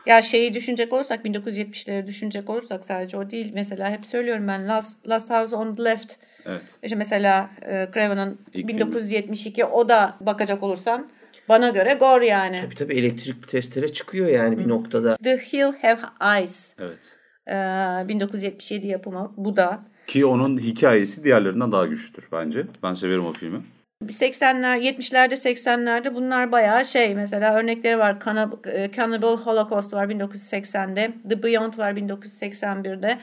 Ya 0.05 0.21
şeyi 0.21 0.53
düşünecek 0.53 0.93
olursak 0.93 1.25
1970'leri 1.25 2.05
düşünecek 2.05 2.49
olursak 2.49 2.83
sadece 2.83 3.17
o 3.17 3.29
değil. 3.31 3.51
Mesela 3.53 3.89
hep 3.89 4.05
söylüyorum 4.05 4.47
ben 4.47 4.67
Last, 4.67 5.07
Last 5.07 5.29
House 5.29 5.55
on 5.55 5.75
the 5.75 5.83
Left. 5.83 6.15
evet. 6.45 6.61
İşte 6.83 6.95
mesela 6.95 7.49
e, 7.61 7.87
Craven'ın 7.93 8.37
İlk 8.53 8.67
1972 8.67 9.65
o 9.65 9.89
da 9.89 10.17
bakacak 10.21 10.63
olursan 10.63 11.07
bana 11.49 11.69
göre 11.69 11.93
gore 11.99 12.25
yani. 12.27 12.61
Tabii 12.65 12.75
tabii 12.75 12.93
elektrikli 12.93 13.47
testere 13.47 13.93
çıkıyor 13.93 14.27
yani 14.27 14.57
bir 14.57 14.67
noktada. 14.67 15.17
The 15.17 15.37
Hill 15.37 15.73
Have 15.81 16.01
Eyes. 16.37 16.73
Evet. 16.79 17.15
e, 17.47 18.07
1977 18.07 18.87
yapımı. 18.87 19.33
Bu 19.37 19.55
da. 19.57 19.79
Ki 20.07 20.25
onun 20.25 20.57
hikayesi 20.57 21.23
diğerlerinden 21.23 21.71
daha 21.71 21.85
güçlüdür 21.85 22.27
bence. 22.31 22.65
Ben 22.83 22.93
severim 22.93 23.25
o 23.25 23.33
filmi. 23.33 23.61
80'ler, 24.05 24.77
70'lerde, 24.79 25.33
80'lerde 25.33 26.15
bunlar 26.15 26.51
bayağı 26.51 26.85
şey 26.85 27.15
mesela 27.15 27.55
örnekleri 27.55 27.99
var. 27.99 28.17
E, 28.65 28.91
Cannibal 28.91 29.37
Holocaust 29.37 29.93
var 29.93 30.07
1980'de. 30.07 31.11
The 31.29 31.43
Beyond 31.43 31.77
var 31.77 31.91
1981'de. 31.91 33.17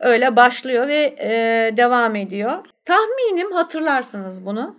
Öyle 0.00 0.36
başlıyor 0.36 0.88
ve 0.88 1.16
e, 1.20 1.30
devam 1.76 2.16
ediyor. 2.16 2.66
Tahminim 2.84 3.52
hatırlarsınız 3.52 4.46
bunu. 4.46 4.76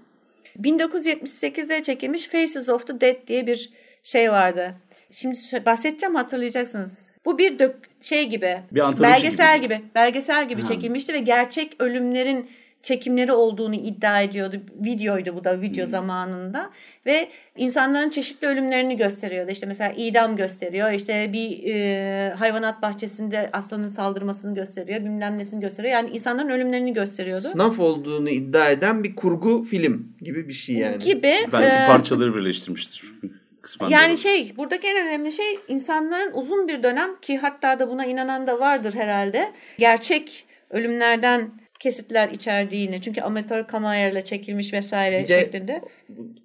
1978'de 0.59 1.83
çekilmiş 1.83 2.27
Faces 2.27 2.69
of 2.69 2.87
the 2.87 3.01
Dead 3.01 3.27
diye 3.27 3.47
bir 3.47 3.69
şey 4.03 4.31
vardı. 4.31 4.73
Şimdi 5.11 5.37
bahsedeceğim 5.65 6.15
hatırlayacaksınız. 6.15 7.08
Bu 7.25 7.37
bir 7.37 7.59
dök 7.59 7.75
şey 8.01 8.29
gibi. 8.29 8.57
Bir 8.71 8.81
belgesel 8.81 9.61
gibi. 9.61 9.75
gibi. 9.75 9.85
Belgesel 9.95 10.49
gibi 10.49 10.61
Ha. 10.61 10.67
çekilmişti 10.67 11.13
ve 11.13 11.19
gerçek 11.19 11.75
ölümlerin 11.79 12.49
çekimleri 12.83 13.31
olduğunu 13.31 13.75
iddia 13.75 14.21
ediyordu. 14.21 14.55
Videoydu 14.85 15.35
bu 15.35 15.43
da 15.43 15.61
video 15.61 15.85
zamanında 15.85 16.69
ve 17.05 17.29
insanların 17.57 18.09
çeşitli 18.09 18.47
ölümlerini 18.47 18.97
gösteriyordu. 18.97 19.51
İşte 19.51 19.65
mesela 19.65 19.93
idam 19.97 20.35
gösteriyor. 20.35 20.91
İşte 20.91 21.33
bir 21.33 21.63
e, 21.73 22.33
hayvanat 22.33 22.81
bahçesinde 22.81 23.49
aslanın 23.53 23.89
saldırmasını 23.89 24.55
gösteriyor. 24.55 24.99
Bilmem 24.99 25.37
nesini 25.37 25.59
gösteriyor. 25.61 25.93
Yani 25.93 26.09
insanların 26.09 26.49
ölümlerini 26.49 26.93
gösteriyordu. 26.93 27.47
Sınaf 27.47 27.79
olduğunu 27.79 28.29
iddia 28.29 28.69
eden 28.69 29.03
bir 29.03 29.15
kurgu 29.15 29.63
film 29.63 30.15
gibi 30.21 30.47
bir 30.47 30.53
şey 30.53 30.75
yani. 30.75 30.97
Gibi. 30.97 31.35
Belki 31.53 31.83
e, 31.83 31.87
parçaları 31.87 32.35
birleştirmiştir. 32.35 33.03
Kısmen 33.61 33.89
Yani 33.89 34.17
şey 34.17 34.57
buradaki 34.57 34.87
en 34.87 35.07
önemli 35.07 35.31
şey 35.31 35.59
insanların 35.67 36.31
uzun 36.33 36.67
bir 36.67 36.83
dönem 36.83 37.19
ki 37.21 37.37
hatta 37.37 37.79
da 37.79 37.89
buna 37.89 38.05
inanan 38.05 38.47
da 38.47 38.59
vardır 38.59 38.93
herhalde. 38.93 39.51
Gerçek 39.79 40.45
ölümlerden 40.69 41.51
kesitler 41.79 42.29
içerdiğini. 42.29 43.01
Çünkü 43.01 43.21
amatör 43.21 43.67
kamerayla 43.67 44.21
çekilmiş 44.21 44.73
vesaire 44.73 45.23
Bir 45.23 45.27
de- 45.27 45.39
şeklinde. 45.39 45.81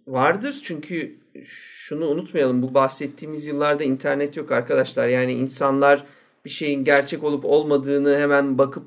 Vardır 0.06 0.60
çünkü 0.62 1.16
şunu 1.46 2.06
unutmayalım 2.08 2.62
bu 2.62 2.74
bahsettiğimiz 2.74 3.46
yıllarda 3.46 3.84
internet 3.84 4.36
yok 4.36 4.52
arkadaşlar. 4.52 5.08
Yani 5.08 5.32
insanlar 5.32 6.04
bir 6.44 6.50
şeyin 6.50 6.84
gerçek 6.84 7.24
olup 7.24 7.44
olmadığını 7.44 8.18
hemen 8.18 8.58
bakıp 8.58 8.86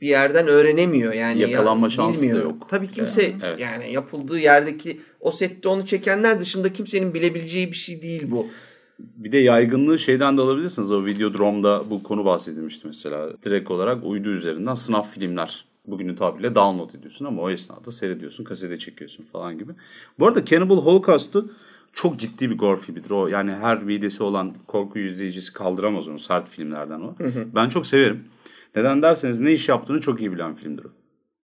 bir 0.00 0.08
yerden 0.08 0.48
öğrenemiyor. 0.48 1.12
Yani 1.12 1.40
Yakalanma 1.40 1.86
ya- 1.86 1.90
şansı 1.90 2.20
da 2.20 2.22
bilmiyor. 2.26 2.44
yok. 2.44 2.68
Tabii 2.68 2.90
kimse 2.90 3.32
evet. 3.44 3.60
yani 3.60 3.92
yapıldığı 3.92 4.38
yerdeki 4.38 5.00
o 5.22 5.30
sette 5.30 5.68
onu 5.68 5.86
çekenler 5.86 6.40
dışında 6.40 6.72
kimsenin 6.72 7.14
bilebileceği 7.14 7.66
bir 7.66 7.76
şey 7.76 8.02
değil 8.02 8.30
bu. 8.30 8.46
Bir 8.98 9.32
de 9.32 9.38
yaygınlığı 9.38 9.98
şeyden 9.98 10.38
de 10.38 10.42
alabilirsiniz. 10.42 10.92
O 10.92 11.06
Videodrome'da 11.06 11.90
bu 11.90 12.02
konu 12.02 12.24
bahsedilmişti 12.24 12.86
mesela. 12.86 13.42
Direkt 13.44 13.70
olarak 13.70 14.04
uydu 14.04 14.28
üzerinden 14.28 14.74
sınav 14.74 15.02
filmler. 15.02 15.64
Bugünün 15.86 16.14
tabiriyle 16.14 16.54
download 16.54 16.94
ediyorsun 16.94 17.24
ama 17.24 17.42
o 17.42 17.50
esnada 17.50 17.92
seyrediyorsun, 17.92 18.44
kasete 18.44 18.78
çekiyorsun 18.78 19.24
falan 19.32 19.58
gibi. 19.58 19.72
Bu 20.18 20.26
arada 20.26 20.44
Cannibal 20.44 20.76
Holocaust'u 20.76 21.52
çok 21.92 22.18
ciddi 22.20 22.50
bir 22.50 22.58
gore 22.58 22.80
filmidir. 22.80 23.10
O 23.10 23.28
yani 23.28 23.52
her 23.52 23.82
midesi 23.82 24.22
olan 24.22 24.54
korku 24.66 24.98
izleyicisi 24.98 25.52
kaldıramaz 25.52 26.08
onu 26.08 26.18
sert 26.18 26.48
filmlerden 26.48 27.00
o. 27.00 27.14
Ben 27.54 27.68
çok 27.68 27.86
severim. 27.86 28.24
Neden 28.76 29.02
derseniz 29.02 29.40
ne 29.40 29.52
iş 29.52 29.68
yaptığını 29.68 30.00
çok 30.00 30.20
iyi 30.20 30.32
bilen 30.32 30.54
filmdir 30.54 30.84
o. 30.84 30.88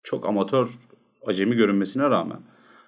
Çok 0.03 0.25
amatör, 0.25 0.79
acemi 1.27 1.55
görünmesine 1.55 2.03
rağmen 2.03 2.39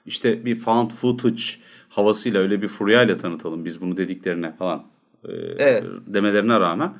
işte 0.05 0.45
bir 0.45 0.55
found 0.55 0.91
footage 0.91 1.43
havasıyla 1.89 2.41
öyle 2.41 2.61
bir 2.61 2.67
furyayla 2.67 3.17
tanıtalım 3.17 3.65
biz 3.65 3.81
bunu 3.81 3.97
dediklerine 3.97 4.51
falan 4.51 4.83
e, 5.23 5.31
Evet. 5.57 5.83
demelerine 6.07 6.59
rağmen 6.59 6.93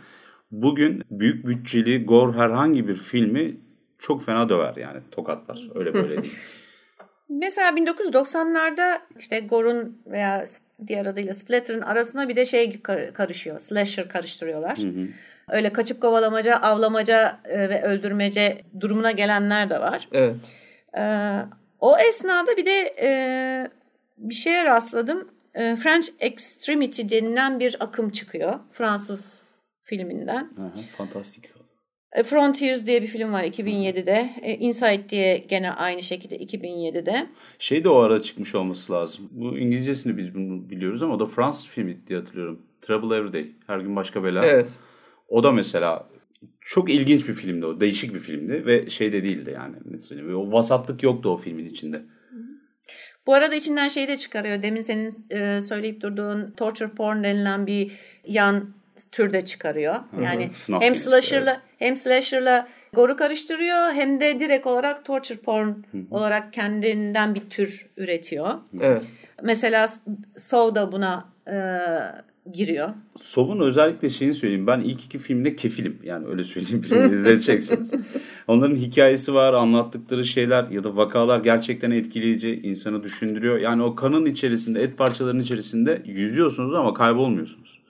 bugün 0.51 1.03
büyük 1.12 1.47
bütçeli 1.47 2.06
gore 2.06 2.38
herhangi 2.38 2.88
bir 2.88 2.95
filmi 2.95 3.58
çok 3.99 4.24
fena 4.26 4.49
döver 4.49 4.74
yani 4.76 4.99
tokatlar 5.12 5.70
öyle 5.76 5.93
böyle 5.93 6.18
değil. 6.24 6.36
Mesela 7.30 7.70
1990'larda 7.70 8.99
işte 9.20 9.39
Gore'un 9.39 9.97
veya 10.08 10.45
diğer 10.88 11.06
adıyla 11.06 11.34
Splatter'ın 11.34 11.82
arasına 11.82 12.30
bir 12.30 12.36
de 12.36 12.45
şey 12.45 12.82
kar- 12.82 13.14
karışıyor. 13.14 13.60
Slasher 13.60 14.10
karıştırıyorlar. 14.10 14.80
Öyle 15.49 15.74
kaçıp 15.74 16.01
kovalamaca, 16.01 16.56
avlamaca 16.56 17.39
e, 17.45 17.70
ve 17.70 17.84
öldürmece 17.84 18.62
durumuna 18.80 19.12
gelenler 19.12 19.70
de 19.70 19.80
var. 19.80 20.08
Evet. 20.12 20.36
Ee, 20.97 21.39
o 21.80 21.97
esnada 21.97 22.57
bir 22.57 22.65
de 22.65 22.95
e, 23.01 23.09
bir 24.17 24.36
şeye 24.36 24.65
rastladım. 24.65 25.28
E, 25.53 25.76
French 25.76 26.07
Extremity 26.19 27.01
denilen 27.09 27.59
bir 27.59 27.76
akım 27.80 28.09
çıkıyor. 28.09 28.59
Fransız 28.71 29.43
filminden. 29.84 30.49
Aha, 30.59 30.73
fantastik. 30.97 31.55
E, 32.11 32.23
Frontiers 32.23 32.86
diye 32.86 33.01
bir 33.01 33.07
film 33.07 33.34
var 33.34 33.43
2007'de. 33.43 34.30
E, 34.41 34.53
Inside 34.57 35.09
diye 35.09 35.38
gene 35.38 35.71
aynı 35.71 36.03
şekilde 36.03 36.38
2007'de. 36.38 37.28
Şey 37.59 37.84
de 37.84 37.89
o 37.89 37.95
ara 37.95 38.21
çıkmış 38.21 38.55
olması 38.55 38.93
lazım. 38.93 39.30
Bu 39.32 39.57
İngilizcesini 39.57 40.17
biz 40.17 40.36
bunu 40.36 40.69
biliyoruz 40.69 41.03
ama 41.03 41.15
o 41.15 41.19
da 41.19 41.26
Fransız 41.26 41.67
filmi 41.67 42.07
diye 42.07 42.19
hatırlıyorum. 42.19 42.61
Trouble 42.82 43.17
Every 43.17 43.34
Day. 43.34 43.51
Her 43.67 43.80
gün 43.80 43.95
başka 43.95 44.23
bela. 44.23 44.45
Evet. 44.45 44.69
O 45.30 45.43
da 45.43 45.51
mesela 45.51 46.07
çok 46.66 46.89
ilginç 46.89 47.28
bir 47.28 47.34
filmdi 47.34 47.66
o. 47.66 47.80
Değişik 47.80 48.13
bir 48.13 48.20
filmdi 48.20 48.66
ve 48.66 48.89
şey 48.89 49.13
de 49.13 49.24
değildi 49.24 49.51
yani. 49.55 49.99
Söyleyeyim, 49.99 50.36
O 50.36 50.51
vasatlık 50.51 51.03
yoktu 51.03 51.30
o 51.30 51.38
filmin 51.38 51.66
içinde. 51.66 52.01
Bu 53.28 53.34
arada 53.34 53.55
içinden 53.55 53.88
şey 53.88 54.07
de 54.07 54.18
çıkarıyor. 54.18 54.63
Demin 54.63 54.82
senin 54.82 55.13
e, 55.30 55.61
söyleyip 55.61 56.01
durduğun 56.01 56.51
torture 56.57 56.89
porn 56.89 57.24
denilen 57.24 57.68
bir 57.68 57.91
yan 58.26 58.74
tür 59.11 59.34
de 59.34 59.45
çıkarıyor. 59.45 59.95
Yani 60.22 60.49
Sınav 60.53 60.82
hem 60.82 60.95
slasher'la 60.95 61.61
hem 61.80 61.95
slasher'la 61.95 62.68
gore'u 62.93 63.18
karıştırıyor 63.18 63.93
hem 63.93 64.22
de 64.22 64.39
direkt 64.39 64.68
olarak 64.68 65.05
torture 65.05 65.38
porn 65.38 65.70
olarak 66.11 66.53
kendinden 66.53 67.36
bir 67.36 67.49
tür 67.49 67.89
üretiyor. 67.97 68.53
Evet. 68.82 69.03
Mesela 69.43 69.88
Saw 70.38 70.76
da 70.76 70.91
buna 70.91 71.30
e, 71.47 71.57
giriyor. 72.53 72.89
Sov'un 73.21 73.59
özellikle 73.59 74.09
şeyini 74.09 74.33
söyleyeyim. 74.33 74.67
Ben 74.67 74.79
ilk 74.79 75.05
iki 75.05 75.17
filmde 75.17 75.55
kefilim. 75.55 75.99
Yani 76.03 76.27
öyle 76.27 76.43
söyleyeyim 76.43 76.81
filmi 76.81 77.13
izleyeceksiniz. 77.13 77.91
Onların 78.47 78.75
hikayesi 78.75 79.33
var, 79.33 79.53
anlattıkları 79.53 80.25
şeyler 80.25 80.69
ya 80.69 80.83
da 80.83 80.95
vakalar 80.95 81.39
gerçekten 81.39 81.91
etkileyici, 81.91 82.61
insanı 82.63 83.03
düşündürüyor. 83.03 83.59
Yani 83.59 83.83
o 83.83 83.95
kanın 83.95 84.25
içerisinde, 84.25 84.81
et 84.81 84.97
parçalarının 84.97 85.43
içerisinde 85.43 86.01
yüzüyorsunuz 86.05 86.73
ama 86.73 86.93
kaybolmuyorsunuz. 86.93 87.81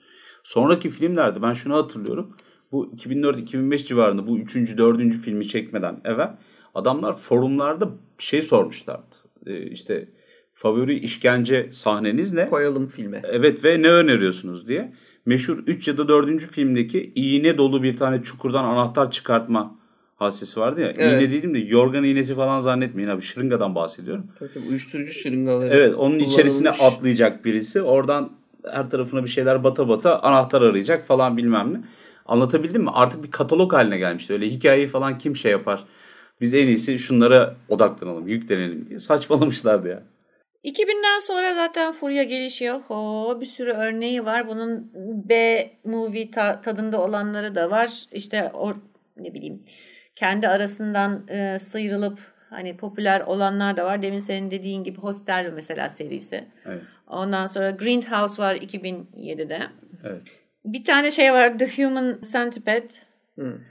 Sonraki 0.44 0.90
filmlerde 0.90 1.42
ben 1.42 1.52
şunu 1.52 1.74
hatırlıyorum. 1.74 2.36
Bu 2.72 2.92
2004-2005 2.96 3.86
civarında 3.86 4.26
bu 4.26 4.38
üçüncü, 4.38 4.78
dördüncü 4.78 5.20
filmi 5.20 5.48
çekmeden 5.48 6.00
evvel 6.04 6.36
adamlar 6.74 7.16
forumlarda 7.16 7.90
şey 8.18 8.42
sormuşlardı. 8.42 9.16
Ee, 9.46 9.62
işte 9.62 10.08
favori 10.56 10.98
işkence 10.98 11.68
sahneniz 11.72 12.32
ne? 12.32 12.48
Koyalım 12.48 12.88
filme. 12.88 13.22
Evet 13.24 13.64
ve 13.64 13.82
ne 13.82 13.90
öneriyorsunuz 13.90 14.68
diye. 14.68 14.92
Meşhur 15.26 15.58
3 15.66 15.88
ya 15.88 15.98
da 15.98 16.08
4. 16.08 16.38
filmdeki 16.38 17.12
iğne 17.14 17.58
dolu 17.58 17.82
bir 17.82 17.96
tane 17.96 18.22
çukurdan 18.22 18.64
anahtar 18.64 19.10
çıkartma 19.10 19.76
hadisesi 20.16 20.60
vardı 20.60 20.80
ya. 20.80 20.86
Evet. 20.86 21.22
İğne 21.22 21.30
değilim 21.30 21.54
de 21.54 21.58
yorgan 21.58 22.04
iğnesi 22.04 22.34
falan 22.34 22.60
zannetmeyin 22.60 23.08
abi. 23.08 23.22
Şırıngadan 23.22 23.74
bahsediyorum. 23.74 24.26
Tabii 24.38 24.52
tabii, 24.54 24.68
uyuşturucu 24.68 25.12
şırıngaları. 25.12 25.74
Evet 25.74 25.94
onun 25.94 26.18
içerisine 26.18 26.70
atlayacak 26.70 27.44
birisi. 27.44 27.82
Oradan 27.82 28.32
her 28.70 28.90
tarafına 28.90 29.24
bir 29.24 29.28
şeyler 29.28 29.64
bata 29.64 29.88
bata 29.88 30.18
anahtar 30.22 30.62
arayacak 30.62 31.06
falan 31.06 31.36
bilmem 31.36 31.74
ne. 31.74 31.80
Anlatabildim 32.26 32.82
mi? 32.82 32.90
Artık 32.92 33.22
bir 33.22 33.30
katalog 33.30 33.72
haline 33.72 33.98
gelmişti. 33.98 34.32
Öyle 34.32 34.48
hikayeyi 34.48 34.88
falan 34.88 35.18
kim 35.18 35.36
şey 35.36 35.52
yapar. 35.52 35.84
Biz 36.40 36.54
en 36.54 36.66
iyisi 36.66 36.98
şunlara 36.98 37.56
odaklanalım, 37.68 38.28
yüklenelim 38.28 38.88
diye 38.88 38.98
saçmalamışlardı 38.98 39.88
ya. 39.88 40.02
2000'den 40.66 41.20
sonra 41.20 41.54
zaten 41.54 41.92
furya 41.92 42.22
gelişiyor. 42.22 42.80
Ho, 42.80 43.38
bir 43.40 43.46
sürü 43.46 43.70
örneği 43.72 44.24
var. 44.24 44.48
Bunun 44.48 44.90
B 45.28 45.70
movie 45.84 46.30
ta- 46.30 46.60
tadında 46.60 47.00
olanları 47.02 47.54
da 47.54 47.70
var. 47.70 48.04
İşte 48.12 48.50
o 48.54 48.74
ne 49.16 49.34
bileyim 49.34 49.62
kendi 50.16 50.48
arasından 50.48 51.28
e, 51.28 51.58
sıyrılıp 51.58 52.18
hani 52.50 52.76
popüler 52.76 53.20
olanlar 53.20 53.76
da 53.76 53.84
var. 53.84 54.02
Demin 54.02 54.18
senin 54.18 54.50
dediğin 54.50 54.84
gibi 54.84 54.98
Hostel 54.98 55.50
mesela 55.54 55.90
serisi. 55.90 56.44
Evet. 56.66 56.82
Ondan 57.06 57.46
sonra 57.46 57.70
Greenhouse 57.70 58.42
var 58.42 58.54
2007'de. 58.54 59.58
Evet. 60.04 60.22
Bir 60.64 60.84
tane 60.84 61.10
şey 61.10 61.32
var 61.32 61.58
The 61.58 61.82
Human 61.82 62.18
Centipede. 62.32 62.88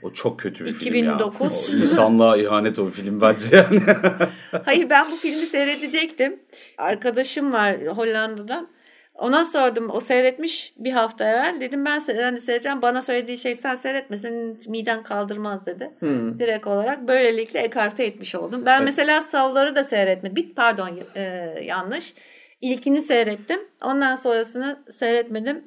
O 0.02 0.12
çok 0.12 0.40
kötü 0.40 0.64
bir 0.64 0.74
2009. 0.74 1.66
film 1.66 1.78
ya. 1.78 1.82
O 1.82 1.82
insanlığa 1.82 2.36
ihanet 2.36 2.78
o 2.78 2.86
film 2.86 3.20
bence 3.20 3.56
yani. 3.56 3.80
Hayır 4.64 4.90
ben 4.90 5.10
bu 5.12 5.16
filmi 5.16 5.46
seyredecektim. 5.46 6.40
Arkadaşım 6.78 7.52
var 7.52 7.76
Hollanda'dan. 7.86 8.68
Ona 9.14 9.44
sordum. 9.44 9.90
O 9.90 10.00
seyretmiş 10.00 10.74
bir 10.78 10.92
hafta 10.92 11.24
evvel. 11.24 11.60
Dedim 11.60 11.84
ben 11.84 12.00
hani 12.00 12.40
seyredeceğim. 12.40 12.82
Bana 12.82 13.02
söylediği 13.02 13.38
şey 13.38 13.54
sen 13.54 13.76
seyretme. 13.76 14.16
Senin 14.16 14.60
miden 14.68 15.02
kaldırmaz 15.02 15.66
dedi. 15.66 15.90
Hı. 16.00 16.38
Direkt 16.38 16.66
olarak. 16.66 17.08
Böylelikle 17.08 17.60
ekarte 17.60 18.04
etmiş 18.04 18.34
oldum. 18.34 18.62
Ben 18.66 18.76
Evet. 18.76 18.84
mesela 18.84 19.20
Savları 19.20 19.76
da 19.76 19.84
seyretmedim. 19.84 20.36
Bir 20.36 20.54
pardon 20.54 20.90
e, 21.14 21.20
yanlış. 21.62 22.14
İlkini 22.60 23.00
seyrettim. 23.00 23.60
Ondan 23.82 24.16
sonrasını 24.16 24.84
seyretmedim. 24.90 25.64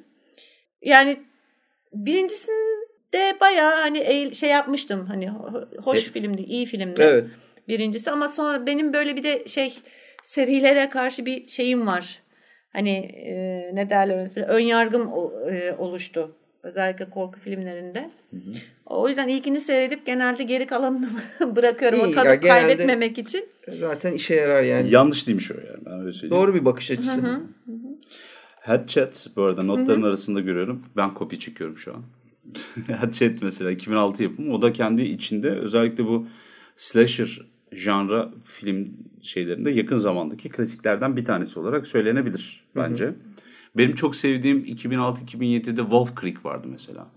Yani 0.82 1.16
birincisinde 3.12 3.40
bayağı 3.40 3.74
hani 3.80 4.34
şey 4.34 4.50
yapmıştım. 4.50 5.06
Hani 5.06 5.24
ho- 5.26 5.82
hoş 5.82 5.98
E- 5.98 6.10
filmdi, 6.10 6.42
iyi 6.42 6.66
filmdi 6.66 7.02
Evet. 7.02 7.24
birincisi 7.68 8.10
ama 8.10 8.28
sonra 8.28 8.66
benim 8.66 8.92
böyle 8.92 9.16
bir 9.16 9.24
de 9.24 9.48
şey 9.48 9.78
serilere 10.22 10.88
karşı 10.90 11.26
bir 11.26 11.48
şeyim 11.48 11.86
var. 11.86 12.18
Hani 12.72 12.90
e, 13.26 13.34
ne 13.74 13.90
derler 13.90 14.46
ön 14.48 14.60
yargım 14.60 15.12
o- 15.12 15.50
e, 15.50 15.74
oluştu. 15.78 16.36
Özellikle 16.62 17.10
korku 17.10 17.40
filmlerinde. 17.40 18.10
O 18.86 19.08
yüzden 19.08 19.28
ilkini 19.28 19.60
seyredip 19.60 20.06
genelde 20.06 20.42
geri 20.42 20.66
kalanını 20.66 21.08
bırakıyorum. 21.56 22.00
o 22.00 22.06
İyi, 22.06 22.14
tadı 22.14 22.28
ya 22.28 22.34
genelde- 22.34 22.48
kaybetmemek 22.66 23.18
için. 23.18 23.44
Zaten 23.68 24.12
işe 24.12 24.34
yarar 24.34 24.62
yani. 24.62 24.90
Yanlış 24.90 25.26
değilmiş 25.26 25.50
o 25.50 25.54
yani. 25.54 25.84
Ben 25.86 26.00
öyle 26.00 26.12
söyleyeyim. 26.12 26.42
Doğru 26.42 26.54
bir 26.54 26.64
bakış 26.64 26.90
açısı. 26.90 27.40
Headchat 28.60 29.26
bu 29.36 29.42
arada 29.42 29.62
notların 29.62 30.02
arasında 30.02 30.40
görüyorum. 30.40 30.82
Ben 30.96 31.14
kopya 31.14 31.38
çekiyorum 31.38 31.78
şu 31.78 31.94
an. 31.94 32.02
Headchat 32.86 33.42
mesela 33.42 33.70
2006 33.70 34.22
yapımı. 34.22 34.54
O 34.54 34.62
da 34.62 34.72
kendi 34.72 35.02
içinde 35.02 35.50
özellikle 35.50 36.04
bu 36.06 36.26
slasher 36.76 37.40
janra 37.72 38.30
film 38.44 38.88
şeylerinde 39.22 39.70
yakın 39.70 39.96
zamandaki 39.96 40.48
klasiklerden 40.48 41.16
bir 41.16 41.24
tanesi 41.24 41.60
olarak 41.60 41.86
söylenebilir 41.86 42.64
bence. 42.76 43.14
Benim 43.76 43.94
çok 43.94 44.16
sevdiğim 44.16 44.64
2006-2007'de 44.64 45.80
Wolf 45.80 46.20
Creek 46.20 46.44
vardı 46.44 46.68
mesela. 46.70 47.08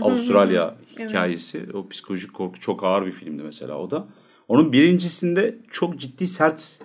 Avustralya 0.00 0.76
hikayesi. 0.98 1.66
O 1.74 1.88
psikolojik 1.88 2.34
korku 2.34 2.60
çok 2.60 2.84
ağır 2.84 3.06
bir 3.06 3.12
filmdi 3.12 3.42
mesela 3.42 3.78
o 3.78 3.90
da. 3.90 4.08
Onun 4.48 4.72
birincisinde 4.72 5.58
çok 5.70 6.00
ciddi 6.00 6.26
sert 6.26 6.78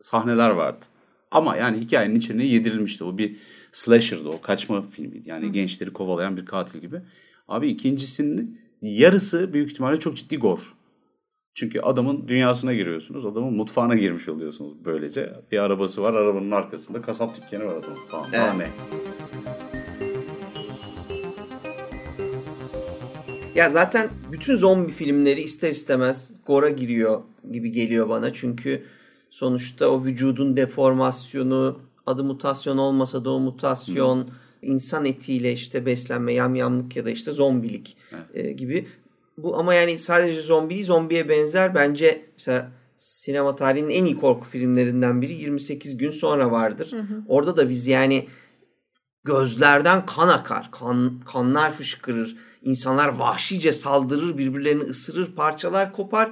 sahneler 0.00 0.50
vardı. 0.50 0.84
Ama 1.30 1.56
yani 1.56 1.80
hikayenin 1.80 2.14
içine 2.14 2.44
yedirilmişti. 2.44 3.04
O 3.04 3.18
bir 3.18 3.36
slasher'dı 3.72 4.28
o 4.28 4.40
kaçma 4.40 4.82
filmiydi. 4.82 5.22
Yani 5.28 5.52
gençleri 5.52 5.92
kovalayan 5.92 6.36
bir 6.36 6.46
katil 6.46 6.78
gibi. 6.78 7.00
Abi 7.48 7.68
ikincisinin 7.68 8.60
yarısı 8.82 9.52
büyük 9.52 9.70
ihtimalle 9.70 10.00
çok 10.00 10.16
ciddi 10.16 10.36
gore. 10.36 10.60
Çünkü 11.54 11.80
adamın 11.80 12.28
dünyasına 12.28 12.74
giriyorsunuz. 12.74 13.26
Adamın 13.26 13.54
mutfağına 13.54 13.94
girmiş 13.96 14.28
oluyorsunuz 14.28 14.74
böylece. 14.84 15.32
Bir 15.52 15.58
arabası 15.58 16.02
var. 16.02 16.14
Arabanın 16.14 16.50
arkasında 16.50 17.02
kasap 17.02 17.36
dükkanı 17.36 17.64
var 17.66 17.76
adamın. 17.76 17.98
Daha 18.12 18.52
Evet. 18.54 18.56
ne? 18.58 18.68
Ya 23.54 23.70
zaten 23.70 24.08
bütün 24.32 24.56
zombi 24.56 24.92
filmleri 24.92 25.40
ister 25.40 25.70
istemez 25.70 26.30
gora 26.46 26.68
giriyor 26.68 27.20
gibi 27.52 27.72
geliyor 27.72 28.08
bana. 28.08 28.32
Çünkü 28.32 28.82
sonuçta 29.30 29.88
o 29.88 30.04
vücudun 30.04 30.56
deformasyonu, 30.56 31.80
adı 32.08 32.24
mutasyon 32.24 32.78
olmasa 32.78 33.24
da 33.24 33.30
o 33.30 33.40
mutasyon, 33.40 34.30
insan 34.62 35.04
etiyle 35.04 35.52
işte 35.52 35.86
beslenme, 35.86 36.32
yamyamlık 36.32 36.96
ya 36.96 37.04
da 37.04 37.10
işte 37.10 37.32
zombilik 37.32 37.96
e, 38.34 38.52
gibi. 38.52 38.88
Bu 39.38 39.56
ama 39.56 39.74
yani 39.74 39.98
sadece 39.98 40.40
zombi 40.40 40.74
değil, 40.74 40.86
zombiye 40.86 41.28
benzer 41.28 41.74
bence 41.74 42.24
mesela 42.36 42.72
sinema 42.96 43.56
tarihinin 43.56 43.90
en 43.90 44.04
iyi 44.04 44.20
korku 44.20 44.44
filmlerinden 44.44 45.22
biri 45.22 45.32
28 45.32 45.96
gün 45.96 46.10
sonra 46.10 46.50
vardır. 46.50 46.94
Orada 47.28 47.56
da 47.56 47.68
biz 47.68 47.86
yani 47.86 48.28
gözlerden 49.24 50.06
kan 50.06 50.28
akar, 50.28 50.68
kan, 50.70 51.20
kanlar 51.32 51.72
fışkırır, 51.72 52.36
insanlar 52.62 53.08
vahşice 53.08 53.72
saldırır, 53.72 54.38
birbirlerini 54.38 54.82
ısırır, 54.82 55.34
parçalar 55.34 55.92
kopar. 55.92 56.30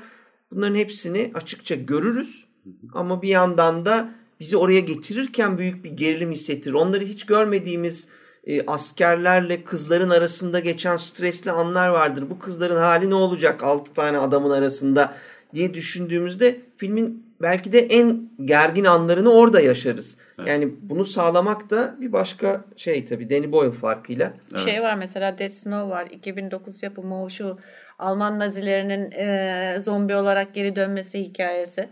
Bunların 0.50 0.74
hepsini 0.74 1.30
açıkça 1.34 1.74
görürüz. 1.74 2.46
Ama 2.94 3.22
bir 3.22 3.28
yandan 3.28 3.86
da 3.86 4.14
bizi 4.40 4.56
oraya 4.56 4.80
getirirken 4.80 5.58
büyük 5.58 5.84
bir 5.84 5.90
gerilim 5.90 6.32
hissettirir. 6.32 6.74
Onları 6.74 7.04
hiç 7.04 7.26
görmediğimiz 7.26 8.08
e, 8.46 8.66
askerlerle 8.66 9.64
kızların 9.64 10.10
arasında 10.10 10.60
geçen 10.60 10.96
stresli 10.96 11.50
anlar 11.50 11.88
vardır. 11.88 12.24
Bu 12.30 12.38
kızların 12.38 12.80
hali 12.80 13.10
ne 13.10 13.14
olacak 13.14 13.62
6 13.62 13.92
tane 13.92 14.18
adamın 14.18 14.50
arasında 14.50 15.14
diye 15.54 15.74
düşündüğümüzde 15.74 16.60
filmin 16.76 17.26
belki 17.42 17.72
de 17.72 17.78
en 17.78 18.30
gergin 18.44 18.84
anlarını 18.84 19.32
orada 19.32 19.60
yaşarız. 19.60 20.16
Yani 20.46 20.74
bunu 20.82 21.04
sağlamak 21.04 21.70
da 21.70 21.96
bir 22.00 22.12
başka 22.12 22.64
şey 22.76 23.04
tabii 23.04 23.30
Danny 23.30 23.52
Boyle 23.52 23.72
farkıyla. 23.72 24.32
Şey 24.64 24.82
var 24.82 24.94
mesela 24.94 25.38
Dead 25.38 25.48
Snow 25.48 25.90
var. 25.90 26.06
2009 26.10 26.82
yapımı 26.82 27.22
o 27.22 27.30
şu 27.30 27.58
Alman 27.98 28.38
Nazilerinin 28.38 29.10
e, 29.10 29.80
zombi 29.80 30.14
olarak 30.14 30.54
geri 30.54 30.76
dönmesi 30.76 31.18
hikayesi. 31.18 31.88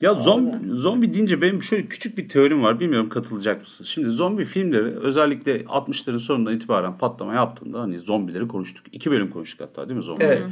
Ya 0.00 0.14
zombi, 0.14 0.76
zombi 0.76 1.14
deyince 1.14 1.42
benim 1.42 1.62
şöyle 1.62 1.86
küçük 1.86 2.18
bir 2.18 2.28
teorim 2.28 2.62
var. 2.62 2.80
Bilmiyorum 2.80 3.08
katılacak 3.08 3.62
mısın? 3.62 3.84
Şimdi 3.84 4.08
zombi 4.08 4.44
filmleri 4.44 4.98
özellikle 4.98 5.60
60'ların 5.62 6.18
sonundan 6.18 6.56
itibaren 6.56 6.98
patlama 6.98 7.34
yaptığında 7.34 7.80
hani 7.80 7.98
zombileri 7.98 8.48
konuştuk. 8.48 8.86
İki 8.92 9.10
bölüm 9.10 9.30
konuştuk 9.30 9.60
hatta 9.60 9.88
değil 9.88 9.96
mi 9.96 10.02
zombi? 10.02 10.24
Evet. 10.24 10.42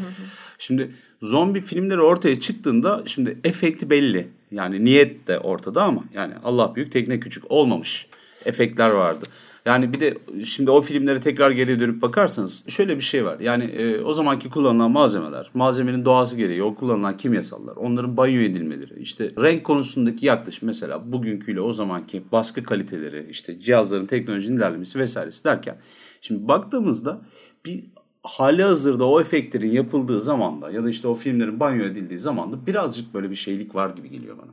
Şimdi 0.58 0.90
zombi 1.22 1.60
filmleri 1.60 2.00
ortaya 2.00 2.40
çıktığında 2.40 3.02
şimdi 3.06 3.38
efekti 3.44 3.90
belli. 3.90 4.28
Yani 4.50 4.84
niyet 4.84 5.28
de 5.28 5.38
ortada 5.38 5.82
ama 5.82 6.04
yani 6.14 6.34
Allah 6.44 6.74
büyük 6.74 6.92
tekne 6.92 7.20
küçük 7.20 7.50
olmamış 7.50 8.06
efektler 8.44 8.90
vardı. 8.90 9.26
Yani 9.66 9.92
bir 9.92 10.00
de 10.00 10.18
şimdi 10.44 10.70
o 10.70 10.82
filmlere 10.82 11.20
tekrar 11.20 11.50
geriye 11.50 11.80
dönüp 11.80 12.02
bakarsanız 12.02 12.68
şöyle 12.68 12.96
bir 12.96 13.02
şey 13.02 13.24
var. 13.24 13.40
Yani 13.40 13.64
e, 13.64 14.00
o 14.00 14.14
zamanki 14.14 14.50
kullanılan 14.50 14.90
malzemeler, 14.90 15.50
malzemenin 15.54 16.04
doğası 16.04 16.36
gereği 16.36 16.62
o 16.62 16.74
kullanılan 16.74 17.16
kimyasallar, 17.16 17.76
onların 17.76 18.16
banyo 18.16 18.40
edilmeleri, 18.40 19.00
işte 19.00 19.32
renk 19.38 19.64
konusundaki 19.64 20.26
yaklaşım 20.26 20.66
mesela 20.66 21.12
bugünküyle 21.12 21.60
o 21.60 21.72
zamanki 21.72 22.22
baskı 22.32 22.62
kaliteleri, 22.62 23.26
işte 23.30 23.60
cihazların 23.60 24.06
teknolojinin 24.06 24.56
ilerlemesi 24.56 24.98
vesairesi 24.98 25.44
derken 25.44 25.80
şimdi 26.20 26.48
baktığımızda 26.48 27.20
bir 27.66 27.84
hali 28.22 28.62
hazırda 28.62 29.04
o 29.04 29.20
efektlerin 29.20 29.70
yapıldığı 29.70 30.22
zamanda 30.22 30.70
ya 30.70 30.84
da 30.84 30.90
işte 30.90 31.08
o 31.08 31.14
filmlerin 31.14 31.60
banyo 31.60 31.84
edildiği 31.84 32.20
zamanda 32.20 32.66
birazcık 32.66 33.14
böyle 33.14 33.30
bir 33.30 33.34
şeylik 33.34 33.74
var 33.74 33.90
gibi 33.90 34.10
geliyor 34.10 34.38
bana. 34.38 34.50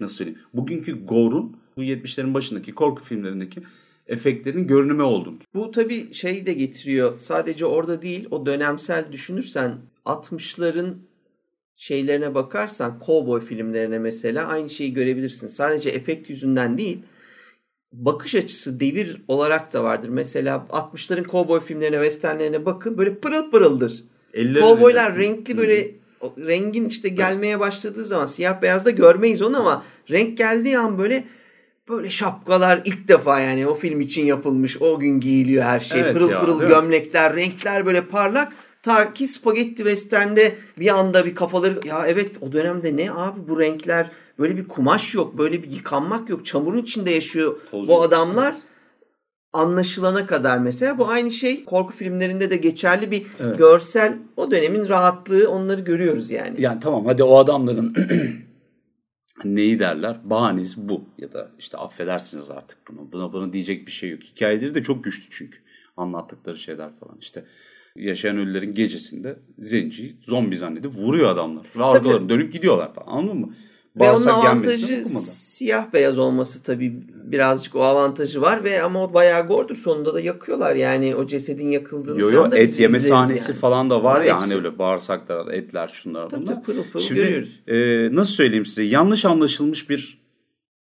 Nasıl 0.00 0.14
söyleyeyim? 0.14 0.40
Bugünkü 0.54 1.06
Gore'un 1.06 1.56
bu 1.76 1.82
70'lerin 1.82 2.34
başındaki 2.34 2.74
korku 2.74 3.02
filmlerindeki 3.02 3.60
efektlerin 4.08 4.66
görünümü 4.66 5.02
olduğunu. 5.02 5.38
Bu 5.54 5.70
tabii 5.70 6.14
şeyi 6.14 6.46
de 6.46 6.52
getiriyor. 6.52 7.18
Sadece 7.18 7.66
orada 7.66 8.02
değil 8.02 8.28
o 8.30 8.46
dönemsel 8.46 9.04
düşünürsen 9.12 9.78
60'ların 10.06 10.94
şeylerine 11.76 12.34
bakarsan 12.34 13.00
cowboy 13.06 13.40
filmlerine 13.40 13.98
mesela 13.98 14.46
aynı 14.46 14.70
şeyi 14.70 14.94
görebilirsin. 14.94 15.46
Sadece 15.46 15.90
efekt 15.90 16.30
yüzünden 16.30 16.78
değil 16.78 16.98
bakış 17.92 18.34
açısı 18.34 18.80
devir 18.80 19.22
olarak 19.28 19.72
da 19.72 19.84
vardır. 19.84 20.08
Mesela 20.08 20.66
60'ların 20.70 21.30
cowboy 21.30 21.60
filmlerine, 21.60 21.96
westernlerine 21.96 22.64
bakın 22.64 22.98
böyle 22.98 23.14
pırıl 23.14 23.50
pırıldır. 23.50 24.04
Kovboylar 24.60 25.16
renkli 25.16 25.58
böyle 25.58 25.90
rengin 26.38 26.84
işte 26.84 27.08
gelmeye 27.08 27.60
başladığı 27.60 28.04
zaman 28.04 28.26
siyah 28.26 28.62
beyazda 28.62 28.90
görmeyiz 28.90 29.42
onu 29.42 29.60
ama 29.60 29.84
renk 30.10 30.38
geldiği 30.38 30.78
an 30.78 30.98
böyle 30.98 31.24
böyle 31.88 32.10
şapkalar 32.10 32.80
ilk 32.84 33.08
defa 33.08 33.40
yani 33.40 33.66
o 33.66 33.74
film 33.74 34.00
için 34.00 34.26
yapılmış. 34.26 34.82
O 34.82 34.98
gün 34.98 35.20
giyiliyor 35.20 35.64
her 35.64 35.80
şey. 35.80 36.00
Evet 36.00 36.12
pırıl 36.12 36.30
ya, 36.30 36.40
pırıl 36.40 36.62
gömlekler, 36.62 37.36
renkler 37.36 37.86
böyle 37.86 38.00
parlak. 38.00 38.52
Ta 38.82 39.12
ki 39.14 39.28
Spaghetti 39.28 39.76
Western'de 39.76 40.54
bir 40.78 40.98
anda 40.98 41.24
bir 41.24 41.34
kafaları 41.34 41.80
ya 41.84 42.06
evet 42.06 42.36
o 42.40 42.52
dönemde 42.52 42.96
ne 42.96 43.12
abi 43.12 43.40
bu 43.48 43.60
renkler 43.60 44.10
böyle 44.38 44.56
bir 44.56 44.68
kumaş 44.68 45.14
yok, 45.14 45.38
böyle 45.38 45.62
bir 45.62 45.70
yıkanmak 45.70 46.28
yok. 46.30 46.46
Çamurun 46.46 46.78
içinde 46.78 47.10
yaşıyor 47.10 47.56
Toz 47.70 47.88
bu 47.88 48.02
adamlar. 48.02 48.54
Anlaşılana 49.52 50.26
kadar 50.26 50.58
mesela 50.58 50.98
bu 50.98 51.08
aynı 51.08 51.30
şey 51.30 51.64
korku 51.64 51.92
filmlerinde 51.92 52.50
de 52.50 52.56
geçerli 52.56 53.10
bir 53.10 53.26
Evet. 53.40 53.58
görsel 53.58 54.14
o 54.36 54.50
dönemin 54.50 54.88
rahatlığı 54.88 55.50
onları 55.50 55.80
görüyoruz 55.80 56.30
yani. 56.30 56.62
Yani 56.62 56.80
tamam 56.80 57.06
hadi 57.06 57.22
o 57.22 57.38
adamların 57.38 57.94
neyi 59.44 59.78
derler? 59.78 60.30
Bahanesi 60.30 60.88
bu. 60.88 61.04
Ya 61.18 61.32
da 61.32 61.50
işte 61.58 61.76
affedersiniz 61.78 62.50
artık 62.50 62.78
bunu. 62.88 63.12
Buna 63.12 63.32
buna 63.32 63.52
diyecek 63.52 63.86
bir 63.86 63.92
şey 63.92 64.10
yok. 64.10 64.22
Hikayeleri 64.22 64.74
de 64.74 64.82
çok 64.82 65.04
güçlü 65.04 65.30
çünkü. 65.30 65.58
Anlattıkları 65.96 66.58
şeyler 66.58 66.90
falan 67.00 67.18
işte. 67.20 67.44
Yaşayan 67.96 68.36
ölülerin 68.38 68.72
gecesinde 68.72 69.38
zenciyi 69.58 70.16
zombi 70.22 70.56
zannedip 70.56 70.94
vuruyor 70.94 71.30
adamlar. 71.30 71.66
Ve 72.24 72.28
dönüp 72.28 72.52
gidiyorlar 72.52 72.94
falan. 72.94 73.06
Anladın 73.06 73.38
mı? 73.38 73.54
Ve 74.00 74.10
onun 74.10 74.26
avantajı 74.26 75.04
siyah 75.06 75.92
beyaz 75.92 76.18
olması 76.18 76.62
tabii 76.62 77.00
birazcık 77.24 77.74
o 77.76 77.82
avantajı 77.82 78.40
var 78.40 78.64
ve 78.64 78.82
ama 78.82 79.04
o 79.04 79.14
bayağı 79.14 79.46
gordur 79.46 79.76
sonunda 79.76 80.14
da 80.14 80.20
yakıyorlar 80.20 80.74
yani 80.76 81.16
o 81.16 81.26
cesedin 81.26 81.68
yakıldığını 81.70 82.20
Yo 82.20 82.30
yo 82.30 82.50
da 82.52 82.58
et 82.58 82.80
yeme 82.80 83.00
sahnesi 83.00 83.50
yani. 83.50 83.60
falan 83.60 83.90
da 83.90 84.04
var 84.04 84.20
Var 84.20 84.24
ya 84.24 84.36
hepsi. 84.36 84.48
hani 84.54 84.64
öyle 84.66 84.78
bağırsaklar, 84.78 85.52
etler, 85.54 85.88
şunlar 85.88 86.28
Tabii 86.30 86.42
bunlar. 86.42 86.54
tabii 86.54 86.64
pırıl 86.64 86.84
pırıl 86.92 87.02
Şimdi 87.04 87.20
görüyoruz. 87.20 87.60
e, 87.68 88.08
nasıl 88.16 88.32
söyleyeyim 88.32 88.66
size 88.66 88.82
yanlış 88.82 89.24
anlaşılmış 89.24 89.90
bir 89.90 90.18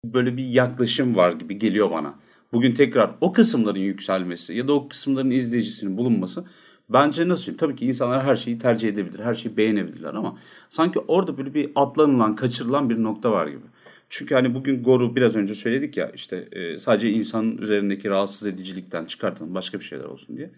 böyle 0.05 0.37
bir 0.37 0.45
yaklaşım 0.45 1.17
var 1.17 1.33
gibi 1.33 1.59
geliyor 1.59 1.91
bana. 1.91 2.15
Bugün 2.53 2.75
tekrar 2.75 3.11
o 3.21 3.33
kısımların 3.33 3.79
yükselmesi 3.81 4.55
ya 4.55 4.69
da 4.69 4.73
o 4.73 4.89
kısımların 4.89 5.31
izleyicisinin 5.31 5.97
bulunması 5.97 6.45
bence 6.89 7.29
nasıl 7.29 7.43
söyleyeyim? 7.43 7.59
Tabii 7.59 7.77
ki 7.77 7.87
insanlar 7.87 8.25
her 8.25 8.37
şeyi 8.37 8.59
tercih 8.59 8.89
edebilir, 8.89 9.19
her 9.19 9.35
şeyi 9.35 9.57
beğenebilirler 9.57 10.15
ama 10.15 10.39
sanki 10.69 10.99
orada 10.99 11.39
böyle 11.39 11.55
bir 11.55 11.71
atlanılan, 11.75 12.37
kaçırılan 12.37 12.91
bir 12.91 13.03
nokta 13.03 13.33
var 13.33 13.47
gibi. 13.47 13.67
Çünkü 14.09 14.35
hani 14.35 14.55
bugün 14.55 14.83
Gor'u 14.83 15.17
biraz 15.17 15.37
önce 15.37 15.55
söyledik 15.55 15.97
ya 15.97 16.11
işte 16.11 16.49
e, 16.53 16.79
sadece 16.79 17.11
insanın 17.11 17.59
üzerindeki 17.59 18.11
rahatsız 18.11 18.47
edicilikten 18.47 19.05
çıkartalım 19.05 19.55
başka 19.55 19.79
bir 19.79 19.85
şeyler 19.85 20.05
olsun 20.05 20.37
diye. 20.37 20.51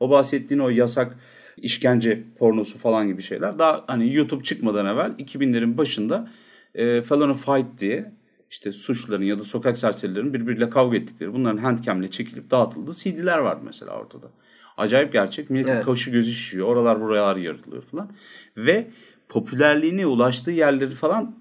O 0.00 0.10
bahsettiğin 0.10 0.60
o 0.60 0.68
yasak 0.68 1.16
işkence 1.56 2.24
pornosu 2.38 2.78
falan 2.78 3.08
gibi 3.08 3.22
şeyler 3.22 3.58
daha 3.58 3.84
hani 3.86 4.14
YouTube 4.14 4.44
çıkmadan 4.44 4.86
evvel 4.86 5.10
2000'lerin 5.10 5.78
başında 5.78 6.30
e, 6.74 7.02
Felony 7.02 7.34
Fight 7.34 7.80
diye 7.80 8.12
işte 8.50 8.72
suçluların 8.72 9.24
ya 9.24 9.38
da 9.38 9.44
sokak 9.44 9.78
serserilerin 9.78 10.34
birbiriyle 10.34 10.70
kavga 10.70 10.96
ettikleri 10.96 11.34
bunların 11.34 11.58
handcam'le 11.58 12.10
çekilip 12.10 12.50
dağıtıldığı 12.50 12.92
CD'ler 12.92 13.38
vardı 13.38 13.60
mesela 13.64 13.92
ortada. 13.92 14.30
Acayip 14.76 15.12
gerçek. 15.12 15.50
Milletin 15.50 15.72
Evet. 15.72 15.84
kaşı 15.84 16.10
gözü 16.10 16.32
şişiyor. 16.32 16.66
Oralar 16.68 17.00
buralar 17.00 17.36
yarılıyor 17.36 17.82
falan. 17.82 18.10
Ve 18.56 18.90
popülerliğine 19.28 20.06
ulaştığı 20.06 20.50
yerleri 20.50 20.90
falan 20.90 21.34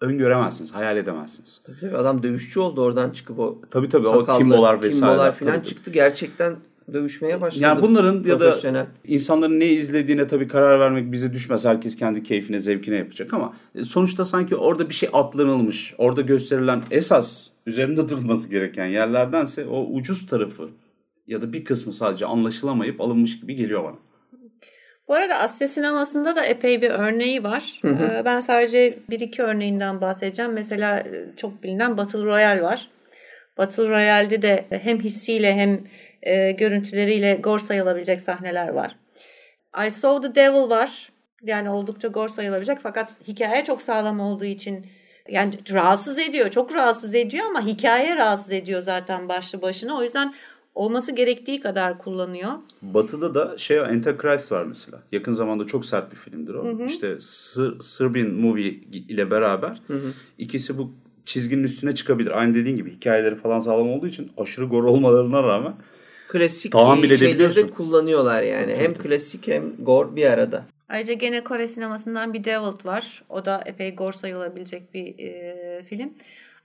öngöremezsiniz, 0.00 0.74
hayal 0.74 0.96
edemezsiniz. 0.96 1.60
Tabii 1.64 1.80
tabii 1.80 1.96
adam 1.96 2.22
dövüşçü 2.22 2.60
oldu 2.60 2.82
oradan 2.82 3.10
çıkıp 3.10 3.38
o 3.38 3.60
Tabii 3.70 3.88
tabii 3.88 4.08
o 4.08 4.20
sakallı, 4.20 4.38
Kimbo'lar 4.38 4.82
vesaireler. 4.82 5.08
Kimbo'lar 5.08 5.32
falan 5.32 5.54
Tabii, 5.54 5.66
çıktı 5.66 5.90
gerçekten 5.90 6.56
dövüşmeye 6.92 7.40
başladı. 7.40 7.62
Yani 7.62 7.82
bunların 7.82 8.24
ya 8.24 8.40
da 8.40 8.56
insanların 9.04 9.60
ne 9.60 9.66
izlediğine 9.66 10.26
tabii 10.26 10.48
karar 10.48 10.80
vermek 10.80 11.12
bize 11.12 11.32
düşmez. 11.32 11.64
Herkes 11.64 11.96
kendi 11.96 12.22
keyfine, 12.22 12.58
zevkine 12.58 12.96
yapacak 12.96 13.34
ama 13.34 13.52
e, 13.74 13.84
sonuçta 13.84 14.24
sanki 14.24 14.56
orada 14.56 14.88
bir 14.88 14.94
şey 14.94 15.08
atlanılmış. 15.12 15.94
Orada 15.98 16.20
gösterilen 16.20 16.82
esas 16.90 17.46
üzerinde 17.66 18.08
durulması 18.08 18.50
gereken 18.50 18.86
yerlerdense 18.86 19.66
o 19.66 19.84
ucuz 19.84 20.26
tarafı 20.26 20.68
ya 21.28 21.42
da 21.42 21.52
bir 21.52 21.64
kısmı 21.64 21.92
sadece 21.92 22.26
anlaşılamayıp 22.26 23.00
alınmış 23.00 23.40
gibi 23.40 23.54
geliyor 23.54 23.84
bana. 23.84 23.96
Bu 25.08 25.14
arada 25.14 25.34
Asya 25.34 25.68
sinemasında 25.68 26.36
da 26.36 26.44
epey 26.44 26.82
bir 26.82 26.90
örneği 26.90 27.44
var. 27.44 27.80
Ee, 27.84 28.24
Ben 28.24 28.40
sadece 28.40 28.98
bir 29.10 29.20
iki 29.20 29.42
örneğinden 29.42 30.00
bahsedeceğim. 30.00 30.52
Mesela 30.52 30.98
e, 30.98 31.36
çok 31.36 31.62
bilinen 31.62 31.96
Battle 31.96 32.22
Royale 32.22 32.62
var. 32.62 32.88
Battle 33.58 33.88
Royale'de 33.88 34.42
de 34.42 34.64
hem 34.70 35.00
hissiyle 35.00 35.54
hem 35.54 35.80
e, 36.22 36.50
görüntüleriyle 36.52 37.34
gore 37.34 37.60
sayılabilecek 37.62 38.20
sahneler 38.20 38.68
var. 38.68 38.96
I 39.86 39.90
Saw 39.90 40.28
the 40.28 40.34
Devil 40.34 40.70
var. 40.70 41.12
Yani 41.42 41.70
oldukça 41.70 42.08
gore 42.08 42.28
sayılabilecek 42.28 42.78
fakat 42.82 43.10
hikaye 43.28 43.64
çok 43.64 43.82
sağlam 43.82 44.20
olduğu 44.20 44.44
için 44.44 44.86
yani 45.28 45.54
rahatsız 45.72 46.18
ediyor. 46.18 46.50
Çok 46.50 46.74
rahatsız 46.74 47.14
ediyor 47.14 47.46
ama 47.46 47.66
hikaye 47.66 48.16
rahatsız 48.16 48.52
ediyor 48.52 48.82
zaten 48.82 49.28
başlı 49.28 49.62
başına. 49.62 49.98
O 49.98 50.02
yüzden 50.02 50.34
olması 50.78 51.14
gerektiği 51.14 51.60
kadar 51.60 51.98
kullanıyor. 51.98 52.50
Batı'da 52.82 53.34
da 53.34 53.58
şey 53.58 53.80
Antichrist 53.80 54.52
var 54.52 54.64
mesela. 54.64 55.02
Yakın 55.12 55.32
zamanda 55.32 55.66
çok 55.66 55.86
sert 55.86 56.12
bir 56.12 56.16
filmdir 56.16 56.54
o. 56.54 56.86
İşte 56.86 57.16
Sır, 57.20 57.80
Sırbin 57.80 58.34
Movie 58.34 58.68
ile 58.92 59.30
beraber 59.30 59.82
ikisi 60.38 60.78
bu 60.78 60.92
çizginin 61.24 61.64
üstüne 61.64 61.94
çıkabilir. 61.94 62.40
Aynı 62.40 62.54
dediğin 62.54 62.76
gibi 62.76 62.92
hikayeleri 62.92 63.36
falan 63.36 63.58
sağlam 63.58 63.90
olduğu 63.90 64.06
için 64.06 64.30
aşırı 64.36 64.64
gor 64.64 64.84
olmalarına 64.84 65.42
rağmen 65.42 65.74
Klasik 66.28 66.72
Tahammül 66.72 67.16
şeyleri 67.16 67.56
de 67.56 67.70
kullanıyorlar 67.70 68.42
yani. 68.42 68.74
Hem 68.74 68.94
klasik 68.94 69.48
hem 69.48 69.84
gore 69.84 70.16
bir 70.16 70.26
arada. 70.26 70.64
Ayrıca 70.88 71.14
gene 71.14 71.44
Kore 71.44 71.68
sinemasından 71.68 72.34
bir 72.34 72.44
Devil 72.44 72.84
var. 72.84 73.22
O 73.28 73.44
da 73.44 73.62
epey 73.66 73.94
gore 73.94 74.16
sayılabilecek 74.16 74.94
bir 74.94 75.18
e, 75.18 75.82
film. 75.88 76.10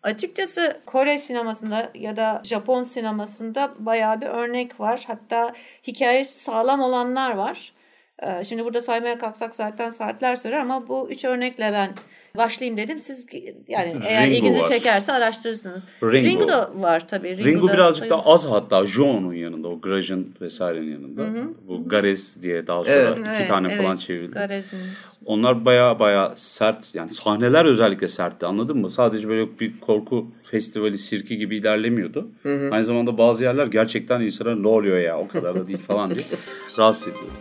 Açıkçası 0.04 0.82
Kore 0.86 1.18
sinemasında 1.18 1.92
ya 1.94 2.18
da 2.18 2.42
Japon 2.44 2.84
sinemasında 2.84 3.74
bayağı 3.80 4.22
bir 4.22 4.26
örnek 4.26 4.80
var. 4.80 5.04
Hatta 5.08 5.54
hikayesi 5.88 6.40
sağlam 6.40 6.82
olanlar 6.82 7.32
var. 7.32 7.74
E, 8.20 8.44
şimdi 8.44 8.66
burada 8.66 8.82
saymaya 8.82 9.18
kalksak 9.18 9.56
zaten 9.56 9.90
saatler 9.90 10.36
sürer 10.36 10.58
ama 10.58 10.88
bu 10.88 11.10
üç 11.10 11.26
örnekle 11.26 11.74
ben 11.74 11.94
başlayayım 12.38 12.78
dedim. 12.78 13.02
Siz 13.02 13.26
yani 13.68 13.96
eğer 14.06 14.26
Ringo 14.26 14.36
ilginizi 14.36 14.62
var. 14.62 14.68
çekerse 14.68 15.14
araştırırsınız. 15.14 15.84
Ringo. 16.04 16.14
Ringo, 16.14 16.48
da 16.48 16.72
var 16.76 17.08
tabii. 17.08 17.38
Ringo 17.38 17.68
da 17.68 17.74
birazcık 17.74 17.98
sayılır. 18.00 18.18
daha 18.18 18.34
az 18.34 18.46
hatta 18.52 18.86
Jo'nun 18.86 19.34
yanında 19.34 19.68
o 19.68 19.82
Graj'ın 19.82 20.36
vesairenin 20.42 20.92
yanında. 20.92 21.26
Bu 21.68 21.90
Gares 21.90 22.42
diye 22.42 22.68
daha 22.68 22.84
sonra 22.84 22.96
Evet. 22.96 23.20
iki 23.20 23.28
Evet, 23.30 23.48
tane 23.48 23.68
evet. 23.74 23.82
falan 23.84 23.96
çevrildi. 23.96 24.32
Garez'in. 24.34 24.80
Onlar 25.26 25.66
baya 25.66 26.00
baya 26.00 26.34
sert 26.36 26.96
yani 26.96 27.10
sahneler 27.12 27.66
özellikle 27.66 28.08
sertti 28.08 28.46
anladın 28.46 28.78
mı? 28.78 28.90
Sadece 28.90 29.30
böyle 29.30 29.60
bir 29.60 29.80
korku 29.80 30.28
festivali 30.44 30.98
sirki 30.98 31.38
gibi 31.38 31.58
ilerlemiyordu. 31.58 32.28
Aynı 32.46 32.86
zamanda 32.86 33.18
bazı 33.18 33.44
yerler 33.44 33.68
gerçekten 33.68 34.22
insana 34.22 34.56
ne 34.56 34.68
oluyor 34.68 34.98
ya 34.98 35.20
o 35.20 35.28
kadar 35.28 35.56
da 35.56 35.68
değil 35.68 35.80
falan 35.80 36.16
diye 36.16 36.26
rahatsız 36.78 37.08
ediyordu. 37.08 37.32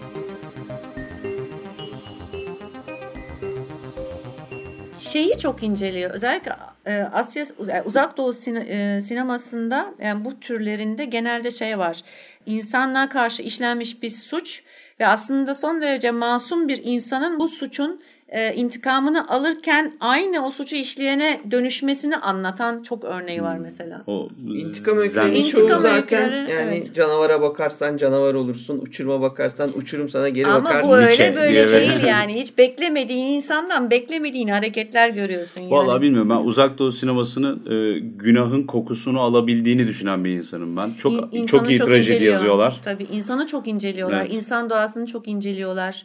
Şeyi 5.12 5.38
çok 5.38 5.62
inceliyor. 5.62 6.10
Özellikle 6.10 6.52
e, 6.86 6.94
Asya 7.02 7.46
yani 7.68 7.82
Uzak 7.82 8.16
Doğu 8.16 8.34
e, 8.46 9.00
sinemasında 9.00 9.94
yani 10.02 10.24
bu 10.24 10.40
türlerinde 10.40 11.04
genelde 11.04 11.50
şey 11.50 11.78
var. 11.78 12.00
İnsanlığa 12.46 13.08
karşı 13.08 13.42
işlenmiş 13.42 14.02
bir 14.02 14.10
suç 14.10 14.62
ve 15.00 15.06
aslında 15.06 15.54
son 15.54 15.80
derece 15.80 16.10
masum 16.10 16.68
bir 16.68 16.80
insanın 16.84 17.38
bu 17.38 17.48
suçun 17.48 18.02
e, 18.32 18.54
intikamını 18.54 19.28
alırken 19.28 19.92
aynı 20.00 20.46
o 20.46 20.50
suçu 20.50 20.76
işleyene 20.76 21.40
dönüşmesini 21.50 22.16
anlatan 22.16 22.82
çok 22.82 23.04
örneği 23.04 23.42
var 23.42 23.58
mesela. 23.58 24.02
O 24.06 24.28
İntikam 24.54 24.98
öykülerinin 24.98 25.34
İntikam 25.34 25.68
çoğu 25.68 25.80
zaten 25.80 26.30
yani 26.30 26.48
evet. 26.50 26.94
canavara 26.94 27.42
bakarsan 27.42 27.96
canavar 27.96 28.34
olursun, 28.34 28.78
uçuruma 28.78 29.20
bakarsan 29.20 29.70
uçurum 29.78 30.08
sana 30.08 30.28
geri 30.28 30.46
Ama 30.46 30.64
bakar. 30.64 30.82
bu 30.82 31.00
Nietzsche 31.00 31.24
öyle 31.24 31.36
böyle 31.36 31.52
diye 31.52 31.68
değil 31.68 31.92
böyle. 31.96 32.08
yani. 32.08 32.34
Hiç 32.34 32.58
beklemediğin 32.58 33.26
insandan 33.26 33.90
beklemediğin 33.90 34.48
hareketler 34.48 35.08
görüyorsun 35.08 35.60
yani. 35.60 35.70
Vallahi 35.70 36.02
bilmiyorum 36.02 36.30
ben 36.30 36.36
uzak 36.46 36.78
doğu 36.78 36.92
sinemasının 36.92 37.66
e, 37.70 37.98
günahın 37.98 38.62
kokusunu 38.62 39.20
alabildiğini 39.20 39.86
düşünen 39.88 40.24
bir 40.24 40.30
insanım 40.30 40.76
ben. 40.76 40.90
Çok 40.98 41.34
İn- 41.34 41.46
çok 41.46 41.70
iyi 41.70 41.78
trajedi 41.78 42.12
inceliyor. 42.14 42.34
yazıyorlar. 42.34 42.80
Tabii 42.84 43.04
insanı 43.12 43.46
çok 43.46 43.68
inceliyorlar. 43.68 44.20
Evet. 44.20 44.34
İnsan 44.34 44.70
doğasını 44.70 45.06
çok 45.06 45.28
inceliyorlar. 45.28 46.04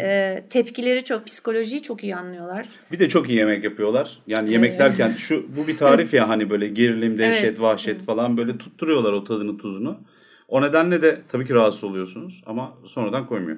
Ee, 0.00 0.44
tepkileri 0.50 1.04
çok, 1.04 1.26
psikolojiyi 1.58 1.82
çok 1.82 2.04
iyi 2.04 2.16
anlıyorlar. 2.16 2.68
Bir 2.92 2.98
de 2.98 3.08
çok 3.08 3.28
iyi 3.28 3.38
yemek 3.38 3.64
yapıyorlar. 3.64 4.18
Yani 4.26 4.52
yemek 4.52 4.78
derken 4.78 5.14
şu 5.16 5.46
bu 5.56 5.66
bir 5.66 5.76
tarif 5.76 6.14
ya 6.14 6.28
hani 6.28 6.50
böyle 6.50 6.68
gerilim, 6.68 7.18
dehşet, 7.18 7.44
Evet. 7.44 7.60
vahşet 7.60 8.02
falan 8.02 8.36
böyle 8.36 8.58
tutturuyorlar 8.58 9.12
o 9.12 9.24
tadını 9.24 9.58
tuzunu. 9.58 10.00
O 10.48 10.62
nedenle 10.62 11.02
de 11.02 11.22
tabii 11.28 11.46
ki 11.46 11.54
rahatsız 11.54 11.84
oluyorsunuz 11.84 12.42
ama 12.46 12.74
sonradan 12.86 13.26
koymuyor. 13.26 13.56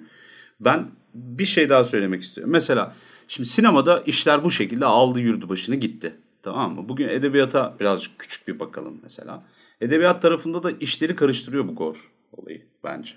Ben 0.60 0.86
bir 1.14 1.44
şey 1.44 1.68
daha 1.70 1.84
söylemek 1.84 2.22
istiyorum. 2.22 2.52
Mesela 2.52 2.94
şimdi 3.28 3.48
sinemada 3.48 4.02
işler 4.06 4.44
bu 4.44 4.50
şekilde 4.50 4.84
aldı 4.84 5.20
yürüdü 5.20 5.48
başını 5.48 5.76
gitti. 5.76 6.12
Tamam 6.42 6.74
mı? 6.74 6.88
Bugün 6.88 7.08
edebiyata 7.08 7.76
birazcık 7.80 8.18
küçük 8.18 8.48
bir 8.48 8.58
bakalım 8.58 9.00
mesela. 9.02 9.42
Edebiyat 9.80 10.22
tarafında 10.22 10.62
da 10.62 10.70
işleri 10.70 11.16
karıştırıyor 11.16 11.68
bu 11.68 11.74
gor 11.74 12.10
olayı 12.32 12.62
bence. 12.84 13.12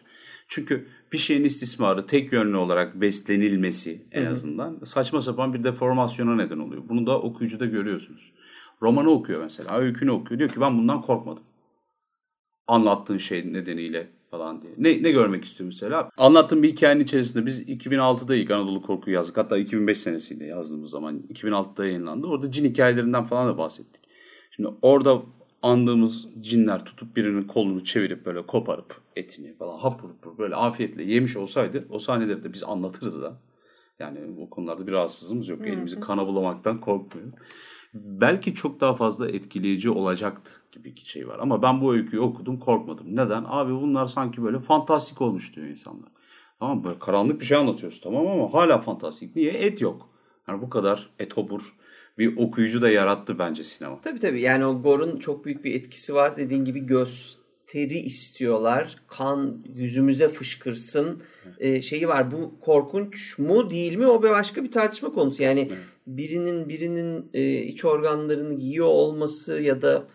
Çünkü 0.54 0.86
bir 1.12 1.18
şeyin 1.18 1.43
istismarı 1.43 2.08
tek 2.08 2.34
yönlü 2.34 2.58
olarak 2.58 3.01
beslenilmesi 3.01 4.06
en 4.12 4.26
azından 4.26 4.80
saçma 4.86 5.22
sapan 5.22 5.54
bir 5.54 5.64
deformasyona 5.64 6.36
neden 6.36 6.58
oluyor. 6.58 6.84
Bunu 6.89 7.08
da 7.08 7.22
okuyucuda 7.22 7.66
görüyorsunuz. 7.66 8.34
Romanı 8.82 9.10
okuyor 9.10 9.43
mesela, 9.43 9.78
öykünü 9.78 10.12
okuyor. 10.12 10.39
Diyor 10.39 10.49
ki 10.49 10.62
ben 10.62 10.78
bundan 10.78 11.01
korkmadım. 11.01 11.43
Anlattığın 12.68 13.18
şey 13.18 13.54
nedeniyle 13.54 14.08
falan 14.32 14.62
diye. 14.62 14.74
Ne, 14.78 15.04
ne 15.04 15.12
görmek 15.12 15.43
istiyor 15.43 15.66
mesela? 15.66 16.10
Anlattığım 16.18 16.64
bir 16.64 16.72
hikayenin 16.72 17.04
içerisinde 17.04 17.45
biz 17.45 17.70
2006'da 17.70 18.36
ilk 18.36 18.51
Anadolu 18.51 18.82
Korku 18.82 19.12
yazdık. 19.12 19.38
Hatta 19.38 19.58
2005 19.58 19.97
senesinde 19.97 20.45
yazdığımız 20.45 20.91
zaman 20.91 21.24
2006'da 21.34 21.86
yayınlandı. 21.86 22.28
Orada 22.28 22.51
cin 22.51 22.66
hikayelerinden 22.66 23.24
falan 23.24 23.47
da 23.47 23.58
bahsettik. 23.58 24.04
Şimdi 24.51 24.70
orada 24.82 25.22
andığımız 25.62 26.30
cinler 26.41 26.86
tutup 26.86 27.16
birinin 27.16 27.43
kolunu 27.43 27.84
çevirip 27.84 28.26
böyle 28.26 28.45
koparıp 28.45 29.03
etini 29.16 29.53
falan 29.53 29.78
hapur 29.78 30.09
hapur 30.09 30.38
böyle 30.38 30.55
afiyetle 30.55 31.03
yemiş 31.03 31.38
olsaydı 31.38 31.88
o 31.89 31.99
sahneleri 31.99 32.43
de 32.43 32.53
biz 32.53 32.64
anlatırız 32.64 33.22
da. 33.22 33.39
Yani 33.99 34.20
o 34.39 34.49
konularda 34.49 34.88
bir 34.88 34.91
rahatsızlığımız 34.91 35.47
yok. 35.47 35.68
Elimizi 35.68 35.99
kana 35.99 36.28
bulamaktan 36.28 36.82
korkmuyoruz. 36.82 37.36
Belki 37.93 38.55
çok 38.55 38.82
daha 38.82 38.93
fazla 38.93 39.30
etkileyici 39.30 39.89
olacaktı 39.89 40.51
gibi 40.72 40.95
bir 40.95 41.01
şey 41.01 41.28
var. 41.28 41.39
Ama 41.39 41.61
ben 41.61 41.82
bu 41.82 41.93
öyküyü 41.93 42.22
okudum 42.22 42.59
korkmadım. 42.59 43.16
Neden? 43.16 43.45
Abi 43.47 43.74
bunlar 43.74 44.07
sanki 44.07 44.43
böyle 44.43 44.59
fantastik 44.59 45.22
olmuş 45.22 45.55
diyor 45.55 45.68
insanlar. 45.68 46.09
Tamam 46.59 46.84
böyle 46.84 46.99
karanlık 46.99 47.39
bir 47.39 47.45
şey 47.45 47.57
anlatıyoruz 47.57 48.01
tamam 48.01 48.28
ama 48.28 48.53
hala 48.53 48.82
fantastik. 48.82 49.36
Niye? 49.36 49.51
Et 49.51 49.82
yok. 49.82 50.09
Yani 50.47 50.61
bu 50.61 50.70
kadar 50.70 51.09
etobur 51.20 51.76
bir 52.18 52.38
okuyucu 52.38 52.82
da 52.82 52.89
yarattı 52.89 53.39
bence 53.39 53.64
sinema. 53.64 54.01
Tabii 54.01 54.20
tabii 54.20 54.41
yani 54.41 54.66
o 54.66 54.82
Gore'un 54.82 55.20
çok 55.20 55.45
büyük 55.45 55.64
bir 55.64 55.76
etkisi 55.76 56.14
var. 56.14 56.38
Dediğin 56.38 56.66
gibi 56.66 56.86
gösteri 57.74 58.00
istiyorlar. 58.00 58.96
Kan 59.08 59.58
yüzümüze 59.76 60.30
fışkırsın 60.30 61.24
ee, 61.60 61.82
şeyi 61.82 62.08
var. 62.08 62.32
Bu 62.32 62.60
korkunç 62.62 63.40
mu 63.40 63.70
değil 63.70 63.96
mi 63.96 64.08
o 64.08 64.24
bir 64.24 64.30
başka 64.30 64.64
bir 64.64 64.72
tartışma 64.72 65.12
konusu. 65.12 65.44
Yani 65.44 65.72
birinin 66.08 66.70
birinin 66.70 67.30
e, 67.34 67.62
iç 67.62 67.86
organlarını 67.86 68.54
yiyor 68.54 68.88
olması 68.88 69.62
ya 69.62 69.82
da 69.82 70.08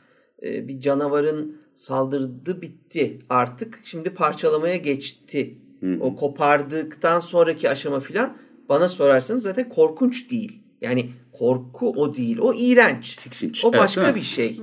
e, 0.42 0.68
bir 0.68 0.80
canavarın 0.80 1.56
saldırdı 1.74 2.62
bitti 2.62 3.18
artık. 3.30 3.80
Şimdi 3.84 4.10
parçalamaya 4.10 4.76
geçti. 4.76 5.58
O 6.00 6.16
kopardıktan 6.16 7.20
sonraki 7.20 7.70
aşama 7.70 8.00
filan 8.00 8.36
bana 8.68 8.88
sorarsanız 8.88 9.42
zaten 9.42 9.68
korkunç 9.68 10.30
değil. 10.30 10.62
Yani 10.80 11.10
korku 11.32 11.90
o 11.90 12.16
değil. 12.16 12.38
O 12.38 12.54
iğrenç. 12.54 13.16
Tiksinç. 13.16 13.64
O 13.64 13.68
Evet, 13.72 13.80
başka 13.80 14.08
mi? 14.08 14.14
bir 14.14 14.22
şey. 14.22 14.60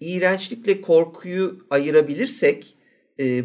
İğrençlikle 0.00 0.80
korkuyu 0.80 1.66
ayırabilirsek 1.70 2.76
e, 3.20 3.44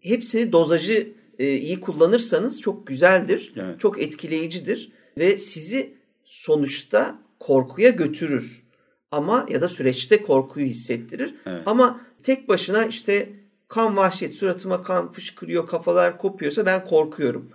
hepsini 0.00 0.52
dozajı 0.52 1.12
e, 1.38 1.56
iyi 1.56 1.80
kullanırsanız 1.80 2.60
çok 2.60 2.86
güzeldir. 2.86 3.52
Evet. 3.56 3.80
Çok 3.80 4.02
etkileyicidir 4.02 4.92
ve 5.18 5.38
sizi 5.38 5.94
sonuçta 6.24 7.18
korkuya 7.40 7.90
götürür. 7.90 8.62
Ama 9.10 9.46
ya 9.50 9.62
da 9.62 9.68
süreçte 9.68 10.22
korkuyu 10.22 10.66
hissettirir. 10.66 11.34
Evet. 11.46 11.62
Ama 11.66 12.00
tek 12.22 12.48
başına 12.48 12.84
işte 12.84 13.28
kan 13.68 13.96
vahşet 13.96 14.34
suratıma 14.34 14.82
kan 14.82 15.12
fışkırıyor 15.12 15.66
kafalar 15.66 16.18
kopuyorsa 16.18 16.66
ben 16.66 16.84
korkuyorum. 16.84 17.50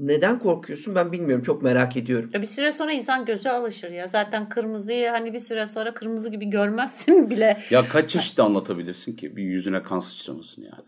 Neden 0.00 0.38
korkuyorsun 0.38 0.94
ben 0.94 1.12
bilmiyorum 1.12 1.42
çok 1.44 1.62
merak 1.62 1.96
ediyorum. 1.96 2.30
Bir 2.34 2.46
süre 2.46 2.72
sonra 2.72 2.92
insan 2.92 3.24
göze 3.24 3.50
alışır 3.50 3.90
ya. 3.90 4.06
Zaten 4.06 4.48
kırmızıyı 4.48 5.08
hani 5.08 5.32
bir 5.34 5.38
süre 5.38 5.66
sonra 5.66 5.94
kırmızı 5.94 6.30
gibi 6.30 6.50
görmezsin 6.50 7.30
bile. 7.30 7.62
Ya 7.70 7.88
kaç 7.88 8.10
çeşit 8.10 8.38
anlatabilirsin 8.40 9.16
ki 9.16 9.36
bir 9.36 9.42
yüzüne 9.42 9.82
kan 9.82 10.00
sıçramasını 10.00 10.64
yani. 10.64 10.84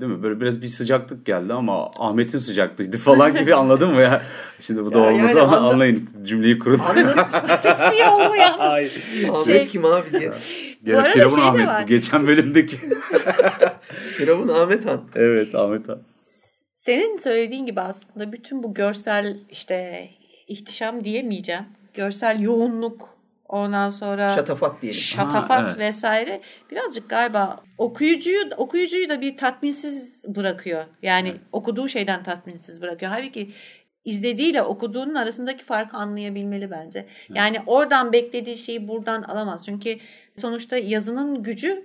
Değil 0.00 0.12
mi? 0.12 0.22
Böyle 0.22 0.40
biraz 0.40 0.62
bir 0.62 0.66
sıcaklık 0.66 1.26
geldi 1.26 1.52
ama 1.52 1.90
Ahmet'in 1.98 2.38
sıcaklığıydı 2.38 2.98
falan 2.98 3.34
gibi 3.34 3.54
anladın 3.62 3.88
mı 3.90 4.00
ya? 4.00 4.22
Şimdi 4.60 4.84
bu 4.84 4.92
da 4.94 4.98
Ya 4.98 5.04
olmadı 5.04 5.26
yani 5.28 5.40
ama 5.40 5.56
anla- 5.56 5.68
anlayın 5.72 6.08
cümleyi 6.24 6.58
kurun. 6.58 6.76
Seksi 7.56 8.04
oldu 8.10 8.36
ya. 8.36 8.56
Ay. 8.58 8.90
Ahmet 9.30 9.46
Şey- 9.46 9.66
kim 9.66 9.84
abi 9.84 10.20
diye. 10.20 10.32
Gene 10.84 10.96
arada 10.98 11.10
Firavun 11.10 11.34
şey 11.36 11.44
Ahmet 11.44 11.66
var. 11.66 11.82
bu 11.82 11.86
geçen 11.86 12.26
bölümdeki. 12.26 12.76
Firavun 14.16 14.48
Ahmet 14.48 14.86
Han. 14.86 15.00
evet 15.14 15.54
Ahmet 15.54 15.88
Han. 15.88 15.98
Senin 16.86 17.16
söylediğin 17.16 17.66
gibi 17.66 17.80
aslında 17.80 18.32
bütün 18.32 18.62
bu 18.62 18.74
görsel 18.74 19.36
işte 19.50 20.08
ihtişam 20.48 21.04
diyemeyeceğim. 21.04 21.64
Görsel 21.94 22.40
yoğunluk 22.40 23.18
ondan 23.48 23.90
sonra 23.90 24.30
Şatafat 24.30 24.82
diyelim. 24.82 25.00
şatafat 25.00 25.60
Ha, 25.60 25.66
evet. 25.68 25.78
vesaire 25.78 26.40
birazcık 26.70 27.10
galiba 27.10 27.60
okuyucuyu 27.78 28.44
okuyucuyu 28.56 29.08
da 29.08 29.20
bir 29.20 29.36
tatminsiz 29.36 30.24
bırakıyor. 30.24 30.84
Yani 31.02 31.34
okuduğu 31.52 31.88
şeyden 31.88 32.22
tatminsiz 32.22 32.82
bırakıyor. 32.82 33.12
Halbuki 33.12 33.50
izlediğiyle 34.04 34.62
okuduğunun 34.62 35.14
arasındaki 35.14 35.64
farkı 35.64 35.96
anlayabilmeli 35.96 36.70
bence. 36.70 37.06
Yani 37.34 37.56
oradan 37.66 38.12
beklediği 38.12 38.56
şeyi 38.56 38.88
buradan 38.88 39.22
alamaz. 39.22 39.62
Çünkü 39.64 39.98
sonuçta 40.36 40.76
yazının 40.76 41.42
gücü 41.42 41.84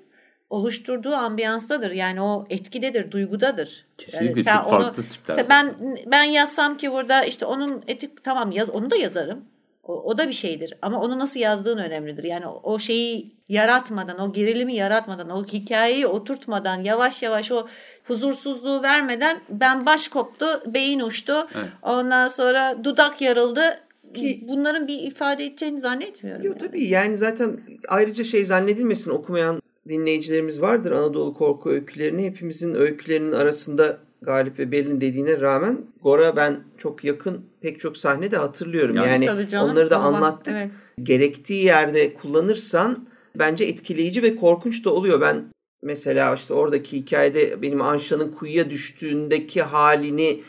oluşturduğu 0.51 1.15
ambiyanstadır. 1.15 1.91
Yani 1.91 2.21
o 2.21 2.45
etkidedir, 2.49 3.11
duygudadır. 3.11 3.85
Kesinlikle 3.97 4.39
Yani 4.39 4.43
sen 4.43 4.57
çok 4.57 4.69
farklı 4.69 5.03
tipler 5.03 5.45
ben 5.49 5.75
ben 6.05 6.23
yazsam 6.23 6.77
ki 6.77 6.91
burada 6.91 7.23
işte 7.25 7.45
onun 7.45 7.83
etik 7.87 8.23
tamam 8.23 8.51
yaz 8.51 8.69
onu 8.69 8.91
da 8.91 8.95
yazarım. 8.95 9.45
O, 9.83 9.93
o 9.93 10.17
da 10.17 10.27
bir 10.27 10.33
şeydir 10.33 10.73
ama 10.81 11.01
onu 11.01 11.19
nasıl 11.19 11.39
yazdığın 11.39 11.77
önemlidir. 11.77 12.23
Yani 12.23 12.47
o, 12.47 12.59
o 12.63 12.79
şeyi 12.79 13.35
yaratmadan, 13.49 14.19
o 14.19 14.33
gerilimi 14.33 14.75
yaratmadan, 14.75 15.29
o 15.29 15.45
hikayeyi 15.45 16.07
oturtmadan, 16.07 16.83
yavaş 16.83 17.23
yavaş 17.23 17.51
o 17.51 17.67
huzursuzluğu 18.07 18.83
vermeden 18.83 19.37
ben 19.49 19.85
baş 19.85 20.07
koptu, 20.07 20.45
beyin 20.65 20.99
uçtu. 20.99 21.33
Evet. 21.55 21.69
Ondan 21.81 22.27
sonra 22.27 22.75
dudak 22.83 23.21
yarıldı. 23.21 23.61
Ki- 24.13 24.43
Bunların 24.47 24.87
bir 24.87 24.99
ifade 24.99 25.45
edeceğini 25.45 25.81
zannetmiyorum. 25.81 26.45
Yok 26.45 26.55
yani. 26.61 26.67
tabii 26.67 26.83
yani 26.83 27.17
zaten 27.17 27.59
ayrıca 27.87 28.23
şey 28.23 28.45
zannedilmesin 28.45 29.11
okumayan 29.11 29.61
dinleyicilerimiz 29.89 30.61
vardır 30.61 30.91
Anadolu 30.91 31.33
korku 31.33 31.69
öykülerini. 31.69 32.25
Hepimizin 32.25 32.75
öykülerinin 32.75 33.31
arasında 33.31 33.97
Galip 34.21 34.59
ve 34.59 34.71
Berlin 34.71 35.01
dediğine 35.01 35.41
rağmen 35.41 35.77
Gora 36.01 36.35
ben 36.35 36.63
çok 36.77 37.03
yakın 37.03 37.41
pek 37.61 37.79
çok 37.79 37.97
sahne 37.97 38.31
de 38.31 38.37
hatırlıyorum. 38.37 38.95
Yani- 38.95 39.25
Yani, 39.25 39.47
canım, 39.47 39.71
onları 39.71 39.89
da 39.89 39.95
tamam, 39.95 40.15
anlattık. 40.15 40.53
evet. 40.53 40.69
Gerektiği 41.03 41.65
yerde 41.65 42.13
kullanırsan 42.13 43.07
bence 43.35 43.63
etkileyici 43.65 44.23
ve 44.23 44.35
korkunç 44.35 44.85
da 44.85 44.93
oluyor. 44.93 45.21
Ben 45.21 45.45
mesela 45.83 46.35
işte 46.35 46.53
oradaki 46.53 46.97
hikayede 46.97 47.61
benim 47.61 47.81
Anşa'nın 47.81 48.31
kuyuya 48.31 48.69
düştüğündeki 48.69 49.61
halini 49.61 50.41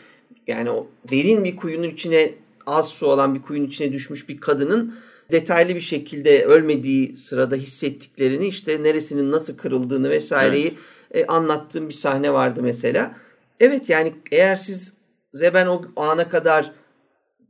yani 0.47 0.69
o 0.71 0.87
derin 1.11 1.43
bir 1.43 1.55
kuyunun 1.55 1.89
içine 1.89 2.31
az 2.65 2.87
su 2.89 3.07
olan 3.07 3.35
bir 3.35 3.41
kuyunun 3.41 3.67
içine 3.67 3.91
düşmüş 3.91 4.29
bir 4.29 4.37
kadının 4.37 4.95
detaylı 5.33 5.75
bir 5.75 5.81
şekilde 5.81 6.45
ölmediği 6.45 7.17
sırada 7.17 7.55
hissettiklerini 7.55 8.47
işte 8.47 8.83
neresinin 8.83 9.31
nasıl 9.31 9.57
kırıldığını 9.57 10.09
vesaireyi 10.09 10.77
e, 11.11 11.25
anlattığım 11.25 11.89
bir 11.89 11.93
sahne 11.93 12.33
vardı 12.33 12.59
mesela. 12.63 13.15
Evet 13.59 13.89
yani 13.89 14.13
eğer 14.31 14.55
siz 14.55 14.93
ben 15.33 15.67
o 15.67 15.81
ana 15.95 16.29
kadar 16.29 16.71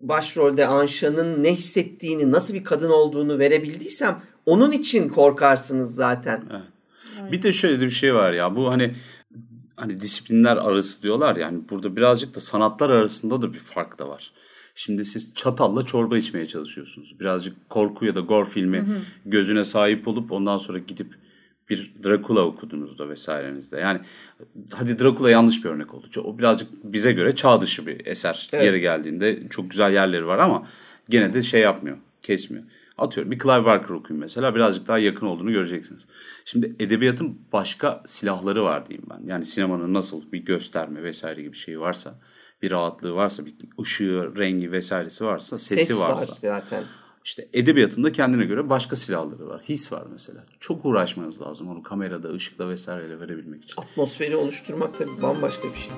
başrolde 0.02 0.68
Anşa'nın 0.68 1.44
ne 1.44 1.54
hissettiğini, 1.54 2.32
nasıl 2.32 2.54
bir 2.54 2.64
kadın 2.64 2.90
olduğunu 2.90 3.40
verebildiysem 3.40 4.22
onun 4.46 4.72
için 4.72 5.10
korkarsınız 5.10 5.96
zaten. 5.96 6.44
Bir 7.32 7.42
de 7.42 7.52
şöyle 7.52 7.82
de 7.82 7.86
bir 7.86 7.92
şey 7.92 8.16
var 8.16 8.34
ya 8.34 8.56
bu 8.56 8.72
hani 8.72 8.96
hani 9.76 10.00
disiplinler 10.00 10.58
arası 10.58 11.04
diyorlar 11.04 11.36
yani 11.36 11.60
burada 11.70 11.96
birazcık 11.96 12.36
da 12.36 12.40
sanatlar 12.40 12.90
arasında 12.90 13.42
da 13.42 13.54
bir 13.54 13.60
fark 13.60 14.00
da 14.00 14.10
var. 14.10 14.32
Şimdi 14.76 15.06
siz 15.06 15.36
çatalla 15.36 15.86
çorba 15.86 16.18
içmeye 16.18 16.48
çalışıyorsunuz. 16.48 17.20
Birazcık 17.20 17.70
korku 17.70 18.06
ya 18.06 18.16
da 18.16 18.20
gore 18.20 18.50
filmi 18.50 18.86
gözüne 19.26 19.66
sahip 19.66 20.08
olup 20.08 20.32
ondan 20.32 20.58
sonra 20.58 20.78
gidip 20.78 21.16
bir 21.70 21.94
Dracula 22.04 22.42
okuduğunuzda 22.46 23.10
vesairenizde. 23.10 23.80
Yani 23.80 24.00
hadi 24.72 25.00
Dracula 25.00 25.30
yanlış 25.30 25.66
bir 25.66 25.70
örnek 25.70 25.94
oldu. 25.94 26.08
O 26.24 26.38
birazcık 26.38 26.70
bize 26.84 27.12
göre 27.12 27.36
çağ 27.36 27.62
dışı 27.62 27.88
bir 27.88 28.06
eser 28.06 28.48
Evet. 28.54 28.66
yeri 28.66 28.82
geldiğinde. 28.82 29.48
Çok 29.50 29.72
güzel 29.72 29.94
yerleri 29.94 30.28
var 30.28 30.40
ama 30.40 30.68
gene 31.10 31.34
de 31.34 31.42
şey 31.42 31.62
yapmıyor, 31.62 31.98
kesmiyor. 32.22 32.64
Atıyorum 32.98 33.32
bir 33.32 33.40
Clive 33.40 33.66
Barker 33.66 33.90
okuyun 33.90 34.20
mesela 34.20 34.56
birazcık 34.56 34.88
daha 34.88 34.98
yakın 34.98 35.26
olduğunu 35.26 35.52
göreceksiniz. 35.52 36.02
Şimdi 36.46 36.76
edebiyatın 36.80 37.40
başka 37.54 38.04
silahları 38.06 38.64
var 38.64 38.90
diyeyim 38.90 39.06
ben. 39.10 39.28
Yani 39.28 39.46
sinemanın 39.46 39.94
nasıl 39.94 40.32
bir 40.32 40.46
gösterme 40.46 41.04
vesaire 41.04 41.42
gibi 41.42 41.56
şeyi 41.56 41.80
varsa, 41.80 42.20
bir 42.64 42.72
rahatlığı 42.72 43.14
varsa, 43.16 43.46
bir 43.46 43.54
ışığı, 43.82 44.34
rengi 44.38 44.72
vesairesi 44.72 45.26
varsa, 45.26 45.58
sesi 45.58 45.86
Ses 45.86 46.00
varsa. 46.00 46.32
var 46.32 46.38
zaten. 46.42 46.84
İşte 47.26 47.48
edebiyatında 47.54 48.12
kendine 48.12 48.46
göre 48.46 48.70
başka 48.70 48.96
silahları 48.96 49.48
var. 49.48 49.62
His 49.62 49.92
var 49.92 50.04
mesela. 50.12 50.46
Çok 50.60 50.86
uğraşmanız 50.86 51.42
lazım 51.42 51.70
onu 51.70 51.84
kamerada, 51.84 52.30
ışıkla 52.34 52.70
vesaireyle 52.70 53.20
verebilmek 53.20 53.64
için. 53.64 53.82
Atmosferi 53.82 54.36
oluşturmak 54.36 54.98
tabii 54.98 55.22
bambaşka 55.22 55.68
bir 55.74 55.78
şey. 55.78 55.92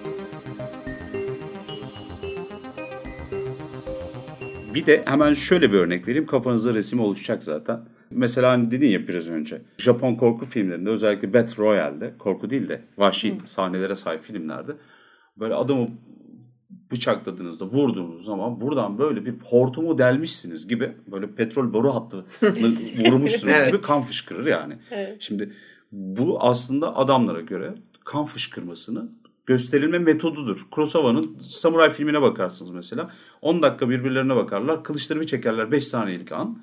Bir 4.73 4.85
de 4.85 5.03
hemen 5.05 5.33
şöyle 5.33 5.71
bir 5.71 5.77
örnek 5.77 6.07
vereyim. 6.07 6.25
Kafanızda 6.25 6.73
resim 6.73 6.99
oluşacak 6.99 7.43
zaten. 7.43 7.79
Mesela 8.11 8.51
hani 8.51 8.71
dedin 8.71 8.87
ya 8.87 9.07
biraz 9.07 9.27
önce. 9.27 9.61
Japon 9.77 10.15
korku 10.15 10.45
filmlerinde 10.45 10.89
özellikle 10.89 11.33
Battle 11.33 11.63
Royale'de 11.63 12.13
korku 12.19 12.49
değil 12.49 12.69
de 12.69 12.81
vahşi 12.97 13.37
sahnelere 13.45 13.95
sahip 13.95 14.23
filmlerde 14.23 14.71
böyle 15.39 15.53
adamı 15.53 15.89
bıçakladığınızda 16.91 17.65
vurduğunuz 17.65 18.25
zaman 18.25 18.61
buradan 18.61 18.97
böyle 18.97 19.25
bir 19.25 19.33
hortumu 19.43 19.97
delmişsiniz 19.97 20.67
gibi 20.67 20.91
böyle 21.11 21.27
petrol 21.27 21.73
boru 21.73 21.95
hattı 21.95 22.25
vurmuşsunuz 23.07 23.53
Evet. 23.57 23.67
gibi 23.67 23.81
kan 23.81 24.01
fışkırır 24.01 24.45
yani. 24.45 24.77
Evet. 24.91 25.17
Şimdi 25.19 25.53
bu 25.91 26.43
aslında 26.43 26.97
adamlara 26.97 27.41
göre 27.41 27.75
kan 28.03 28.25
fışkırmasını 28.25 29.09
gösterilme 29.45 29.99
metodudur. 29.99 30.67
Kurosawa'nın 30.71 31.37
samuray 31.49 31.89
filmine 31.89 32.21
bakarsınız 32.21 32.71
mesela. 32.71 33.09
10 33.41 33.61
dakika 33.61 33.89
birbirlerine 33.89 34.35
bakarlar. 34.35 34.83
Kılıçları 34.83 35.21
bir 35.21 35.27
çekerler 35.27 35.71
5 35.71 35.87
saniyelik 35.87 36.31
an. 36.31 36.59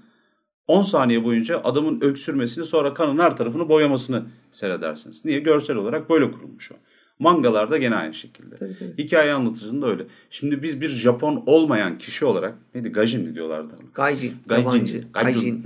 10 0.67 0.83
saniye 0.83 1.25
boyunca 1.25 1.61
adamın 1.65 2.01
öksürmesini 2.01 2.65
sonra 2.65 2.95
kanın 2.95 3.19
her 3.19 3.37
tarafını 3.37 3.69
boyamasını 3.69 4.25
seyredersiniz. 4.53 5.25
Niye? 5.25 5.41
Görsel 5.41 5.77
olarak 5.77 6.11
böyle 6.11 6.33
kurulmuş 6.33 6.73
o. 6.73 6.75
Mangalarda 7.23 7.79
gene 7.79 7.95
aynı 7.95 8.15
şekilde. 8.15 8.57
Tabii, 8.57 8.77
tabii. 8.79 9.05
Hikaye 9.05 9.33
anlatıcında 9.33 9.87
öyle. 9.87 10.03
Şimdi 10.31 10.63
biz 10.63 10.81
bir 10.81 10.89
Japon 10.89 11.43
olmayan 11.47 11.99
kişi 11.99 12.25
olarak 12.25 12.55
neydi? 12.75 12.89
Gajin 12.89 13.25
mi 13.25 13.35
diyorlardı? 13.35 13.75
Gaijin. 13.95 14.35
Gaijin. 14.47 15.05
Gaijin. 15.13 15.65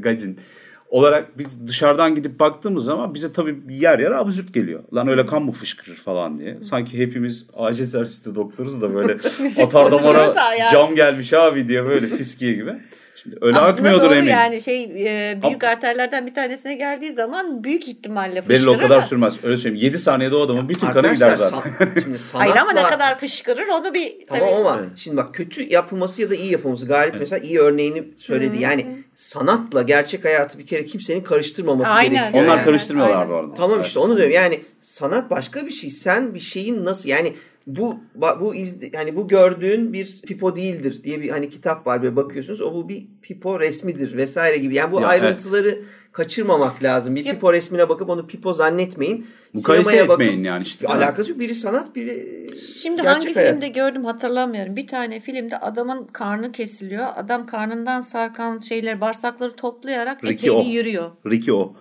Gajin. 0.00 0.38
Olarak 0.88 1.38
biz 1.38 1.68
dışarıdan 1.68 2.14
gidip 2.14 2.40
baktığımız 2.40 2.84
zaman 2.84 3.14
bize 3.14 3.32
tabii 3.32 3.56
yer 3.70 3.98
yer 3.98 4.10
absürt 4.10 4.54
geliyor. 4.54 4.80
Lan 4.94 5.08
öyle 5.08 5.26
kan 5.26 5.42
mı 5.42 5.52
fışkırır 5.52 5.96
falan 5.96 6.38
diye. 6.38 6.58
Sanki 6.62 6.98
hepimiz 6.98 7.46
acil 7.56 7.84
serviste 7.86 8.34
doktoruz 8.34 8.82
da 8.82 8.94
böyle 8.94 9.12
atar 9.62 9.92
damara 9.92 10.34
cam 10.72 10.94
gelmiş 10.94 11.32
abi 11.32 11.68
diye 11.68 11.84
böyle 11.84 12.16
fiskiye 12.16 12.52
gibi. 12.52 12.74
Şimdi 13.22 13.36
öyle 13.40 13.58
Aslında 13.58 13.74
akmıyordur 13.88 14.04
doğru 14.04 14.14
eminim. 14.14 14.32
yani 14.32 14.60
şey 14.62 14.82
e, 14.84 15.38
büyük 15.42 15.64
arterlerden 15.64 16.26
bir 16.26 16.34
tanesine 16.34 16.74
geldiği 16.74 17.12
zaman 17.12 17.64
büyük 17.64 17.88
ihtimalle 17.88 18.48
Belli 18.48 18.56
fışkırır. 18.58 18.76
o 18.76 18.78
kadar 18.78 19.02
da- 19.02 19.06
sürmez. 19.06 19.34
Öyle 19.42 19.56
söyleyeyim. 19.56 19.84
7 19.84 19.98
saniyede 19.98 20.36
o 20.36 20.40
adamın 20.40 20.68
bütün 20.68 20.86
kanı 20.86 21.14
gider 21.14 21.34
zaten. 21.36 21.56
san- 21.78 21.88
şimdi 22.02 22.16
Hayır 22.32 22.56
ama 22.56 22.72
ne 22.72 22.82
kadar 22.82 23.18
fışkırır 23.18 23.66
onu 23.68 23.94
bir 23.94 24.12
Tamam 24.28 24.48
tabii- 24.48 24.60
ama 24.60 24.80
şimdi 24.96 25.16
bak 25.16 25.34
kötü 25.34 25.62
yapılması 25.72 26.22
ya 26.22 26.30
da 26.30 26.34
iyi 26.34 26.52
yapılması. 26.52 26.86
Galip 26.86 27.14
mesela 27.18 27.38
iyi 27.44 27.58
örneğini 27.60 28.04
söyledi. 28.18 28.56
Yani 28.62 28.86
sanatla 29.14 29.82
gerçek 29.82 30.24
hayatı 30.24 30.58
bir 30.58 30.66
kere 30.66 30.84
kimsenin 30.84 31.20
karıştırmaması 31.20 31.90
Aynen. 31.90 32.10
gerekiyor. 32.20 32.44
Onlar 32.44 32.56
yani. 32.56 32.64
karıştırmıyorlar 32.64 33.16
Aynen. 33.16 33.30
bu 33.30 33.34
arada. 33.34 33.54
Tamam 33.54 33.82
işte 33.82 33.98
onu 33.98 34.16
diyorum. 34.16 34.32
Yani 34.34 34.60
sanat 34.80 35.30
başka 35.30 35.66
bir 35.66 35.70
şey. 35.72 35.90
Sen 35.90 36.34
bir 36.34 36.40
şeyin 36.40 36.84
nasıl 36.84 37.08
yani 37.08 37.34
bu 37.68 38.00
bu 38.40 38.54
iz, 38.54 38.76
yani 38.92 39.16
bu 39.16 39.28
gördüğün 39.28 39.92
bir 39.92 40.20
pipo 40.26 40.56
değildir 40.56 41.00
diye 41.04 41.20
bir 41.20 41.28
hani 41.28 41.50
kitap 41.50 41.86
var 41.86 42.02
böyle 42.02 42.16
bakıyorsunuz. 42.16 42.60
O 42.60 42.74
bu 42.74 42.88
bir 42.88 43.06
pipo 43.22 43.60
resmidir 43.60 44.16
vesaire 44.16 44.58
gibi. 44.58 44.74
Yani 44.74 44.92
bu 44.92 45.00
Ya, 45.00 45.06
ayrıntıları 45.08 45.78
kaçırmamak 46.12 46.82
lazım. 46.82 47.14
Bir 47.16 47.24
Ya- 47.24 47.32
pipo 47.34 47.52
resmine 47.52 47.88
bakıp 47.88 48.10
onu 48.10 48.26
pipo 48.26 48.54
zannetmeyin. 48.54 49.26
Mukayese 49.54 49.90
Sinemaya 49.90 50.08
bakıp- 50.08 50.22
etmeyin 50.22 50.44
yani 50.44 50.62
işte. 50.62 50.84
Bir 50.86 50.90
alakası 50.94 51.30
yok. 51.30 51.40
Biri 51.40 51.54
sanat, 51.54 51.96
biri 51.96 52.48
Şimdi 52.82 53.02
hangi 53.02 53.34
hayat. 53.34 53.50
filmde 53.52 53.68
gördüm 53.68 54.04
hatırlamıyorum. 54.04 54.76
Bir 54.76 54.86
tane 54.86 55.20
filmde 55.20 55.58
adamın 55.58 56.06
karnı 56.06 56.52
kesiliyor. 56.52 57.06
Adam 57.16 57.46
karnından 57.46 58.00
sarkan 58.00 58.58
şeyler 58.58 59.00
bağırsakları 59.00 59.52
toplayarak 59.56 60.24
Ricky 60.24 60.52
epey 60.52 60.64
bir 60.64 60.70
O. 60.70 60.72
yürüyor. 60.72 61.10
Ricky 61.26 61.52
o. 61.56 61.74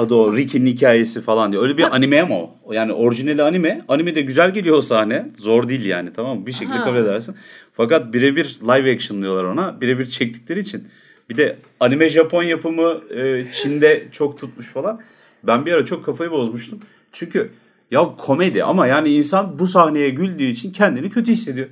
Adı 0.00 0.14
o. 0.14 0.36
Ricky'nin 0.36 0.66
hikayesi 0.66 1.20
falan 1.20 1.52
diye. 1.52 1.62
Öyle 1.62 1.76
bir 1.76 1.96
anime 1.96 2.22
ama 2.22 2.34
o. 2.38 2.72
Yani 2.72 2.92
orijinali 2.92 3.42
anime. 3.42 3.84
Anime 3.88 4.14
de 4.14 4.22
güzel 4.22 4.52
geliyor 4.54 4.76
o 4.76 4.82
sahne. 4.82 5.26
Zor 5.38 5.68
değil 5.68 5.86
yani 5.86 6.10
tamam 6.16 6.38
mı? 6.38 6.46
Bir 6.46 6.52
şekilde 6.52 6.76
Ha. 6.76 6.84
kabul 6.84 6.96
edersin. 6.96 7.34
Fakat 7.72 8.12
birebir 8.12 8.58
live 8.62 8.94
action 8.94 9.22
diyorlar 9.22 9.44
ona. 9.44 9.80
Birebir 9.80 10.06
çektikleri 10.06 10.60
için. 10.60 10.88
Bir 11.30 11.36
de 11.36 11.56
anime 11.80 12.08
Japon 12.08 12.42
yapımı 12.42 13.00
e, 13.16 13.46
Çin'de 13.52 14.08
çok 14.12 14.38
tutmuş 14.38 14.66
falan. 14.66 15.00
Ben 15.42 15.66
bir 15.66 15.72
ara 15.72 15.84
çok 15.84 16.04
kafayı 16.04 16.30
bozmuştum. 16.30 16.80
Çünkü 17.12 17.50
ya 17.90 18.04
komedi 18.18 18.64
ama 18.64 18.86
yani 18.86 19.08
insan 19.08 19.58
bu 19.58 19.66
sahneye 19.66 20.10
güldüğü 20.10 20.44
için 20.44 20.72
kendini 20.72 21.10
kötü 21.10 21.32
hissediyor. 21.32 21.68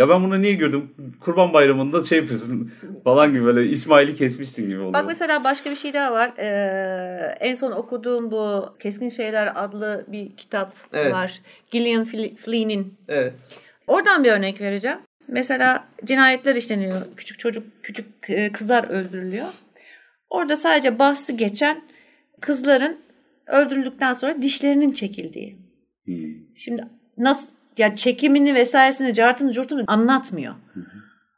Ya 0.00 0.08
ben 0.08 0.24
bunu 0.24 0.42
niye 0.42 0.52
gördüm? 0.52 0.90
Kurban 1.20 1.52
Bayramı'nda 1.52 2.02
şey 2.02 2.18
yapıyorsun 2.18 2.72
falan 3.04 3.32
gibi 3.32 3.44
böyle 3.44 3.66
İsmail'i 3.66 4.14
kesmişsin 4.14 4.68
gibi 4.68 4.78
oluyor. 4.78 4.92
Bak 4.92 5.04
mesela 5.06 5.44
başka 5.44 5.70
bir 5.70 5.76
şey 5.76 5.94
daha 5.94 6.12
var. 6.12 6.32
Ee, 6.38 7.36
en 7.40 7.54
son 7.54 7.72
okuduğum 7.72 8.30
bu 8.30 8.68
Keskin 8.82 9.08
Şeyler 9.08 9.64
adlı 9.64 10.04
bir 10.08 10.36
kitap 10.36 10.72
Evet. 10.92 11.12
var. 11.12 11.40
Gillian 11.70 12.04
Flea'nin. 12.44 12.94
Evet. 13.08 13.32
Oradan 13.86 14.24
bir 14.24 14.32
örnek 14.32 14.60
vereceğim. 14.60 14.98
Mesela 15.28 15.88
cinayetler 16.04 16.56
işleniyor. 16.56 17.02
Küçük 17.16 17.38
çocuk, 17.38 17.64
küçük 17.82 18.06
e, 18.28 18.52
kızlar 18.52 18.84
öldürülüyor. 18.90 19.48
Orada 20.30 20.56
sadece 20.56 20.98
bahsi 20.98 21.36
geçen 21.36 21.82
kızların 22.40 22.98
öldürüldükten 23.46 24.14
sonra 24.14 24.42
dişlerinin 24.42 24.92
çekildiği. 24.92 25.56
Hmm. 26.04 26.14
Şimdi 26.54 26.84
nasıl 27.18 27.52
ya 27.80 27.96
çekimini 27.96 28.54
vesairesini 28.54 29.14
cartını 29.14 29.52
curtunu 29.52 29.84
anlatmıyor. 29.86 30.54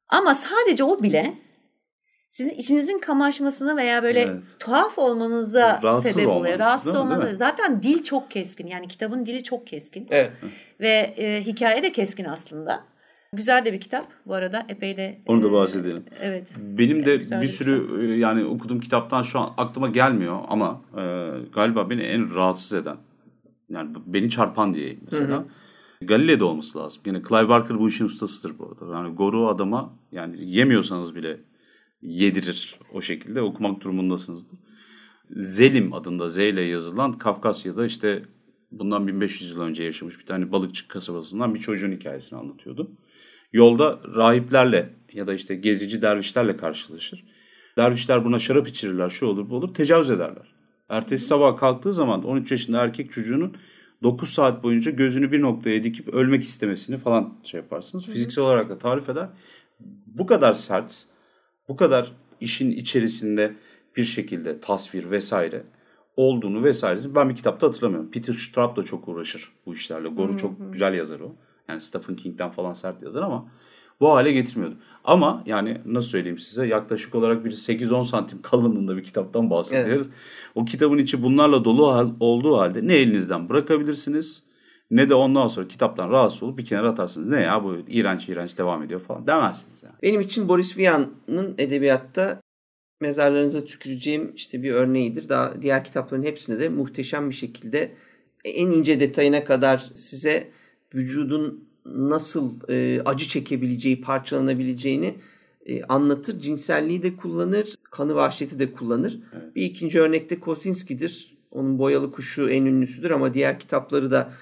Ama 0.08 0.34
sadece 0.34 0.84
o 0.84 1.02
bile 1.02 1.34
sizin 2.30 2.50
içinizin 2.50 2.98
kamaşmasına 2.98 3.76
veya 3.76 4.02
böyle 4.02 4.20
Evet. 4.20 4.42
tuhaf 4.58 4.98
olmanıza 4.98 5.80
Rahatsız 5.82 6.12
sebep 6.12 6.28
oluyor. 6.28 6.58
Rahatsız 6.58 6.94
olmanıza. 6.94 7.34
Zaten 7.34 7.82
dil 7.82 8.02
çok 8.02 8.30
keskin. 8.30 8.66
Yani 8.66 8.88
kitabın 8.88 9.26
dili 9.26 9.44
çok 9.44 9.66
keskin. 9.66 10.06
Evet. 10.10 10.30
Ve 10.80 11.14
e, 11.16 11.42
hikaye 11.46 11.82
de 11.82 11.92
keskin 11.92 12.24
aslında. 12.24 12.84
Güzel 13.32 13.64
de 13.64 13.72
bir 13.72 13.80
kitap 13.80 14.06
bu 14.26 14.34
arada. 14.34 14.66
Epey 14.68 14.96
de. 14.96 15.18
Onu 15.26 15.42
da 15.42 15.48
e, 15.48 15.52
bahsedelim. 15.52 16.04
Evet. 16.20 16.48
Benim 16.56 17.06
de 17.06 17.16
Güzel 17.16 17.42
bir 17.42 17.46
sürü 17.46 18.04
e, 18.14 18.18
yani 18.18 18.44
okuduğum 18.44 18.80
kitaptan 18.80 19.22
şu 19.22 19.38
an 19.38 19.54
aklıma 19.56 19.88
gelmiyor 19.88 20.38
ama 20.48 20.82
e, 20.96 21.02
galiba 21.54 21.90
beni 21.90 22.02
en 22.02 22.34
rahatsız 22.34 22.72
eden 22.72 22.96
yani 23.68 23.90
beni 24.06 24.30
çarpan 24.30 24.74
diyeyim 24.74 25.00
mesela. 25.12 25.44
Galile'de 26.06 26.44
olması 26.44 26.78
lazım. 26.78 27.02
Yani 27.04 27.22
Clive 27.28 27.48
Barker 27.48 27.78
bu 27.78 27.88
işin 27.88 28.04
ustasıdır 28.04 28.58
bu 28.58 28.64
arada. 28.80 28.96
Yani 28.96 29.14
Goru 29.14 29.48
adama 29.48 29.98
yani 30.12 30.50
yemiyorsanız 30.50 31.14
bile 31.14 31.40
yedirir 32.02 32.78
o 32.92 33.00
şekilde 33.00 33.42
okumak 33.42 33.80
durumundasınızdır. 33.80 34.58
Zelim 35.30 35.92
adında 35.92 36.28
Z 36.28 36.38
ile 36.38 36.62
yazılan 36.62 37.18
Kafkasya'da 37.18 37.86
işte 37.86 38.22
bundan 38.70 39.06
1500 39.06 39.50
yıl 39.50 39.60
önce 39.60 39.82
yaşamış 39.82 40.18
bir 40.18 40.26
tane 40.26 40.52
balıkçı 40.52 40.88
kasabasından 40.88 41.54
bir 41.54 41.60
çocuğun 41.60 41.92
hikayesini 41.92 42.38
anlatıyordu. 42.38 42.90
Yolda 43.52 44.00
rahiplerle 44.14 44.94
ya 45.12 45.26
da 45.26 45.34
işte 45.34 45.54
gezici 45.54 46.02
dervişlerle 46.02 46.56
karşılaşır. 46.56 47.24
Dervişler 47.76 48.24
buna 48.24 48.38
şarap 48.38 48.68
içirirler, 48.68 49.10
şu 49.10 49.26
olur 49.26 49.50
bu 49.50 49.56
olur, 49.56 49.74
tecavüz 49.74 50.10
ederler. 50.10 50.54
Ertesi 50.88 51.24
sabah 51.24 51.56
kalktığı 51.56 51.92
zaman 51.92 52.24
13 52.24 52.50
yaşında 52.50 52.84
erkek 52.84 53.12
çocuğunun 53.12 53.56
9 54.02 54.30
saat 54.30 54.62
boyunca 54.62 54.90
gözünü 54.90 55.32
bir 55.32 55.42
noktaya 55.42 55.84
dikip 55.84 56.08
ölmek 56.08 56.42
istemesini 56.42 56.98
falan 56.98 57.34
şey 57.44 57.60
yaparsınız. 57.60 58.06
Fiziksel 58.06 58.44
olarak 58.44 58.70
da 58.70 58.78
tarif 58.78 59.08
eder. 59.08 59.28
Bu 60.06 60.26
kadar 60.26 60.52
sert, 60.52 61.04
bu 61.68 61.76
kadar 61.76 62.12
işin 62.40 62.70
içerisinde 62.70 63.54
bir 63.96 64.04
şekilde 64.04 64.60
tasvir 64.60 65.10
vesaire 65.10 65.62
olduğunu 66.16 66.64
vesairesini 66.64 67.14
ben 67.14 67.28
bir 67.28 67.34
kitapta 67.34 67.66
hatırlamıyorum. 67.66 68.10
Peter 68.10 68.32
Straub 68.32 68.76
da 68.76 68.84
çok 68.84 69.08
uğraşır 69.08 69.52
bu 69.66 69.74
işlerle. 69.74 70.08
Goru 70.08 70.36
çok 70.36 70.72
güzel 70.72 70.94
yazar 70.94 71.20
o. 71.20 71.36
Yani 71.68 71.80
Stephen 71.80 72.16
King'den 72.16 72.50
falan 72.50 72.72
sert 72.72 73.02
yazar 73.02 73.22
ama 73.22 73.50
bu 74.02 74.10
hale 74.14 74.32
getirmiyordu. 74.32 74.76
Ama 75.04 75.42
yani 75.46 75.80
nasıl 75.86 76.08
söyleyeyim 76.08 76.38
size 76.38 76.66
yaklaşık 76.66 77.14
olarak 77.14 77.44
bir 77.44 77.50
8-10 77.50 78.04
santim 78.04 78.42
kalınlığında 78.42 78.96
bir 78.96 79.02
kitaptan 79.02 79.50
bahsediyoruz. 79.50 80.06
O 80.54 80.64
kitabın 80.64 80.98
içi 80.98 81.22
bunlarla 81.22 81.64
dolu 81.64 81.92
hal- 81.92 82.14
olduğu 82.20 82.58
halde 82.58 82.86
ne 82.86 82.94
elinizden 82.94 83.48
bırakabilirsiniz 83.48 84.42
ne 84.90 85.10
de 85.10 85.14
ondan 85.14 85.46
sonra 85.46 85.68
kitaptan 85.68 86.10
rahatsız 86.10 86.42
olup 86.42 86.58
bir 86.58 86.64
kenara 86.64 86.88
atarsınız. 86.90 87.28
Ne 87.28 87.40
ya 87.40 87.64
bu 87.64 87.76
iğrenç 87.88 88.28
iğrenç 88.28 88.58
devam 88.58 88.82
ediyor 88.82 89.00
falan 89.00 89.26
demezsiniz 89.26 89.82
yani. 89.82 89.94
Benim 90.02 90.20
için 90.20 90.48
Boris 90.48 90.78
Vian'ın 90.78 91.54
edebiyatta 91.58 92.40
mezarlarınıza 93.00 93.64
tüküreceğim 93.64 94.32
işte 94.34 94.62
bir 94.62 94.72
örneğidir. 94.72 95.28
Daha 95.28 95.62
diğer 95.62 95.84
kitapların 95.84 96.22
hepsinde 96.22 96.60
de 96.60 96.68
muhteşem 96.68 97.30
bir 97.30 97.34
şekilde 97.34 97.92
en 98.44 98.70
ince 98.70 99.00
detayına 99.00 99.44
kadar 99.44 99.78
size 99.94 100.50
vücudun 100.94 101.68
nasıl 101.86 102.52
e, 102.68 103.02
acı 103.04 103.28
çekebileceği, 103.28 104.00
parçalanabileceğini 104.00 105.14
e, 105.66 105.82
anlatır. 105.82 106.40
Cinselliği 106.40 107.02
de 107.02 107.16
kullanır, 107.16 107.74
kanı 107.90 108.14
vahşeti 108.14 108.58
de 108.58 108.72
kullanır. 108.72 109.20
Evet. 109.32 109.56
Bir 109.56 109.62
ikinci 109.62 110.00
örnekte 110.00 110.40
Kosinski'dir. 110.40 111.36
Onun 111.50 111.78
Boyalı 111.78 112.12
Kuşu 112.12 112.50
en 112.50 112.64
ünlüsüdür 112.64 113.10
ama 113.10 113.34
diğer 113.34 113.60
kitapları 113.60 114.10
da 114.10 114.32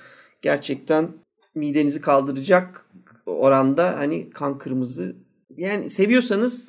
gerçekten 0.43 1.09
midenizi 1.55 2.01
kaldıracak 2.01 2.87
oranda 3.27 3.99
hani 3.99 4.31
kan 4.31 4.59
kırmızı. 4.59 5.17
Yani 5.57 5.91
seviyorsanız 5.91 6.69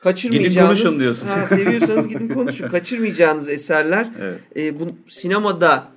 kaçırmayacağınız. 0.00 0.82
konuşun 0.82 1.00
diyorsun. 1.00 1.26
Ha, 1.26 1.46
seviyorsanız 1.46 2.08
gidin 2.08 2.28
konuşun. 2.34 2.68
Kaçırmayacağınız 2.68 3.48
eserler. 3.48 4.10
Evet. 4.20 4.40
E, 4.56 4.80
bu 4.80 4.88
sinemada 5.08 5.88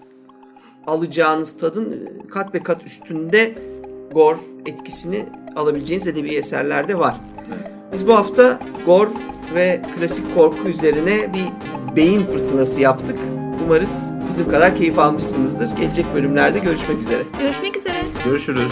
alacağınız 0.88 1.58
tadın 1.58 2.10
kat 2.30 2.54
be 2.54 2.64
kat 2.64 2.86
üstünde 2.86 3.73
gor 4.14 4.36
etkisini 4.66 5.26
alabileceğiniz 5.56 6.08
edebi 6.08 6.36
eserlerde 6.36 7.00
var. 7.00 7.16
Evet. 7.48 7.72
Biz 7.94 8.08
bu 8.08 8.16
hafta 8.16 8.60
gor 8.86 9.08
ve 9.56 9.82
klasik 9.96 10.36
korku 10.36 10.70
üzerine 10.70 11.34
bir 11.34 11.46
beyin 11.96 12.24
fırtınası 12.24 12.80
yaptık. 12.80 13.20
Umarız 13.66 14.14
bizim 14.30 14.50
kadar 14.50 14.76
keyif 14.76 15.00
almışsınızdır. 15.00 15.76
Gelecek 15.78 16.06
bölümlerde 16.16 16.60
görüşmek 16.60 17.00
üzere. 17.00 17.24
Görüşmek 17.40 17.78
üzere. 17.78 17.98
Görüşürüz. 18.26 18.72